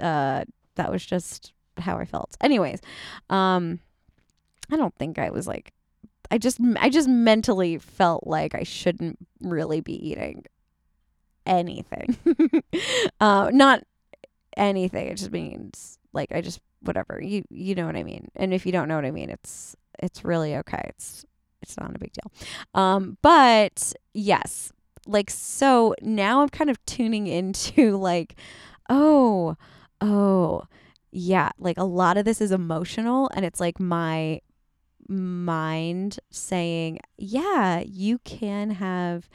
uh 0.00 0.44
that 0.74 0.90
was 0.90 1.04
just 1.04 1.52
how 1.78 1.98
I 1.98 2.04
felt. 2.04 2.36
Anyways, 2.40 2.80
um 3.30 3.80
I 4.70 4.76
don't 4.76 4.94
think 4.96 5.18
I 5.18 5.30
was 5.30 5.46
like 5.46 5.72
I 6.30 6.38
just 6.38 6.58
I 6.76 6.90
just 6.90 7.08
mentally 7.08 7.78
felt 7.78 8.26
like 8.26 8.54
I 8.54 8.64
shouldn't 8.64 9.18
really 9.40 9.80
be 9.80 10.10
eating 10.10 10.44
anything. 11.46 12.16
uh 13.20 13.50
not 13.52 13.84
anything. 14.56 15.08
It 15.08 15.16
just 15.16 15.32
means 15.32 15.98
like 16.12 16.32
I 16.32 16.40
just 16.40 16.60
whatever. 16.80 17.20
You 17.22 17.44
you 17.50 17.74
know 17.74 17.86
what 17.86 17.96
I 17.96 18.02
mean. 18.02 18.28
And 18.36 18.52
if 18.54 18.66
you 18.66 18.72
don't 18.72 18.88
know 18.88 18.96
what 18.96 19.04
I 19.04 19.10
mean, 19.10 19.30
it's 19.30 19.76
it's 19.98 20.24
really 20.24 20.56
okay. 20.56 20.86
It's 20.90 21.24
it's 21.62 21.78
not 21.78 21.94
a 21.94 21.98
big 21.98 22.12
deal. 22.12 22.32
Um 22.74 23.18
but 23.22 23.92
yes, 24.12 24.72
like 25.06 25.30
so 25.30 25.94
now 26.02 26.42
I'm 26.42 26.48
kind 26.48 26.70
of 26.70 26.84
tuning 26.86 27.26
into 27.26 27.96
like 27.96 28.36
oh, 28.90 29.56
oh, 30.00 30.64
yeah, 31.10 31.50
like 31.58 31.78
a 31.78 31.84
lot 31.84 32.16
of 32.16 32.24
this 32.24 32.40
is 32.40 32.52
emotional 32.52 33.30
and 33.34 33.44
it's 33.44 33.60
like 33.60 33.80
my 33.80 34.40
mind 35.08 36.18
saying, 36.30 36.98
yeah, 37.16 37.82
you 37.86 38.18
can 38.18 38.70
have 38.70 39.28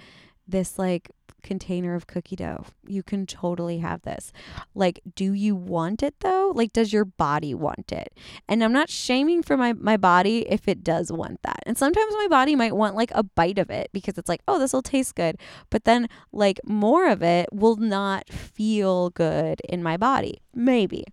this 0.48 0.80
like 0.80 1.12
container 1.44 1.96
of 1.96 2.08
cookie 2.08 2.36
dough. 2.36 2.66
You 2.88 3.04
can 3.04 3.26
totally 3.26 3.80
have 3.80 4.02
this. 4.04 4.32
Like, 4.76 5.00
do 5.16 5.34
you 5.34 5.56
want 5.56 6.04
it 6.04 6.16
though? 6.20 6.52
Like, 6.56 6.74
does 6.74 6.92
your 6.92 7.06
body 7.06 7.54
want 7.54 7.92
it? 7.92 8.14
And 8.48 8.64
I'm 8.64 8.74
not 8.74 8.90
shaming 8.90 9.44
for 9.44 9.58
my, 9.58 9.74
my 9.74 9.98
body 9.98 10.50
if 10.50 10.68
it 10.68 10.84
does 10.84 11.12
want 11.12 11.42
that. 11.44 11.62
And 11.66 11.78
sometimes 11.78 12.14
my 12.18 12.28
body 12.30 12.56
might 12.56 12.76
want 12.76 12.96
like 12.96 13.12
a 13.14 13.24
bite 13.24 13.58
of 13.58 13.70
it 13.70 13.90
because 13.94 14.18
it's 14.18 14.30
like, 14.30 14.42
oh, 14.48 14.60
this 14.60 14.74
will 14.74 14.82
taste 14.82 15.16
good. 15.16 15.38
But 15.70 15.86
then, 15.86 16.10
like, 16.32 16.60
more 16.66 17.08
of 17.08 17.22
it 17.22 17.50
will 17.52 17.76
not 17.76 18.30
feel 18.30 19.10
good 19.12 19.62
in 19.68 19.84
my 19.84 19.98
body. 19.98 20.42
Maybe. 20.54 21.06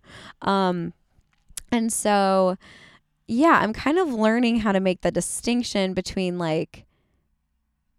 Um, 0.42 0.92
and 1.70 1.92
so, 1.92 2.56
yeah, 3.28 3.58
I'm 3.62 3.72
kind 3.72 3.98
of 3.98 4.12
learning 4.12 4.60
how 4.60 4.72
to 4.72 4.80
make 4.80 5.02
the 5.02 5.10
distinction 5.10 5.94
between 5.94 6.38
like, 6.38 6.85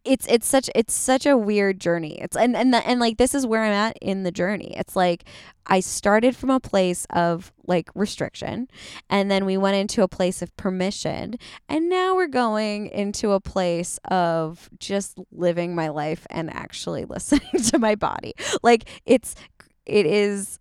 it's 0.08 0.26
it's 0.28 0.48
such 0.48 0.70
it's 0.74 0.94
such 0.94 1.26
a 1.26 1.38
weird 1.38 1.80
journey. 1.80 2.20
It's 2.22 2.36
and 2.36 2.56
and 2.56 2.74
the, 2.74 2.88
and 2.88 3.00
like 3.00 3.18
this 3.18 3.36
is 3.36 3.46
where 3.46 3.64
I'm 3.64 3.74
at 3.74 3.98
in 4.02 4.24
the 4.24 4.32
journey. 4.32 4.74
It's 4.78 4.96
like 4.96 5.26
I 5.66 5.82
started 5.82 6.36
from 6.36 6.50
a 6.50 6.60
place 6.60 7.06
of 7.10 7.52
like 7.68 7.90
restriction 7.94 8.70
and 9.10 9.30
then 9.30 9.46
we 9.46 9.58
went 9.58 9.76
into 9.76 10.02
a 10.02 10.08
place 10.08 10.42
of 10.42 10.56
permission 10.56 11.36
and 11.68 11.90
now 11.90 12.16
we're 12.16 12.28
going 12.28 12.88
into 12.88 13.32
a 13.32 13.42
place 13.42 14.00
of 14.10 14.70
just 14.80 15.20
living 15.32 15.76
my 15.76 15.90
life 15.90 16.26
and 16.30 16.54
actually 16.54 17.04
listening 17.10 17.62
to 17.66 17.78
my 17.78 17.96
body. 17.96 18.34
Like 18.64 18.90
it's 19.06 19.36
it 19.86 20.06
is 20.06 20.60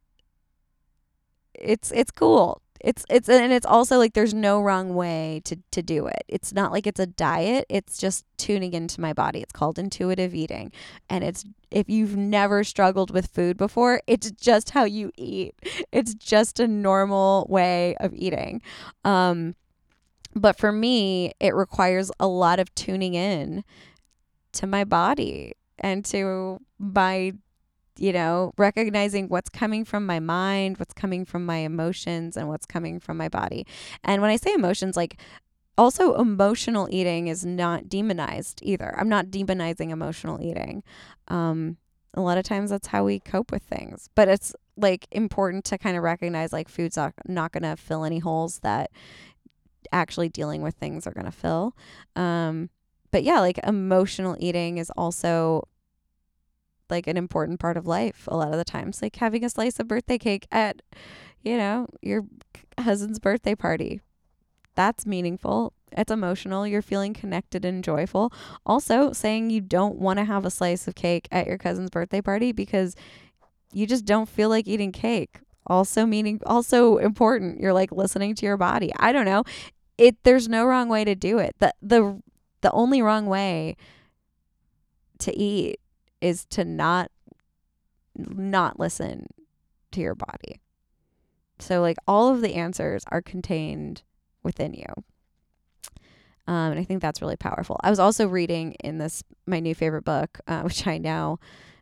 it's 1.55 1.93
it's 1.93 2.11
cool 2.11 2.61
it's 2.81 3.05
it's 3.09 3.29
and 3.29 3.53
it's 3.53 3.67
also 3.67 3.99
like 3.99 4.15
there's 4.15 4.35
no 4.35 4.61
wrong 4.61 4.95
way 4.95 5.41
to 5.45 5.57
to 5.73 5.83
do 5.83 6.07
it. 6.07 6.25
It's 6.29 6.53
not 6.53 6.73
like 6.73 6.87
it's 6.87 7.01
a 7.01 7.07
diet. 7.07 7.67
It's 7.69 7.99
just 7.99 8.25
tuning 8.37 8.73
into 8.73 9.01
my 9.01 9.13
body. 9.13 9.41
It's 9.41 9.53
called 9.53 9.79
intuitive 9.79 10.35
eating. 10.35 10.73
And 11.09 11.25
it's 11.25 11.45
if 11.71 11.89
you've 11.89 12.17
never 12.17 12.65
struggled 12.65 13.11
with 13.11 13.29
food 13.29 13.57
before, 13.57 14.01
it's 14.07 14.31
just 14.31 14.71
how 14.71 14.85
you 14.85 15.13
eat. 15.17 15.55
It's 15.93 16.15
just 16.15 16.61
a 16.61 16.69
normal 16.69 17.47
way 17.49 17.97
of 17.97 18.15
eating. 18.15 18.63
Um 19.05 19.55
but 20.35 20.59
for 20.59 20.71
me, 20.71 21.33
it 21.41 21.55
requires 21.55 22.11
a 22.21 22.27
lot 22.27 22.61
of 22.61 22.75
tuning 22.75 23.15
in 23.15 23.65
to 24.53 24.67
my 24.67 24.85
body 24.85 25.55
and 25.79 26.05
to 26.07 26.61
my 26.79 27.33
you 27.99 28.13
know, 28.13 28.53
recognizing 28.59 29.29
what's 29.29 29.49
coming 29.49 29.85
from 29.85 30.07
my 30.07 30.21
mind, 30.21 30.79
what's 30.79 30.95
coming 30.95 31.25
from 31.25 31.47
my 31.47 31.59
emotions, 31.59 32.37
and 32.37 32.49
what's 32.49 32.67
coming 32.67 33.01
from 33.01 33.17
my 33.17 33.29
body. 33.29 33.67
And 34.05 34.23
when 34.23 34.31
I 34.31 34.37
say 34.37 34.53
emotions, 34.53 34.97
like 34.97 35.19
also 35.79 36.15
emotional 36.15 36.89
eating 36.91 37.29
is 37.29 37.45
not 37.45 37.89
demonized 37.89 38.61
either. 38.63 38.95
I'm 38.99 39.09
not 39.09 39.27
demonizing 39.27 39.91
emotional 39.91 40.41
eating. 40.43 40.83
Um, 41.29 41.77
a 42.15 42.21
lot 42.21 42.39
of 42.39 42.45
times 42.45 42.71
that's 42.71 42.89
how 42.89 43.05
we 43.05 43.21
cope 43.21 43.53
with 43.53 43.63
things, 43.63 44.09
but 44.15 44.29
it's 44.29 44.55
like 44.77 45.07
important 45.11 45.65
to 45.67 45.79
kind 45.79 45.97
of 45.97 46.03
recognize 46.03 46.53
like 46.53 46.69
food's 46.69 46.97
not, 46.97 47.13
not 47.27 47.53
going 47.53 47.63
to 47.63 47.77
fill 47.77 48.05
any 48.05 48.19
holes 48.19 48.61
that 48.61 48.91
actually 49.93 50.29
dealing 50.29 50.63
with 50.63 50.75
things 50.75 51.07
are 51.07 51.13
going 51.13 51.27
to 51.27 51.33
fill. 51.33 51.77
Um, 52.15 52.71
but 53.11 53.23
yeah, 53.23 53.41
like 53.41 53.59
emotional 53.59 54.37
eating 54.39 54.79
is 54.79 54.91
also 54.97 55.69
like 56.91 57.07
an 57.07 57.17
important 57.17 57.59
part 57.59 57.77
of 57.77 57.87
life 57.87 58.29
a 58.29 58.37
lot 58.37 58.53
of 58.53 58.59
the 58.59 58.65
times 58.65 59.03
like 59.03 59.17
having 59.17 59.45
a 59.45 59.51
slice 59.51 59.81
of 59.81 59.89
birthday 59.89 60.19
cake 60.19 60.47
at 60.51 60.83
you 61.43 61.57
know 61.57 61.87
your 62.03 62.25
cousin's 62.77 63.19
birthday 63.19 63.55
party. 63.55 64.01
That's 64.75 65.07
meaningful. 65.07 65.73
It's 65.93 66.13
emotional. 66.13 66.67
You're 66.67 66.83
feeling 66.83 67.15
connected 67.15 67.65
and 67.65 67.83
joyful. 67.83 68.33
Also 68.67 69.13
saying 69.13 69.51
you 69.51 69.61
don't 69.61 69.97
want 69.97 70.19
to 70.19 70.25
have 70.25 70.45
a 70.45 70.51
slice 70.51 70.87
of 70.87 70.95
cake 70.95 71.29
at 71.33 71.47
your 71.47 71.57
cousin's 71.57 71.91
birthday 71.91 72.21
party 72.21 72.53
because 72.53 72.95
you 73.73 73.87
just 73.87 74.05
don't 74.05 74.29
feel 74.29 74.49
like 74.49 74.69
eating 74.69 74.93
cake. 74.93 75.41
Also 75.67 76.05
meaning 76.05 76.41
also 76.45 76.99
important. 76.99 77.61
You're 77.61 77.73
like 77.73 77.93
listening 77.93 78.35
to 78.35 78.47
your 78.47 78.57
body. 78.57 78.93
I 78.99 79.13
don't 79.13 79.25
know. 79.25 79.45
It 79.97 80.23
there's 80.25 80.49
no 80.49 80.67
wrong 80.67 80.89
way 80.89 81.05
to 81.05 81.15
do 81.15 81.39
it. 81.39 81.57
The 81.59 81.73
the 81.81 82.21
the 82.61 82.71
only 82.73 83.01
wrong 83.01 83.27
way 83.27 83.77
to 85.21 85.37
eat 85.37 85.81
is 86.21 86.45
to 86.47 86.65
not 86.65 87.11
not 88.17 88.81
listen 88.81 89.27
to 89.93 90.01
your 90.01 90.15
body. 90.15 90.61
So 91.59 91.81
like 91.81 91.97
all 92.07 92.33
of 92.33 92.41
the 92.41 92.55
answers 92.55 93.05
are 93.09 93.23
contained 93.23 94.03
within 94.43 94.75
you. 94.75 94.87
Um, 96.49 96.73
and 96.73 96.79
I 96.79 96.85
think 96.85 97.03
that's 97.03 97.21
really 97.21 97.37
powerful. 97.37 97.79
I 97.83 97.91
was 97.91 97.99
also 97.99 98.29
reading 98.29 98.73
in 98.85 98.99
this 98.99 99.23
my 99.47 99.61
new 99.61 99.75
favorite 99.75 100.05
book, 100.05 100.41
uh, 100.47 100.61
which 100.63 100.87
I 100.87 100.99
now 100.99 101.39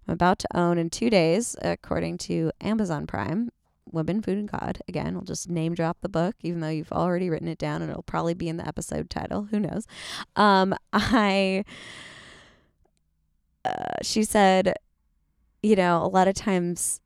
am 0.09 0.15
about 0.15 0.39
to 0.41 0.57
own 0.57 0.79
in 0.79 0.91
two 0.91 1.11
days, 1.11 1.57
according 1.63 2.19
to 2.19 2.51
Amazon 2.61 3.07
Prime. 3.07 3.51
Women, 3.93 4.23
Food, 4.23 4.39
and 4.39 4.51
God. 4.51 4.81
Again, 4.89 5.15
I'll 5.15 5.23
just 5.23 5.51
name 5.51 5.75
drop 5.75 5.99
the 6.01 6.09
book, 6.09 6.35
even 6.41 6.61
though 6.61 6.71
you've 6.71 6.91
already 6.91 7.29
written 7.29 7.49
it 7.49 7.59
down, 7.59 7.83
and 7.83 7.91
it'll 7.91 8.03
probably 8.03 8.33
be 8.33 8.49
in 8.49 8.57
the 8.57 8.67
episode 8.67 9.11
title. 9.11 9.49
Who 9.51 9.61
knows? 9.61 9.87
Um, 10.37 10.75
I 10.93 11.65
she 14.03 14.25
said, 14.25 14.75
you 15.63 15.77
know, 15.77 16.03
a 16.03 16.09
lot 16.09 16.29
of 16.29 16.35
times, 16.35 17.01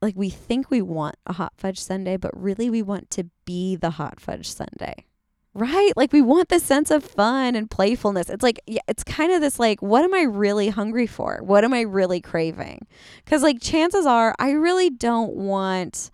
like 0.00 0.14
we 0.16 0.30
think 0.30 0.70
we 0.70 0.82
want 0.82 1.16
a 1.26 1.34
hot 1.34 1.52
fudge 1.56 1.78
sundae, 1.78 2.16
but 2.16 2.30
really 2.34 2.70
we 2.70 2.82
want 2.82 3.10
to 3.10 3.24
be 3.44 3.76
the 3.76 3.90
hot 3.90 4.20
fudge 4.20 4.50
sundae. 4.50 5.04
Right? 5.52 5.92
Like 5.96 6.12
we 6.12 6.22
want 6.22 6.48
this 6.48 6.62
sense 6.62 6.92
of 6.92 7.02
fun 7.02 7.56
and 7.56 7.68
playfulness. 7.68 8.30
It's 8.30 8.42
like 8.42 8.60
yeah, 8.66 8.82
it's 8.86 9.02
kind 9.02 9.32
of 9.32 9.40
this 9.40 9.58
like 9.58 9.82
what 9.82 10.04
am 10.04 10.14
I 10.14 10.22
really 10.22 10.68
hungry 10.68 11.08
for? 11.08 11.40
What 11.42 11.64
am 11.64 11.74
I 11.74 11.80
really 11.80 12.20
craving? 12.20 12.86
Cuz 13.26 13.42
like 13.42 13.60
chances 13.60 14.06
are 14.06 14.34
I 14.38 14.52
really 14.52 14.90
don't 14.90 15.34
want 15.34 16.10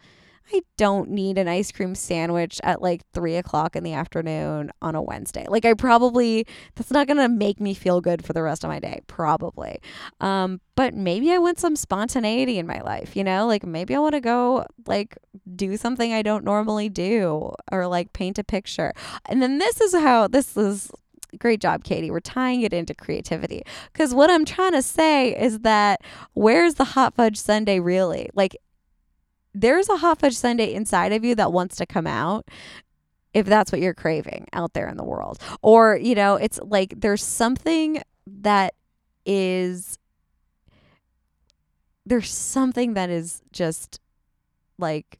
I 0.52 0.62
don't 0.76 1.10
need 1.10 1.38
an 1.38 1.48
ice 1.48 1.72
cream 1.72 1.94
sandwich 1.94 2.60
at 2.62 2.80
like 2.80 3.02
three 3.12 3.36
o'clock 3.36 3.74
in 3.74 3.82
the 3.82 3.94
afternoon 3.94 4.70
on 4.80 4.94
a 4.94 5.02
Wednesday. 5.02 5.44
Like, 5.48 5.64
I 5.64 5.74
probably, 5.74 6.46
that's 6.74 6.90
not 6.90 7.06
going 7.06 7.18
to 7.18 7.28
make 7.28 7.60
me 7.60 7.74
feel 7.74 8.00
good 8.00 8.24
for 8.24 8.32
the 8.32 8.42
rest 8.42 8.62
of 8.62 8.68
my 8.68 8.78
day, 8.78 9.00
probably. 9.06 9.80
Um, 10.20 10.60
but 10.76 10.94
maybe 10.94 11.32
I 11.32 11.38
want 11.38 11.58
some 11.58 11.74
spontaneity 11.74 12.58
in 12.58 12.66
my 12.66 12.80
life, 12.80 13.16
you 13.16 13.24
know? 13.24 13.46
Like, 13.46 13.64
maybe 13.64 13.94
I 13.94 13.98
want 13.98 14.14
to 14.14 14.20
go, 14.20 14.66
like, 14.86 15.18
do 15.54 15.76
something 15.76 16.12
I 16.12 16.22
don't 16.22 16.44
normally 16.44 16.88
do 16.88 17.52
or 17.72 17.86
like 17.86 18.12
paint 18.12 18.38
a 18.38 18.44
picture. 18.44 18.92
And 19.26 19.42
then 19.42 19.58
this 19.58 19.80
is 19.80 19.94
how, 19.94 20.28
this 20.28 20.56
is, 20.56 20.90
great 21.38 21.60
job, 21.60 21.84
Katie. 21.84 22.10
We're 22.10 22.20
tying 22.20 22.62
it 22.62 22.72
into 22.72 22.94
creativity. 22.94 23.62
Because 23.92 24.14
what 24.14 24.30
I'm 24.30 24.44
trying 24.44 24.72
to 24.72 24.82
say 24.82 25.36
is 25.36 25.60
that 25.60 26.00
where's 26.34 26.74
the 26.74 26.84
hot 26.84 27.14
fudge 27.14 27.36
sundae 27.36 27.80
really? 27.80 28.30
Like, 28.34 28.56
there's 29.56 29.88
a 29.88 29.96
hot 29.96 30.20
fudge 30.20 30.36
sundae 30.36 30.74
inside 30.74 31.12
of 31.12 31.24
you 31.24 31.34
that 31.34 31.50
wants 31.50 31.76
to 31.76 31.86
come 31.86 32.06
out 32.06 32.46
if 33.32 33.46
that's 33.46 33.72
what 33.72 33.80
you're 33.80 33.94
craving 33.94 34.46
out 34.52 34.74
there 34.74 34.86
in 34.88 34.98
the 34.98 35.04
world. 35.04 35.38
Or, 35.62 35.96
you 35.96 36.14
know, 36.14 36.36
it's 36.36 36.60
like 36.62 36.94
there's 36.98 37.24
something 37.24 38.02
that 38.26 38.74
is 39.24 39.98
there's 42.04 42.32
something 42.32 42.94
that 42.94 43.08
is 43.10 43.42
just 43.50 43.98
like 44.78 45.18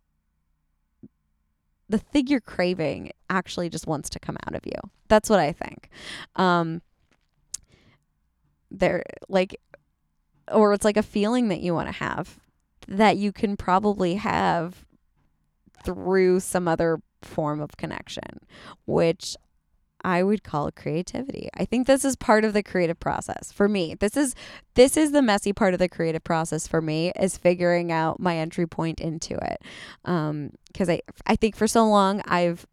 the 1.88 1.98
thing 1.98 2.26
you're 2.26 2.40
craving 2.40 3.12
actually 3.30 3.70
just 3.70 3.86
wants 3.86 4.10
to 4.10 4.20
come 4.20 4.36
out 4.46 4.54
of 4.54 4.66
you. 4.66 4.78
That's 5.08 5.30
what 5.30 5.40
I 5.40 5.52
think. 5.52 5.88
Um 6.36 6.82
there 8.70 9.02
like 9.28 9.58
or 10.52 10.74
it's 10.74 10.84
like 10.84 10.98
a 10.98 11.02
feeling 11.02 11.48
that 11.48 11.60
you 11.60 11.72
want 11.72 11.88
to 11.88 11.92
have 11.92 12.38
that 12.88 13.16
you 13.16 13.32
can 13.32 13.56
probably 13.56 14.14
have 14.14 14.84
through 15.84 16.40
some 16.40 16.68
other 16.68 17.00
form 17.22 17.60
of 17.60 17.76
connection, 17.76 18.40
which 18.86 19.36
I 20.04 20.22
would 20.22 20.44
call 20.44 20.70
creativity. 20.70 21.48
I 21.54 21.64
think 21.64 21.86
this 21.86 22.04
is 22.04 22.14
part 22.14 22.44
of 22.44 22.52
the 22.52 22.62
creative 22.62 23.00
process 23.00 23.50
for 23.50 23.68
me. 23.68 23.94
This 23.94 24.16
is 24.16 24.34
this 24.74 24.96
is 24.96 25.10
the 25.10 25.22
messy 25.22 25.52
part 25.52 25.74
of 25.74 25.80
the 25.80 25.88
creative 25.88 26.22
process 26.22 26.68
for 26.68 26.80
me 26.80 27.12
is 27.18 27.36
figuring 27.36 27.90
out 27.90 28.20
my 28.20 28.36
entry 28.36 28.66
point 28.66 29.00
into 29.00 29.34
it. 29.34 29.62
Um 30.04 30.52
cuz 30.74 30.88
I 30.88 31.00
I 31.26 31.34
think 31.34 31.56
for 31.56 31.66
so 31.66 31.88
long 31.88 32.22
I've 32.26 32.66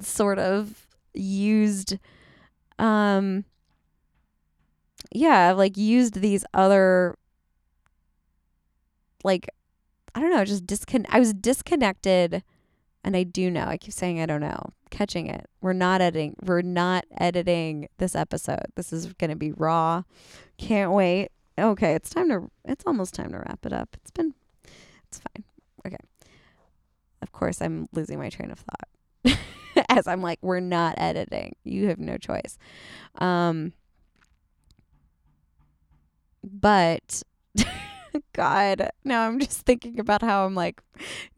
sort 0.00 0.38
of 0.38 0.86
used 1.12 1.98
um 2.78 3.44
yeah, 5.12 5.50
I've 5.50 5.58
like 5.58 5.76
used 5.76 6.20
these 6.20 6.44
other 6.54 7.16
like 9.24 9.48
I 10.14 10.20
don't 10.20 10.30
know, 10.30 10.44
just 10.44 10.66
discon 10.66 11.06
I 11.08 11.18
was 11.18 11.34
disconnected 11.34 12.42
and 13.04 13.16
I 13.16 13.22
do 13.22 13.50
know. 13.50 13.64
I 13.64 13.76
keep 13.76 13.92
saying 13.94 14.20
I 14.20 14.26
don't 14.26 14.40
know. 14.40 14.70
Catching 14.90 15.28
it. 15.28 15.46
We're 15.60 15.72
not 15.72 16.00
editing. 16.00 16.36
We're 16.42 16.62
not 16.62 17.04
editing 17.18 17.88
this 17.98 18.14
episode. 18.14 18.66
This 18.74 18.92
is 18.92 19.12
going 19.14 19.30
to 19.30 19.36
be 19.36 19.52
raw. 19.52 20.02
Can't 20.56 20.92
wait. 20.92 21.28
Okay, 21.58 21.94
it's 21.94 22.10
time 22.10 22.28
to 22.28 22.50
it's 22.64 22.84
almost 22.86 23.14
time 23.14 23.32
to 23.32 23.38
wrap 23.38 23.64
it 23.64 23.72
up. 23.72 23.96
It's 24.00 24.10
been 24.10 24.34
it's 25.08 25.20
fine. 25.20 25.44
Okay. 25.86 25.96
Of 27.22 27.32
course, 27.32 27.60
I'm 27.60 27.88
losing 27.92 28.18
my 28.18 28.28
train 28.28 28.50
of 28.50 28.58
thought. 28.58 29.38
As 29.88 30.06
I'm 30.06 30.22
like, 30.22 30.38
we're 30.42 30.60
not 30.60 30.94
editing. 30.98 31.56
You 31.64 31.88
have 31.88 31.98
no 31.98 32.16
choice. 32.16 32.58
Um 33.16 33.72
but 36.42 37.22
God, 38.32 38.90
now 39.04 39.26
I'm 39.26 39.38
just 39.38 39.60
thinking 39.66 39.98
about 40.00 40.22
how 40.22 40.44
I'm 40.44 40.54
like, 40.54 40.80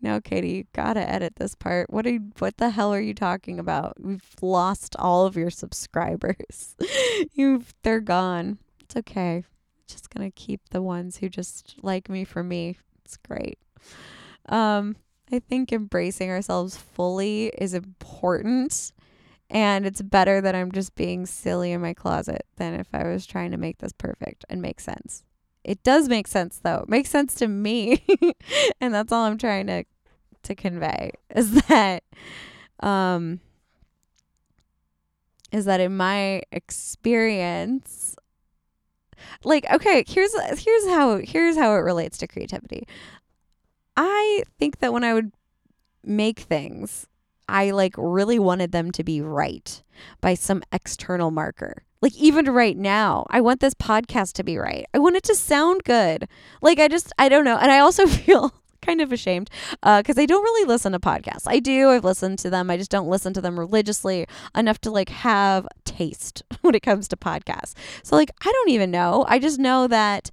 no, 0.00 0.20
Katie, 0.20 0.50
you 0.50 0.64
gotta 0.72 1.08
edit 1.08 1.36
this 1.36 1.54
part. 1.54 1.90
What 1.90 2.06
are 2.06 2.10
you, 2.10 2.30
what 2.38 2.56
the 2.56 2.70
hell 2.70 2.92
are 2.92 3.00
you 3.00 3.14
talking 3.14 3.58
about? 3.58 3.94
We've 4.00 4.34
lost 4.42 4.96
all 4.98 5.26
of 5.26 5.36
your 5.36 5.50
subscribers. 5.50 6.76
You've 7.32 7.74
they're 7.82 8.00
gone. 8.00 8.58
It's 8.80 8.96
okay. 8.96 9.44
Just 9.86 10.10
gonna 10.10 10.30
keep 10.30 10.68
the 10.70 10.82
ones 10.82 11.18
who 11.18 11.28
just 11.28 11.76
like 11.82 12.08
me 12.08 12.24
for 12.24 12.42
me. 12.42 12.78
It's 13.04 13.16
great. 13.16 13.58
Um, 14.48 14.96
I 15.32 15.38
think 15.38 15.72
embracing 15.72 16.30
ourselves 16.30 16.76
fully 16.76 17.46
is 17.58 17.74
important. 17.74 18.92
And 19.50 19.84
it's 19.84 20.00
better 20.00 20.40
that 20.40 20.54
I'm 20.54 20.70
just 20.70 20.94
being 20.94 21.26
silly 21.26 21.72
in 21.72 21.80
my 21.80 21.92
closet 21.92 22.46
than 22.56 22.74
if 22.74 22.86
I 22.92 23.04
was 23.08 23.26
trying 23.26 23.50
to 23.50 23.56
make 23.56 23.78
this 23.78 23.92
perfect 23.92 24.44
and 24.48 24.62
make 24.62 24.78
sense. 24.78 25.24
It 25.64 25.82
does 25.82 26.08
make 26.08 26.26
sense 26.26 26.58
though. 26.62 26.80
It 26.80 26.88
makes 26.88 27.10
sense 27.10 27.34
to 27.36 27.48
me. 27.48 28.04
and 28.80 28.94
that's 28.94 29.12
all 29.12 29.24
I'm 29.24 29.38
trying 29.38 29.66
to 29.66 29.84
to 30.42 30.54
convey 30.54 31.12
is 31.36 31.52
that 31.64 32.02
um 32.80 33.40
is 35.52 35.66
that 35.66 35.80
in 35.80 35.94
my 35.94 36.42
experience 36.50 38.16
like 39.44 39.70
okay, 39.70 40.04
here's 40.08 40.34
here's 40.58 40.86
how 40.88 41.20
here's 41.22 41.56
how 41.56 41.74
it 41.74 41.80
relates 41.80 42.18
to 42.18 42.26
creativity. 42.26 42.86
I 43.96 44.44
think 44.58 44.78
that 44.78 44.92
when 44.92 45.04
I 45.04 45.12
would 45.14 45.32
make 46.04 46.40
things, 46.40 47.06
I 47.48 47.70
like 47.72 47.94
really 47.98 48.38
wanted 48.38 48.72
them 48.72 48.90
to 48.92 49.04
be 49.04 49.20
right 49.20 49.82
by 50.20 50.34
some 50.34 50.62
external 50.72 51.30
marker. 51.30 51.84
Like 52.02 52.16
even 52.16 52.46
right 52.46 52.76
now, 52.76 53.26
I 53.30 53.40
want 53.40 53.60
this 53.60 53.74
podcast 53.74 54.32
to 54.34 54.44
be 54.44 54.56
right. 54.56 54.86
I 54.94 54.98
want 54.98 55.16
it 55.16 55.22
to 55.24 55.34
sound 55.34 55.84
good. 55.84 56.28
Like 56.62 56.78
I 56.78 56.88
just 56.88 57.12
I 57.18 57.28
don't 57.28 57.44
know. 57.44 57.58
And 57.58 57.70
I 57.70 57.78
also 57.80 58.06
feel 58.06 58.54
kind 58.80 59.00
of 59.00 59.12
ashamed 59.12 59.50
because 59.82 60.18
uh, 60.18 60.22
I 60.22 60.26
don't 60.26 60.42
really 60.42 60.66
listen 60.66 60.92
to 60.92 60.98
podcasts. 60.98 61.46
I 61.46 61.60
do. 61.60 61.90
I've 61.90 62.04
listened 62.04 62.38
to 62.40 62.50
them. 62.50 62.70
I 62.70 62.78
just 62.78 62.90
don't 62.90 63.08
listen 63.08 63.34
to 63.34 63.40
them 63.40 63.58
religiously 63.58 64.26
enough 64.54 64.80
to 64.80 64.90
like 64.90 65.10
have 65.10 65.68
taste 65.84 66.42
when 66.62 66.74
it 66.74 66.80
comes 66.80 67.08
to 67.08 67.16
podcasts. 67.16 67.74
So 68.02 68.16
like 68.16 68.30
I 68.40 68.50
don't 68.50 68.70
even 68.70 68.90
know. 68.90 69.24
I 69.28 69.38
just 69.38 69.58
know 69.58 69.86
that 69.86 70.30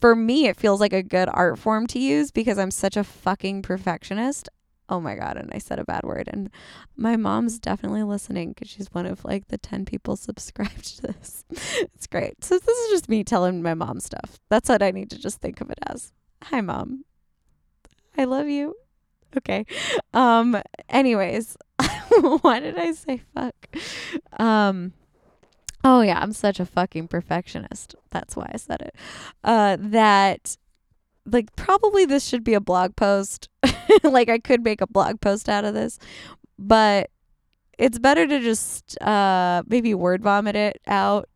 for 0.00 0.14
me 0.14 0.46
it 0.46 0.56
feels 0.56 0.80
like 0.80 0.92
a 0.92 1.02
good 1.02 1.28
art 1.32 1.58
form 1.58 1.86
to 1.88 1.98
use 1.98 2.30
because 2.30 2.58
I'm 2.58 2.70
such 2.70 2.96
a 2.96 3.04
fucking 3.04 3.62
perfectionist 3.62 4.48
oh 4.88 5.00
my 5.00 5.14
god 5.14 5.36
and 5.36 5.50
i 5.52 5.58
said 5.58 5.78
a 5.78 5.84
bad 5.84 6.02
word. 6.04 6.28
And 6.32 6.50
my 6.96 7.16
mom's 7.16 7.58
definitely 7.58 8.02
listening 8.02 8.50
because 8.50 8.68
she's 8.68 8.92
one 8.92 9.06
of 9.06 9.24
like 9.24 9.48
the 9.48 9.58
10 9.58 9.84
people 9.84 10.16
subscribed 10.28 10.96
to 10.98 11.02
this. 11.02 11.44
It's 11.94 12.06
great. 12.06 12.44
So 12.44 12.58
this 12.58 12.78
is 12.78 12.90
just 12.90 13.08
me 13.08 13.24
telling 13.24 13.62
my 13.62 13.74
mom 13.74 14.00
stuff. 14.00 14.38
That's 14.48 14.68
what 14.68 14.82
i 14.82 14.90
need 14.90 15.10
to 15.10 15.18
just 15.18 15.40
think 15.40 15.60
of 15.60 15.70
it 15.70 15.78
as. 15.86 16.12
Hi 16.44 16.60
mom. 16.60 17.04
I 18.16 18.24
love 18.24 18.48
you. 18.48 18.74
Okay. 19.36 19.66
Um 20.14 20.60
anyways 20.88 21.56
why 22.40 22.60
did 22.60 22.78
i 22.78 22.92
say 22.92 23.22
fuck? 23.34 23.54
Um 24.38 24.92
oh 25.84 26.00
yeah 26.00 26.18
i'm 26.20 26.32
such 26.32 26.58
a 26.60 26.66
fucking 26.66 27.08
perfectionist. 27.08 27.94
That's 28.10 28.34
why 28.36 28.50
i 28.52 28.56
said 28.56 28.80
it. 28.82 28.94
Uh 29.44 29.76
that 29.78 30.56
like 31.30 31.54
probably 31.56 32.04
this 32.04 32.24
should 32.26 32.44
be 32.44 32.54
a 32.54 32.60
blog 32.60 32.96
post. 32.96 33.48
like 34.02 34.28
I 34.28 34.38
could 34.38 34.62
make 34.62 34.80
a 34.80 34.86
blog 34.86 35.20
post 35.20 35.48
out 35.48 35.64
of 35.64 35.74
this, 35.74 35.98
but 36.58 37.10
it's 37.78 37.98
better 37.98 38.26
to 38.26 38.40
just 38.40 39.00
uh 39.02 39.62
maybe 39.66 39.94
word 39.94 40.22
vomit 40.22 40.56
it 40.56 40.80
out 40.86 41.28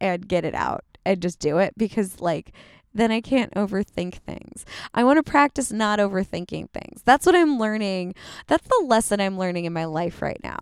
and 0.00 0.28
get 0.28 0.44
it 0.44 0.54
out 0.54 0.84
and 1.04 1.20
just 1.20 1.38
do 1.38 1.58
it 1.58 1.72
because 1.76 2.20
like 2.20 2.52
then 2.94 3.10
I 3.12 3.20
can't 3.20 3.52
overthink 3.54 4.14
things. 4.14 4.64
I 4.94 5.04
want 5.04 5.18
to 5.18 5.22
practice 5.22 5.70
not 5.70 5.98
overthinking 5.98 6.70
things. 6.70 7.02
That's 7.04 7.26
what 7.26 7.36
I'm 7.36 7.58
learning. 7.58 8.14
That's 8.46 8.66
the 8.66 8.84
lesson 8.86 9.20
I'm 9.20 9.38
learning 9.38 9.66
in 9.66 9.72
my 9.72 9.84
life 9.84 10.20
right 10.20 10.40
now. 10.42 10.58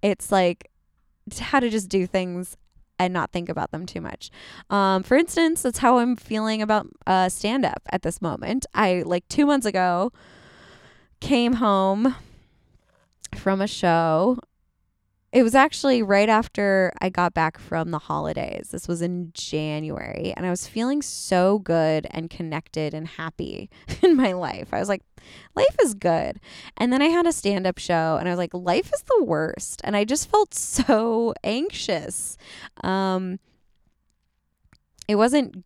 It's 0.00 0.32
like 0.32 0.70
how 1.38 1.60
to 1.60 1.68
just 1.68 1.88
do 1.88 2.06
things 2.06 2.56
and 2.98 3.12
not 3.12 3.30
think 3.30 3.48
about 3.48 3.70
them 3.70 3.86
too 3.86 4.00
much. 4.00 4.30
Um, 4.70 5.02
for 5.02 5.16
instance, 5.16 5.62
that's 5.62 5.78
how 5.78 5.98
I'm 5.98 6.16
feeling 6.16 6.62
about 6.62 6.86
uh, 7.06 7.28
stand 7.28 7.64
up 7.64 7.82
at 7.90 8.02
this 8.02 8.20
moment. 8.20 8.66
I, 8.74 9.02
like, 9.06 9.28
two 9.28 9.46
months 9.46 9.66
ago, 9.66 10.12
came 11.20 11.54
home 11.54 12.14
from 13.34 13.60
a 13.60 13.66
show 13.66 14.38
it 15.30 15.42
was 15.42 15.54
actually 15.54 16.02
right 16.02 16.28
after 16.28 16.92
I 17.02 17.10
got 17.10 17.34
back 17.34 17.58
from 17.58 17.90
the 17.90 17.98
holidays. 17.98 18.70
This 18.72 18.88
was 18.88 19.02
in 19.02 19.30
January, 19.34 20.32
and 20.34 20.46
I 20.46 20.50
was 20.50 20.66
feeling 20.66 21.02
so 21.02 21.58
good 21.58 22.06
and 22.10 22.30
connected 22.30 22.94
and 22.94 23.06
happy 23.06 23.68
in 24.02 24.16
my 24.16 24.32
life. 24.32 24.68
I 24.72 24.78
was 24.78 24.88
like, 24.88 25.02
life 25.54 25.76
is 25.82 25.92
good. 25.92 26.40
And 26.78 26.92
then 26.92 27.02
I 27.02 27.08
had 27.08 27.26
a 27.26 27.32
stand 27.32 27.66
up 27.66 27.76
show, 27.76 28.16
and 28.18 28.26
I 28.26 28.32
was 28.32 28.38
like, 28.38 28.54
life 28.54 28.90
is 28.94 29.02
the 29.02 29.22
worst. 29.22 29.82
And 29.84 29.94
I 29.94 30.04
just 30.04 30.30
felt 30.30 30.54
so 30.54 31.34
anxious. 31.44 32.38
Um, 32.82 33.38
it 35.08 35.16
wasn't, 35.16 35.62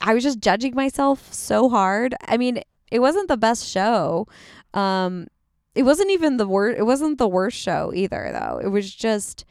I 0.00 0.14
was 0.14 0.24
just 0.24 0.40
judging 0.40 0.74
myself 0.74 1.32
so 1.32 1.68
hard. 1.68 2.16
I 2.26 2.36
mean, 2.36 2.60
it 2.90 3.00
wasn't 3.00 3.28
the 3.28 3.36
best 3.36 3.66
show. 3.66 4.26
Um, 4.74 5.28
it 5.74 5.82
wasn't 5.82 6.10
even 6.10 6.36
the 6.36 6.48
worst. 6.48 6.78
It 6.78 6.84
wasn't 6.84 7.18
the 7.18 7.28
worst 7.28 7.58
show 7.58 7.92
either, 7.94 8.30
though. 8.32 8.58
It 8.62 8.68
was 8.68 8.94
just 8.94 9.44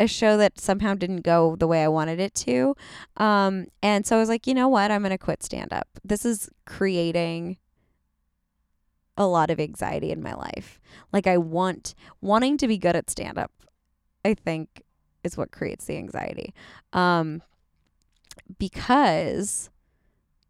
a 0.00 0.06
show 0.06 0.36
that 0.36 0.58
somehow 0.58 0.94
didn't 0.94 1.22
go 1.22 1.56
the 1.56 1.66
way 1.66 1.84
I 1.84 1.88
wanted 1.88 2.18
it 2.20 2.34
to. 2.34 2.74
Um, 3.16 3.66
and 3.82 4.06
so 4.06 4.16
I 4.16 4.18
was 4.18 4.28
like, 4.28 4.46
you 4.46 4.54
know 4.54 4.68
what? 4.68 4.90
I'm 4.90 5.02
gonna 5.02 5.18
quit 5.18 5.42
stand 5.42 5.72
up. 5.72 5.88
This 6.04 6.24
is 6.24 6.50
creating 6.66 7.58
a 9.16 9.26
lot 9.26 9.50
of 9.50 9.60
anxiety 9.60 10.10
in 10.10 10.22
my 10.22 10.34
life. 10.34 10.80
Like 11.12 11.26
I 11.26 11.36
want 11.36 11.94
wanting 12.20 12.56
to 12.58 12.66
be 12.66 12.78
good 12.78 12.96
at 12.96 13.10
stand 13.10 13.38
up. 13.38 13.52
I 14.24 14.34
think 14.34 14.82
is 15.22 15.36
what 15.36 15.52
creates 15.52 15.84
the 15.84 15.96
anxiety. 15.96 16.54
Um, 16.92 17.42
because 18.58 19.70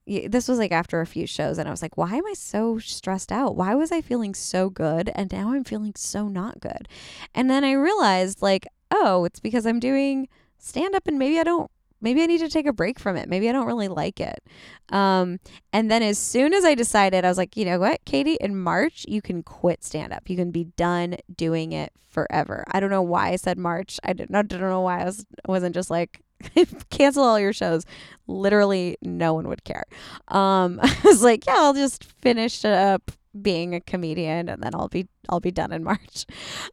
this 0.06 0.48
was 0.48 0.58
like 0.58 0.72
after 0.72 1.00
a 1.00 1.06
few 1.06 1.26
shows 1.26 1.58
and 1.58 1.68
I 1.68 1.70
was 1.70 1.82
like, 1.82 1.96
why 1.96 2.16
am 2.16 2.26
I 2.26 2.34
so 2.34 2.78
stressed 2.78 3.30
out? 3.30 3.56
Why 3.56 3.74
was 3.74 3.92
I 3.92 4.00
feeling 4.00 4.34
so 4.34 4.68
good 4.68 5.10
and 5.14 5.32
now 5.32 5.52
I'm 5.52 5.64
feeling 5.64 5.92
so 5.96 6.28
not 6.28 6.60
good? 6.60 6.88
And 7.34 7.50
then 7.50 7.64
I 7.64 7.72
realized 7.72 8.42
like, 8.42 8.66
oh, 8.90 9.24
it's 9.24 9.40
because 9.40 9.66
I'm 9.66 9.80
doing 9.80 10.28
stand 10.58 10.94
up 10.94 11.06
and 11.06 11.18
maybe 11.18 11.38
I 11.38 11.44
don't 11.44 11.70
maybe 12.00 12.22
I 12.22 12.26
need 12.26 12.40
to 12.40 12.48
take 12.48 12.66
a 12.66 12.72
break 12.72 12.98
from 12.98 13.16
it. 13.16 13.28
Maybe 13.28 13.48
I 13.48 13.52
don't 13.52 13.66
really 13.66 13.88
like 13.88 14.20
it. 14.20 14.42
Um, 14.88 15.38
and 15.72 15.90
then 15.90 16.02
as 16.02 16.18
soon 16.18 16.52
as 16.52 16.64
I 16.64 16.74
decided, 16.74 17.24
I 17.24 17.28
was 17.28 17.38
like, 17.38 17.56
you 17.56 17.64
know 17.64 17.78
what, 17.78 18.04
Katie, 18.04 18.36
in 18.40 18.58
March, 18.58 19.06
you 19.08 19.22
can 19.22 19.42
quit 19.42 19.84
stand 19.84 20.12
up. 20.12 20.28
You 20.28 20.36
can 20.36 20.50
be 20.50 20.64
done 20.64 21.16
doing 21.34 21.72
it 21.72 21.92
forever. 22.10 22.64
I 22.72 22.80
don't 22.80 22.90
know 22.90 23.02
why 23.02 23.28
I 23.28 23.36
said 23.36 23.56
March. 23.56 24.00
I 24.02 24.12
don't, 24.12 24.34
I 24.34 24.42
don't 24.42 24.60
know 24.60 24.80
why 24.80 25.02
I 25.02 25.04
was, 25.04 25.24
wasn't 25.46 25.74
just 25.74 25.90
like, 25.90 26.21
cancel 26.90 27.24
all 27.24 27.38
your 27.38 27.52
shows. 27.52 27.84
Literally, 28.26 28.96
no 29.02 29.34
one 29.34 29.48
would 29.48 29.64
care. 29.64 29.84
Um, 30.28 30.80
I 30.82 30.96
was 31.04 31.22
like, 31.22 31.46
yeah, 31.46 31.56
I'll 31.56 31.74
just 31.74 32.04
finish 32.04 32.64
up 32.64 33.10
being 33.40 33.74
a 33.74 33.80
comedian 33.80 34.48
and 34.50 34.62
then 34.62 34.74
I'll 34.74 34.88
be 34.88 35.08
I'll 35.28 35.40
be 35.40 35.50
done 35.50 35.72
in 35.72 35.82
March. 35.92 36.26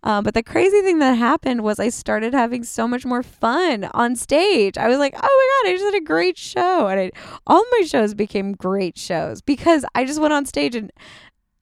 Um, 0.03 0.23
but 0.23 0.33
the 0.33 0.43
crazy 0.43 0.81
thing 0.81 0.99
that 0.99 1.13
happened 1.13 1.63
was 1.63 1.79
I 1.79 1.89
started 1.89 2.33
having 2.33 2.63
so 2.63 2.87
much 2.87 3.05
more 3.05 3.23
fun 3.23 3.85
on 3.93 4.15
stage. 4.15 4.77
I 4.77 4.87
was 4.87 4.97
like, 4.97 5.13
oh 5.15 5.19
my 5.63 5.69
god, 5.69 5.69
I 5.69 5.73
just 5.73 5.85
had 5.85 6.01
a 6.01 6.05
great 6.05 6.37
show, 6.37 6.87
and 6.87 6.99
I, 6.99 7.11
all 7.47 7.63
my 7.71 7.85
shows 7.85 8.13
became 8.13 8.53
great 8.53 8.97
shows 8.97 9.41
because 9.41 9.85
I 9.95 10.05
just 10.05 10.19
went 10.19 10.33
on 10.33 10.45
stage 10.45 10.75
and 10.75 10.91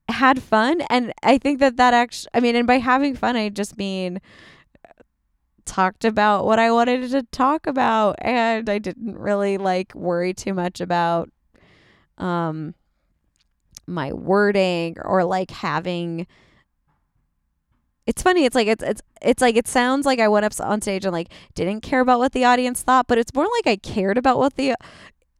had 0.08 0.42
fun. 0.42 0.80
And 0.90 1.12
I 1.22 1.38
think 1.38 1.60
that 1.60 1.76
that 1.76 1.94
actually, 1.94 2.30
I 2.34 2.40
mean, 2.40 2.56
and 2.56 2.66
by 2.66 2.78
having 2.78 3.14
fun, 3.14 3.36
I 3.36 3.50
just 3.50 3.76
mean 3.76 4.20
talked 5.68 6.04
about 6.04 6.46
what 6.46 6.58
I 6.58 6.72
wanted 6.72 7.10
to 7.10 7.22
talk 7.24 7.66
about, 7.66 8.16
and 8.20 8.68
I 8.68 8.78
didn't 8.78 9.16
really 9.18 9.58
like 9.58 9.94
worry 9.94 10.34
too 10.34 10.54
much 10.54 10.80
about 10.80 11.30
um 12.16 12.74
my 13.86 14.12
wording 14.12 14.96
or 15.02 15.24
like 15.24 15.50
having 15.50 16.26
it's 18.06 18.22
funny 18.22 18.44
it's 18.44 18.54
like 18.54 18.66
it's 18.66 18.82
it's 18.82 19.02
it's 19.22 19.40
like 19.40 19.56
it 19.56 19.68
sounds 19.68 20.04
like 20.04 20.18
I 20.18 20.28
went 20.28 20.44
up 20.44 20.52
on 20.60 20.80
stage 20.80 21.04
and 21.04 21.12
like 21.12 21.28
didn't 21.54 21.82
care 21.82 22.00
about 22.00 22.18
what 22.18 22.32
the 22.32 22.44
audience 22.44 22.82
thought 22.82 23.06
but 23.06 23.18
it's 23.18 23.32
more 23.34 23.46
like 23.56 23.66
I 23.66 23.76
cared 23.76 24.18
about 24.18 24.38
what 24.38 24.56
the 24.56 24.74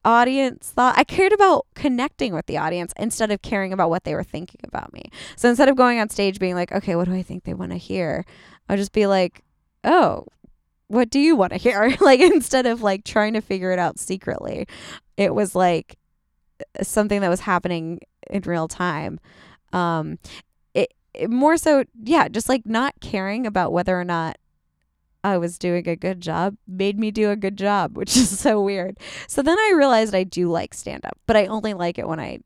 audience 0.04 0.70
thought 0.70 0.96
I 0.96 1.04
cared 1.04 1.32
about 1.32 1.66
connecting 1.74 2.32
with 2.32 2.46
the 2.46 2.56
audience 2.56 2.92
instead 2.98 3.30
of 3.30 3.42
caring 3.42 3.72
about 3.72 3.90
what 3.90 4.04
they 4.04 4.14
were 4.14 4.24
thinking 4.24 4.60
about 4.64 4.92
me. 4.92 5.10
So 5.36 5.48
instead 5.48 5.68
of 5.68 5.76
going 5.76 5.98
on 5.98 6.08
stage 6.08 6.38
being 6.38 6.54
like, 6.54 6.72
okay, 6.72 6.96
what 6.96 7.06
do 7.06 7.14
I 7.14 7.22
think 7.22 7.44
they 7.44 7.54
want 7.54 7.72
to 7.72 7.78
hear? 7.78 8.24
I'll 8.68 8.76
just 8.76 8.92
be 8.92 9.06
like, 9.06 9.42
oh, 9.84 10.26
what 10.88 11.10
do 11.10 11.20
you 11.20 11.36
want 11.36 11.52
to 11.52 11.58
hear? 11.58 11.96
like 12.00 12.20
instead 12.20 12.66
of 12.66 12.82
like 12.82 13.04
trying 13.04 13.34
to 13.34 13.40
figure 13.40 13.72
it 13.72 13.78
out 13.78 13.98
secretly, 13.98 14.66
it 15.16 15.34
was 15.34 15.54
like 15.54 15.98
something 16.82 17.20
that 17.20 17.28
was 17.28 17.40
happening 17.40 18.00
in 18.30 18.42
real 18.42 18.68
time. 18.68 19.20
Um, 19.72 20.18
it, 20.74 20.92
it 21.14 21.30
more 21.30 21.56
so, 21.56 21.84
yeah, 22.02 22.28
just 22.28 22.48
like 22.48 22.66
not 22.66 22.94
caring 23.00 23.46
about 23.46 23.72
whether 23.72 23.98
or 23.98 24.04
not 24.04 24.38
I 25.24 25.36
was 25.36 25.58
doing 25.58 25.86
a 25.88 25.96
good 25.96 26.20
job 26.20 26.56
made 26.66 26.98
me 26.98 27.10
do 27.10 27.30
a 27.30 27.36
good 27.36 27.56
job, 27.56 27.96
which 27.96 28.16
is 28.16 28.38
so 28.38 28.60
weird. 28.60 28.98
So 29.26 29.42
then 29.42 29.58
I 29.58 29.74
realized 29.76 30.14
I 30.14 30.24
do 30.24 30.48
like 30.50 30.74
stand 30.74 31.04
up, 31.04 31.18
but 31.26 31.36
I 31.36 31.46
only 31.46 31.74
like 31.74 31.98
it 31.98 32.08
when 32.08 32.20
I 32.20 32.38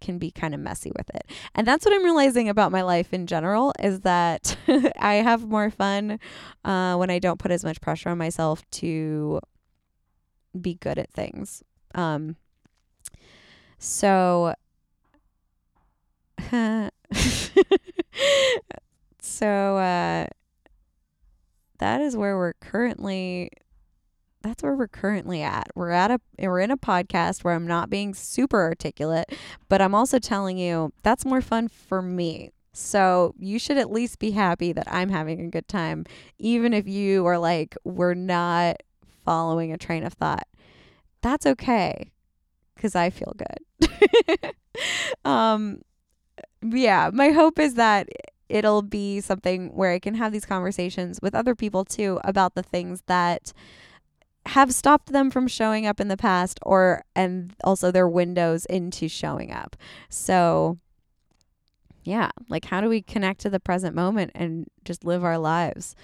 can 0.00 0.18
be 0.18 0.30
kind 0.30 0.54
of 0.54 0.60
messy 0.60 0.92
with 0.96 1.08
it. 1.14 1.30
And 1.54 1.66
that's 1.66 1.84
what 1.84 1.94
I'm 1.94 2.04
realizing 2.04 2.48
about 2.48 2.72
my 2.72 2.82
life 2.82 3.12
in 3.12 3.26
general 3.26 3.72
is 3.82 4.00
that 4.00 4.56
I 4.98 5.14
have 5.14 5.48
more 5.48 5.70
fun 5.70 6.18
uh, 6.64 6.96
when 6.96 7.10
I 7.10 7.18
don't 7.18 7.38
put 7.38 7.50
as 7.50 7.64
much 7.64 7.80
pressure 7.80 8.10
on 8.10 8.18
myself 8.18 8.68
to 8.72 9.40
be 10.60 10.74
good 10.74 10.98
at 10.98 11.10
things. 11.10 11.62
Um, 11.94 12.36
so 13.78 14.54
so 19.20 19.76
uh 19.76 20.26
that 21.78 22.00
is 22.00 22.16
where 22.16 22.36
we're 22.36 22.54
currently 22.54 23.50
that's 24.46 24.62
where 24.62 24.74
we're 24.74 24.88
currently 24.88 25.42
at. 25.42 25.68
We're 25.74 25.90
at 25.90 26.10
a 26.10 26.20
we're 26.38 26.60
in 26.60 26.70
a 26.70 26.76
podcast 26.76 27.44
where 27.44 27.54
I'm 27.54 27.66
not 27.66 27.90
being 27.90 28.14
super 28.14 28.60
articulate, 28.60 29.32
but 29.68 29.82
I'm 29.82 29.94
also 29.94 30.18
telling 30.18 30.58
you 30.58 30.92
that's 31.02 31.24
more 31.24 31.40
fun 31.40 31.68
for 31.68 32.00
me. 32.02 32.52
So 32.72 33.34
you 33.38 33.58
should 33.58 33.78
at 33.78 33.90
least 33.90 34.18
be 34.18 34.32
happy 34.32 34.72
that 34.72 34.86
I'm 34.92 35.08
having 35.08 35.40
a 35.40 35.48
good 35.48 35.66
time, 35.66 36.04
even 36.38 36.74
if 36.74 36.86
you 36.86 37.24
are 37.26 37.38
like, 37.38 37.74
we're 37.84 38.14
not 38.14 38.82
following 39.24 39.72
a 39.72 39.78
train 39.78 40.04
of 40.04 40.12
thought. 40.12 40.46
That's 41.22 41.46
okay 41.46 42.12
because 42.74 42.94
I 42.94 43.10
feel 43.10 43.34
good. 43.36 44.54
um, 45.24 45.80
yeah, 46.62 47.10
my 47.12 47.30
hope 47.30 47.58
is 47.58 47.74
that 47.74 48.08
it'll 48.48 48.82
be 48.82 49.20
something 49.20 49.74
where 49.74 49.92
I 49.92 49.98
can 49.98 50.14
have 50.14 50.32
these 50.32 50.46
conversations 50.46 51.18
with 51.20 51.34
other 51.34 51.54
people 51.54 51.84
too 51.84 52.20
about 52.24 52.54
the 52.54 52.62
things 52.62 53.02
that 53.06 53.52
have 54.46 54.72
stopped 54.72 55.12
them 55.12 55.30
from 55.30 55.48
showing 55.48 55.86
up 55.86 56.00
in 56.00 56.08
the 56.08 56.16
past 56.16 56.58
or 56.62 57.02
and 57.14 57.54
also 57.64 57.90
their 57.90 58.08
windows 58.08 58.64
into 58.66 59.08
showing 59.08 59.52
up. 59.52 59.76
So 60.08 60.78
yeah, 62.04 62.30
like 62.48 62.66
how 62.66 62.80
do 62.80 62.88
we 62.88 63.02
connect 63.02 63.40
to 63.40 63.50
the 63.50 63.60
present 63.60 63.94
moment 63.94 64.30
and 64.34 64.66
just 64.84 65.04
live 65.04 65.24
our 65.24 65.38
lives? 65.38 65.94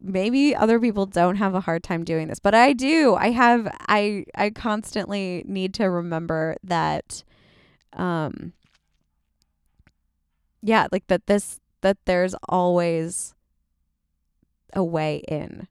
maybe 0.00 0.54
other 0.54 0.78
people 0.78 1.06
don't 1.06 1.36
have 1.36 1.54
a 1.54 1.60
hard 1.60 1.82
time 1.82 2.04
doing 2.04 2.28
this 2.28 2.38
but 2.38 2.54
i 2.54 2.72
do 2.72 3.14
i 3.14 3.30
have 3.30 3.66
i 3.88 4.24
i 4.34 4.50
constantly 4.50 5.42
need 5.46 5.72
to 5.72 5.84
remember 5.84 6.56
that 6.62 7.24
um 7.94 8.52
yeah 10.62 10.86
like 10.92 11.06
that 11.06 11.26
this 11.26 11.60
that 11.80 11.96
there's 12.04 12.34
always 12.48 13.34
a 14.74 14.84
way 14.84 15.22
in 15.28 15.66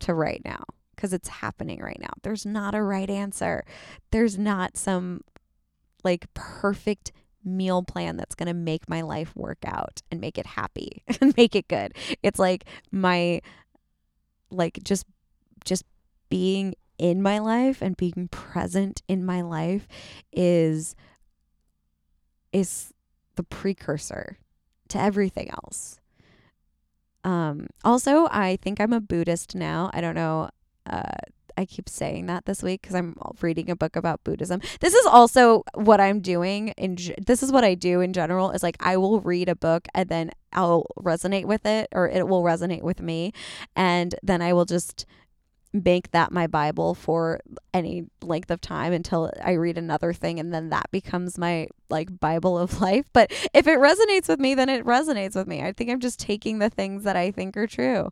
to 0.00 0.14
right 0.14 0.42
now 0.44 0.64
because 0.96 1.12
it's 1.12 1.28
happening 1.28 1.80
right 1.80 2.00
now 2.00 2.12
there's 2.22 2.44
not 2.44 2.74
a 2.74 2.82
right 2.82 3.10
answer 3.10 3.64
there's 4.10 4.38
not 4.38 4.76
some 4.76 5.20
like 6.02 6.32
perfect 6.34 7.12
meal 7.44 7.82
plan 7.82 8.16
that's 8.16 8.34
going 8.34 8.46
to 8.46 8.54
make 8.54 8.88
my 8.88 9.00
life 9.00 9.34
work 9.34 9.58
out 9.64 10.02
and 10.10 10.20
make 10.20 10.38
it 10.38 10.46
happy 10.46 11.02
and 11.20 11.34
make 11.36 11.54
it 11.54 11.68
good. 11.68 11.94
It's 12.22 12.38
like 12.38 12.64
my 12.90 13.40
like 14.50 14.80
just 14.82 15.06
just 15.64 15.84
being 16.28 16.74
in 16.98 17.22
my 17.22 17.38
life 17.38 17.80
and 17.80 17.96
being 17.96 18.28
present 18.30 19.02
in 19.08 19.24
my 19.24 19.40
life 19.42 19.86
is 20.32 20.94
is 22.52 22.92
the 23.36 23.42
precursor 23.42 24.38
to 24.88 25.00
everything 25.00 25.50
else. 25.50 25.99
Um 27.24 27.66
also 27.84 28.28
I 28.30 28.58
think 28.62 28.80
I'm 28.80 28.92
a 28.92 29.00
Buddhist 29.00 29.54
now. 29.54 29.90
I 29.92 30.00
don't 30.00 30.14
know 30.14 30.50
uh 30.86 31.02
I 31.56 31.66
keep 31.66 31.90
saying 31.90 32.26
that 32.26 32.46
this 32.46 32.62
week 32.62 32.80
because 32.80 32.94
I'm 32.94 33.14
reading 33.42 33.68
a 33.68 33.76
book 33.76 33.94
about 33.94 34.24
Buddhism. 34.24 34.62
This 34.80 34.94
is 34.94 35.04
also 35.04 35.62
what 35.74 36.00
I'm 36.00 36.20
doing. 36.20 36.68
In 36.78 36.96
this 37.26 37.42
is 37.42 37.52
what 37.52 37.64
I 37.64 37.74
do 37.74 38.00
in 38.00 38.14
general. 38.14 38.50
Is 38.52 38.62
like 38.62 38.76
I 38.80 38.96
will 38.96 39.20
read 39.20 39.48
a 39.48 39.54
book 39.54 39.86
and 39.94 40.08
then 40.08 40.30
I'll 40.52 40.86
resonate 40.98 41.44
with 41.44 41.66
it, 41.66 41.88
or 41.92 42.08
it 42.08 42.26
will 42.26 42.42
resonate 42.42 42.82
with 42.82 43.00
me, 43.00 43.32
and 43.76 44.14
then 44.22 44.40
I 44.40 44.52
will 44.52 44.64
just 44.64 45.04
make 45.72 46.10
that 46.10 46.32
my 46.32 46.46
Bible 46.46 46.94
for 46.94 47.40
any 47.72 48.04
length 48.22 48.50
of 48.50 48.60
time 48.60 48.92
until 48.92 49.30
I 49.42 49.52
read 49.52 49.78
another 49.78 50.12
thing 50.12 50.40
and 50.40 50.52
then 50.52 50.70
that 50.70 50.90
becomes 50.90 51.38
my 51.38 51.68
like 51.88 52.18
Bible 52.18 52.58
of 52.58 52.80
life. 52.80 53.06
But 53.12 53.32
if 53.54 53.66
it 53.66 53.78
resonates 53.78 54.28
with 54.28 54.40
me, 54.40 54.54
then 54.54 54.68
it 54.68 54.84
resonates 54.84 55.36
with 55.36 55.46
me. 55.46 55.62
I 55.62 55.72
think 55.72 55.90
I'm 55.90 56.00
just 56.00 56.18
taking 56.18 56.58
the 56.58 56.70
things 56.70 57.04
that 57.04 57.16
I 57.16 57.30
think 57.30 57.56
are 57.56 57.66
true. 57.66 58.10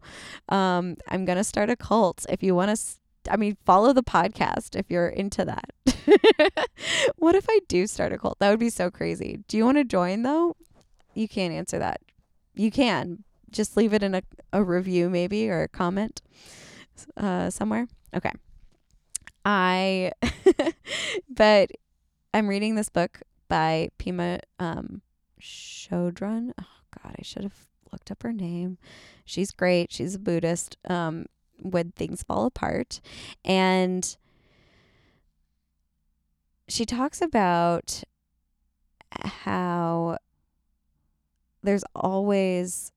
Um, 0.49 0.97
I'm 1.09 1.25
gonna 1.25 1.45
start 1.45 1.71
a 1.71 1.77
cult. 1.77 2.27
If 2.29 2.43
you 2.43 2.55
want 2.55 2.77
to 2.77 2.85
I 3.31 3.37
mean, 3.37 3.59
follow 3.67 3.93
the 3.93 4.03
podcast 4.03 4.75
if 4.75 4.91
you're 4.91 5.09
into 5.09 5.45
that. 5.45 5.71
what 7.17 7.35
if 7.35 7.47
I 7.49 7.61
do 7.69 7.87
start 7.87 8.13
a 8.13 8.19
cult? 8.19 8.39
That 8.39 8.51
would 8.51 8.61
be 8.61 8.71
so 8.71 8.91
crazy. 8.91 9.41
Do 9.49 9.57
you 9.57 9.65
want 9.65 9.77
to 9.79 9.85
join 9.85 10.23
though? 10.23 10.57
You 11.15 11.29
can't 11.29 11.53
answer 11.53 11.79
that. 11.79 12.01
You 12.55 12.71
can. 12.71 13.25
Just 13.51 13.77
leave 13.77 13.93
it 13.93 14.03
in 14.03 14.15
a, 14.15 14.23
a 14.53 14.63
review 14.63 15.11
maybe 15.11 15.51
or 15.51 15.63
a 15.63 15.69
comment 15.69 16.23
uh, 17.17 17.51
somewhere. 17.51 17.87
Okay. 18.15 18.33
I, 19.45 20.13
but 21.29 21.71
I'm 22.35 22.49
reading 22.49 22.75
this 22.75 22.89
book 22.89 23.21
by 23.49 23.89
Pema 23.99 24.41
um, 24.59 25.03
Chodron. 25.41 26.53
Oh, 26.61 27.01
God, 27.03 27.17
I 27.19 27.23
should 27.23 27.43
have 27.43 27.69
looked 27.93 28.11
up 28.11 28.23
her 28.23 28.33
name. 28.33 28.79
She's 29.25 29.51
great. 29.53 29.93
She's 29.93 30.17
a 30.17 30.19
Buddhist. 30.19 30.77
Um, 30.89 31.27
when 31.61 31.93
things 31.93 32.23
fall 32.23 32.47
apart. 32.47 33.01
And 33.45 34.17
she 36.69 36.85
talks 36.85 37.21
about 37.21 38.03
how 39.11 40.19
there's 41.63 41.85
always 41.95 42.93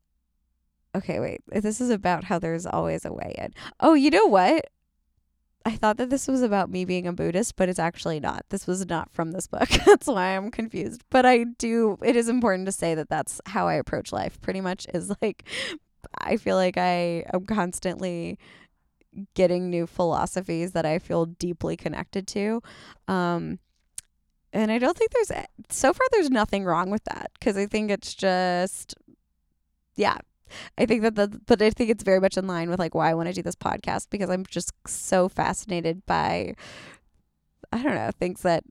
okay 0.96 1.20
wait 1.20 1.42
this 1.48 1.80
is 1.82 1.90
about 1.90 2.26
how 2.26 2.40
there's 2.40 2.66
always 2.66 3.06
a 3.06 3.14
way 3.14 3.36
in 3.38 3.54
oh 3.80 3.94
you 3.94 4.10
know 4.10 4.26
what 4.26 4.66
i 5.66 5.72
thought 5.72 5.98
that 5.98 6.10
this 6.10 6.28
was 6.28 6.42
about 6.42 6.70
me 6.70 6.84
being 6.86 7.08
a 7.08 7.14
buddhist 7.14 7.56
but 7.56 7.70
it's 7.70 7.80
actually 7.80 8.20
not 8.20 8.44
this 8.50 8.68
was 8.68 8.86
not 8.88 9.12
from 9.12 9.32
this 9.32 9.48
book 9.48 9.70
that's 9.86 10.08
why 10.08 10.36
i'm 10.36 10.52
confused 10.52 11.04
but 11.10 11.26
i 11.26 11.44
do 11.58 11.98
it 12.04 12.16
is 12.16 12.28
important 12.28 12.66
to 12.66 12.72
say 12.72 12.94
that 12.96 13.10
that's 13.10 13.40
how 13.48 13.68
i 13.68 13.76
approach 13.76 14.12
life 14.12 14.40
pretty 14.42 14.62
much 14.62 14.86
is 14.94 15.12
like 15.22 15.46
I 16.18 16.38
feel 16.38 16.56
like 16.56 16.78
I 16.78 17.26
am 17.34 17.46
constantly 17.46 18.40
getting 19.34 19.70
new 19.70 19.86
philosophies 19.86 20.72
that 20.72 20.86
I 20.86 21.00
feel 21.00 21.26
deeply 21.26 21.76
connected 21.76 22.28
to. 22.30 22.62
Um, 23.08 23.60
and 24.54 24.72
I 24.72 24.80
don't 24.80 24.98
think 24.98 25.12
there's 25.12 25.32
so 25.70 25.94
far 25.94 26.08
there's 26.12 26.30
nothing 26.30 26.66
wrong 26.66 26.90
with 26.90 27.04
that 27.06 27.32
because 27.40 27.58
I 27.58 27.66
think 27.66 27.92
it's 27.92 28.14
just 28.14 28.96
yeah. 29.96 30.18
I 30.78 30.86
think 30.86 31.02
that 31.04 31.16
the 31.16 31.42
but 31.46 31.62
I 31.62 31.70
think 31.70 31.90
it's 31.90 32.04
very 32.04 32.20
much 32.20 32.38
in 32.38 32.48
line 32.48 32.70
with 32.70 32.80
like 32.80 32.96
why 32.96 33.10
I 33.10 33.14
want 33.14 33.28
to 33.28 33.34
do 33.34 33.42
this 33.42 33.56
podcast 33.56 34.10
because 34.10 34.30
I'm 34.30 34.46
just 34.46 34.72
so 34.88 35.30
fascinated 35.30 36.06
by 36.06 36.56
I 37.74 37.82
don't 37.84 37.96
know, 37.96 38.12
things 38.20 38.42
that 38.42 38.64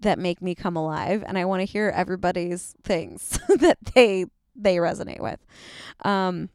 that 0.00 0.18
make 0.18 0.42
me 0.42 0.54
come 0.54 0.76
alive 0.76 1.24
and 1.26 1.38
I 1.38 1.44
want 1.44 1.60
to 1.60 1.64
hear 1.64 1.92
everybody's 1.94 2.74
things 2.82 3.38
that 3.58 3.78
they 3.94 4.26
they 4.54 4.76
resonate 4.76 5.20
with. 5.20 5.44
Um 6.04 6.50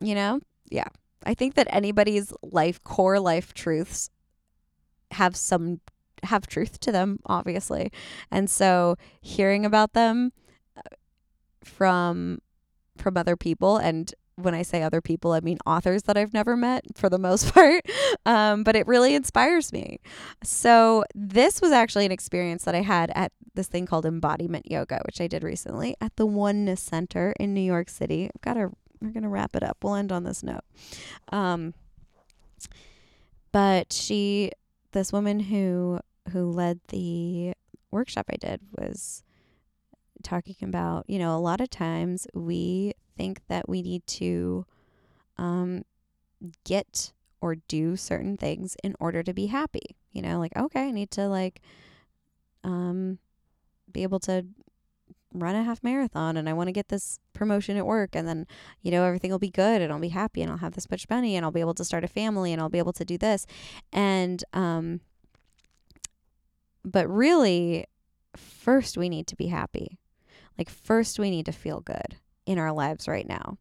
you 0.00 0.14
know? 0.14 0.40
Yeah. 0.70 0.88
I 1.24 1.34
think 1.34 1.54
that 1.54 1.66
anybody's 1.70 2.32
life 2.42 2.82
core 2.84 3.18
life 3.18 3.54
truths 3.54 4.10
have 5.12 5.36
some 5.36 5.80
have 6.22 6.46
truth 6.46 6.80
to 6.80 6.92
them 6.92 7.18
obviously. 7.26 7.92
And 8.30 8.50
so 8.50 8.96
hearing 9.20 9.64
about 9.64 9.92
them 9.92 10.32
from 11.66 12.38
from 12.96 13.16
other 13.16 13.36
people 13.36 13.76
and 13.76 14.14
when 14.36 14.54
I 14.54 14.62
say 14.62 14.82
other 14.82 15.00
people, 15.00 15.32
I 15.32 15.40
mean 15.40 15.58
authors 15.66 16.04
that 16.04 16.16
I've 16.16 16.34
never 16.34 16.56
met 16.56 16.84
for 16.94 17.08
the 17.08 17.18
most 17.18 17.52
part. 17.54 17.86
Um, 18.24 18.62
but 18.62 18.76
it 18.76 18.86
really 18.86 19.14
inspires 19.14 19.72
me. 19.72 19.98
So, 20.42 21.04
this 21.14 21.60
was 21.60 21.72
actually 21.72 22.06
an 22.06 22.12
experience 22.12 22.64
that 22.64 22.74
I 22.74 22.82
had 22.82 23.10
at 23.14 23.32
this 23.54 23.66
thing 23.66 23.86
called 23.86 24.04
embodiment 24.04 24.70
yoga, 24.70 25.00
which 25.06 25.20
I 25.20 25.26
did 25.26 25.42
recently 25.42 25.96
at 26.00 26.16
the 26.16 26.26
Oneness 26.26 26.82
Center 26.82 27.34
in 27.40 27.54
New 27.54 27.62
York 27.62 27.88
City. 27.88 28.30
I've 28.34 28.42
got 28.42 28.54
to, 28.54 28.70
we're 29.00 29.10
going 29.10 29.22
to 29.22 29.28
wrap 29.28 29.56
it 29.56 29.62
up. 29.62 29.78
We'll 29.82 29.94
end 29.94 30.12
on 30.12 30.24
this 30.24 30.42
note. 30.42 30.64
Um, 31.32 31.72
but 33.52 33.92
she, 33.92 34.52
this 34.92 35.12
woman 35.12 35.40
who, 35.40 36.00
who 36.32 36.50
led 36.50 36.80
the 36.88 37.54
workshop 37.90 38.26
I 38.30 38.36
did 38.36 38.60
was 38.72 39.22
talking 40.26 40.56
about, 40.62 41.08
you 41.08 41.18
know, 41.18 41.36
a 41.36 41.38
lot 41.38 41.60
of 41.60 41.70
times 41.70 42.26
we 42.34 42.92
think 43.16 43.40
that 43.48 43.68
we 43.68 43.80
need 43.80 44.06
to 44.06 44.66
um, 45.38 45.84
get 46.64 47.12
or 47.40 47.54
do 47.68 47.96
certain 47.96 48.36
things 48.36 48.76
in 48.82 48.94
order 48.98 49.22
to 49.22 49.32
be 49.32 49.46
happy. 49.46 49.96
You 50.12 50.22
know, 50.22 50.38
like, 50.38 50.56
okay, 50.56 50.88
I 50.88 50.90
need 50.90 51.10
to 51.12 51.28
like 51.28 51.60
um, 52.64 53.18
be 53.90 54.02
able 54.02 54.20
to 54.20 54.44
run 55.32 55.54
a 55.54 55.62
half 55.62 55.82
marathon 55.82 56.36
and 56.36 56.48
I 56.48 56.52
want 56.54 56.68
to 56.68 56.72
get 56.72 56.88
this 56.88 57.20
promotion 57.32 57.76
at 57.76 57.86
work 57.86 58.14
and 58.14 58.26
then 58.26 58.46
you 58.80 58.90
know 58.90 59.04
everything 59.04 59.30
will 59.30 59.38
be 59.38 59.50
good 59.50 59.82
and 59.82 59.92
I'll 59.92 60.00
be 60.00 60.08
happy 60.08 60.40
and 60.40 60.50
I'll 60.50 60.58
have 60.58 60.74
this 60.74 60.90
much 60.90 61.08
money 61.10 61.36
and 61.36 61.44
I'll 61.44 61.52
be 61.52 61.60
able 61.60 61.74
to 61.74 61.84
start 61.84 62.04
a 62.04 62.08
family 62.08 62.52
and 62.52 62.62
I'll 62.62 62.70
be 62.70 62.78
able 62.78 62.94
to 62.94 63.04
do 63.04 63.18
this 63.18 63.46
and 63.92 64.42
um 64.54 65.00
but 66.84 67.06
really 67.08 67.84
first 68.34 68.96
we 68.96 69.08
need 69.08 69.26
to 69.26 69.36
be 69.36 69.48
happy 69.48 69.98
like 70.58 70.70
first 70.70 71.18
we 71.18 71.30
need 71.30 71.46
to 71.46 71.52
feel 71.52 71.80
good 71.80 72.16
in 72.46 72.58
our 72.58 72.72
lives 72.72 73.08
right 73.08 73.28
now. 73.28 73.58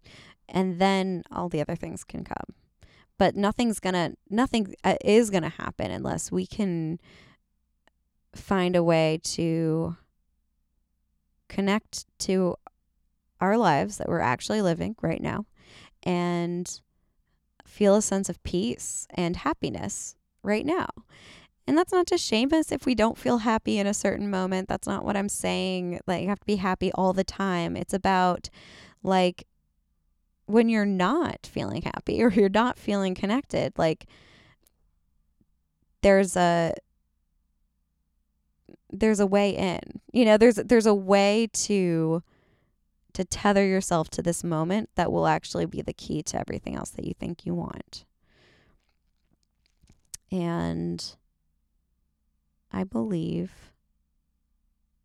And 0.48 0.80
then 0.80 1.24
all 1.32 1.50
the 1.50 1.62
other 1.62 1.76
things 1.76 2.04
can 2.04 2.24
come. 2.24 2.56
But 3.18 3.36
nothing's 3.36 3.80
to 3.93 4.14
nothing 4.30 4.76
uh, 4.84 4.96
is 5.04 5.30
to 5.43 5.50
happen 5.50 5.89
unless 5.89 6.32
we 6.32 6.46
can 6.46 7.00
find 8.36 8.76
a 8.76 8.84
way 8.84 9.20
to 9.24 9.96
connect 11.48 12.06
to 12.20 12.56
our 13.39 13.58
lives 13.58 13.98
that 13.98 14.10
we're 14.10 14.20
actually 14.20 14.62
living 14.62 14.96
right 15.02 15.22
now 15.22 15.46
and 16.04 16.82
feel 17.66 17.96
a 17.96 18.02
sense 18.02 18.30
of 18.30 18.41
peace 18.43 19.08
and 19.12 19.38
happiness 19.38 20.16
right 20.43 20.66
now. 20.66 20.88
And 21.68 21.78
that's 21.78 21.91
not 21.91 22.07
to 22.07 22.18
shame 22.18 22.53
us 22.53 22.72
if 22.72 22.86
we 22.86 22.93
don't 22.93 23.18
feel 23.18 23.39
happy 23.39 23.80
in 23.80 23.88
a 23.88 23.93
certain 23.93 24.30
moment. 24.30 24.68
That's 24.68 24.88
not 24.88 25.03
what 25.03 25.18
I'm 25.18 25.30
saying. 25.30 25.99
Like, 26.05 26.22
you 26.22 26.30
have 26.30 26.39
to 26.39 26.45
be 26.45 26.57
happy 26.57 26.91
all 26.93 27.11
the 27.11 27.24
time. 27.24 27.76
It's 27.76 27.93
about, 27.93 28.49
like, 29.01 29.47
when 30.45 30.70
you're 30.70 30.86
not 30.86 31.49
feeling 31.51 31.82
happy 31.82 32.22
or 32.22 32.30
you're 32.30 32.49
not 32.49 32.78
feeling 32.78 33.16
connected, 33.16 33.74
like, 33.78 34.05
there's 36.05 36.38
a 36.38 36.72
there's 38.91 39.20
a 39.20 39.26
way 39.26 39.49
in 39.49 39.80
you 40.13 40.24
know 40.24 40.38
there's 40.38 40.55
there's 40.55 40.86
a 40.86 40.93
way 40.93 41.49
to 41.51 42.22
to 43.13 43.26
tether 43.26 43.66
yourself 43.66 44.09
to 44.09 44.22
this 44.22 44.43
moment 44.43 44.89
that 44.93 45.11
will 45.11 45.26
actually 45.26 45.66
be 45.66 45.82
the 45.82 45.93
key 45.93 46.22
to 46.22 46.39
everything 46.39 46.76
else 46.76 46.91
that 46.91 47.05
you 47.05 47.13
think 47.20 47.43
you 47.43 47.55
want 47.55 48.05
and 50.32 51.16
I 52.76 52.84
believe 52.84 53.71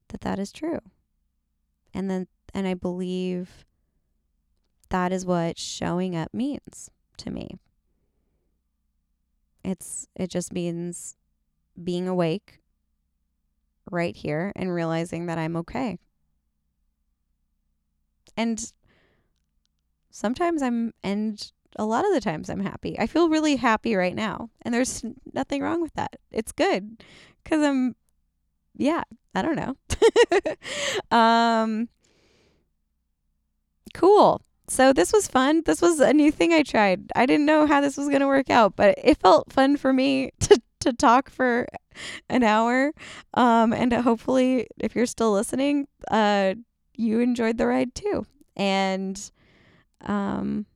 that 0.09 0.23
that 0.23 0.41
is 0.41 0.51
true. 0.51 0.81
And 1.95 2.11
then 2.11 2.27
and 2.53 2.67
I 2.67 2.75
believe 2.75 3.65
that 4.89 5.13
is 5.13 5.25
what 5.25 5.57
showing 5.57 6.17
up 6.17 6.35
means 6.35 6.91
to 7.19 7.31
me. 7.31 7.61
It's 9.63 10.09
it 10.17 10.31
just 10.31 10.53
means 10.53 11.17
being 11.83 12.09
awake 12.09 12.59
right 13.89 14.17
here 14.17 14.53
and 14.57 14.75
realizing 14.75 15.27
that 15.27 15.39
I'm 15.39 15.57
okay. 15.59 15.97
And 18.37 18.73
sometimes 20.11 20.61
I'm 20.61 20.93
and 21.05 21.53
a 21.77 21.85
lot 21.85 22.05
of 22.05 22.13
the 22.13 22.21
times 22.21 22.51
I'm 22.51 22.65
happy. 22.65 22.99
I 22.99 23.07
feel 23.07 23.29
really 23.29 23.55
happy 23.55 23.95
right 23.95 24.17
now, 24.17 24.51
and 24.63 24.75
there's 24.75 25.05
nothing 25.33 25.63
wrong 25.63 25.81
with 25.81 25.95
that. 25.95 26.17
It's 26.33 26.51
good 26.51 27.01
cuz 27.45 27.63
I'm 27.63 27.95
yeah, 28.77 29.03
I 29.35 29.43
don't 29.43 29.57
know. 29.57 29.77
um 31.17 31.89
cool. 33.95 34.43
So 34.69 34.93
this 34.93 35.13
was 35.13 35.27
fun. 35.27 35.63
This 35.67 35.83
was 35.83 35.99
a 35.99 36.13
new 36.13 36.31
thing 36.31 36.53
I 36.53 36.63
tried. 36.63 37.11
I 37.17 37.27
didn't 37.27 37.47
know 37.47 37.67
how 37.67 37.81
this 37.81 37.97
was 37.97 38.07
going 38.07 38.21
to 38.21 38.29
work 38.29 38.51
out, 38.51 38.77
but 38.77 38.95
it 39.03 39.19
felt 39.19 39.53
fun 39.53 39.77
for 39.77 39.93
me 39.93 40.31
to 40.41 40.61
to 40.81 40.93
talk 40.93 41.29
for 41.31 41.67
an 42.29 42.43
hour. 42.43 42.93
Um 43.35 43.73
and 43.73 43.93
hopefully 43.93 44.67
if 44.79 44.95
you're 44.95 45.07
still 45.07 45.33
listening, 45.33 45.89
uh 46.11 46.55
you 46.97 47.21
enjoyed 47.21 47.59
the 47.59 47.67
ride 47.67 47.95
too. 47.95 48.27
And 48.57 49.31
um 50.03 50.67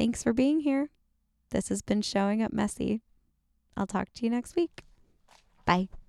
Thanks 0.00 0.22
for 0.22 0.32
being 0.32 0.60
here. 0.60 0.88
This 1.50 1.68
has 1.68 1.82
been 1.82 2.00
Showing 2.00 2.42
Up 2.42 2.54
Messy. 2.54 3.02
I'll 3.76 3.86
talk 3.86 4.08
to 4.14 4.24
you 4.24 4.30
next 4.30 4.56
week. 4.56 4.82
Bye. 5.70 5.99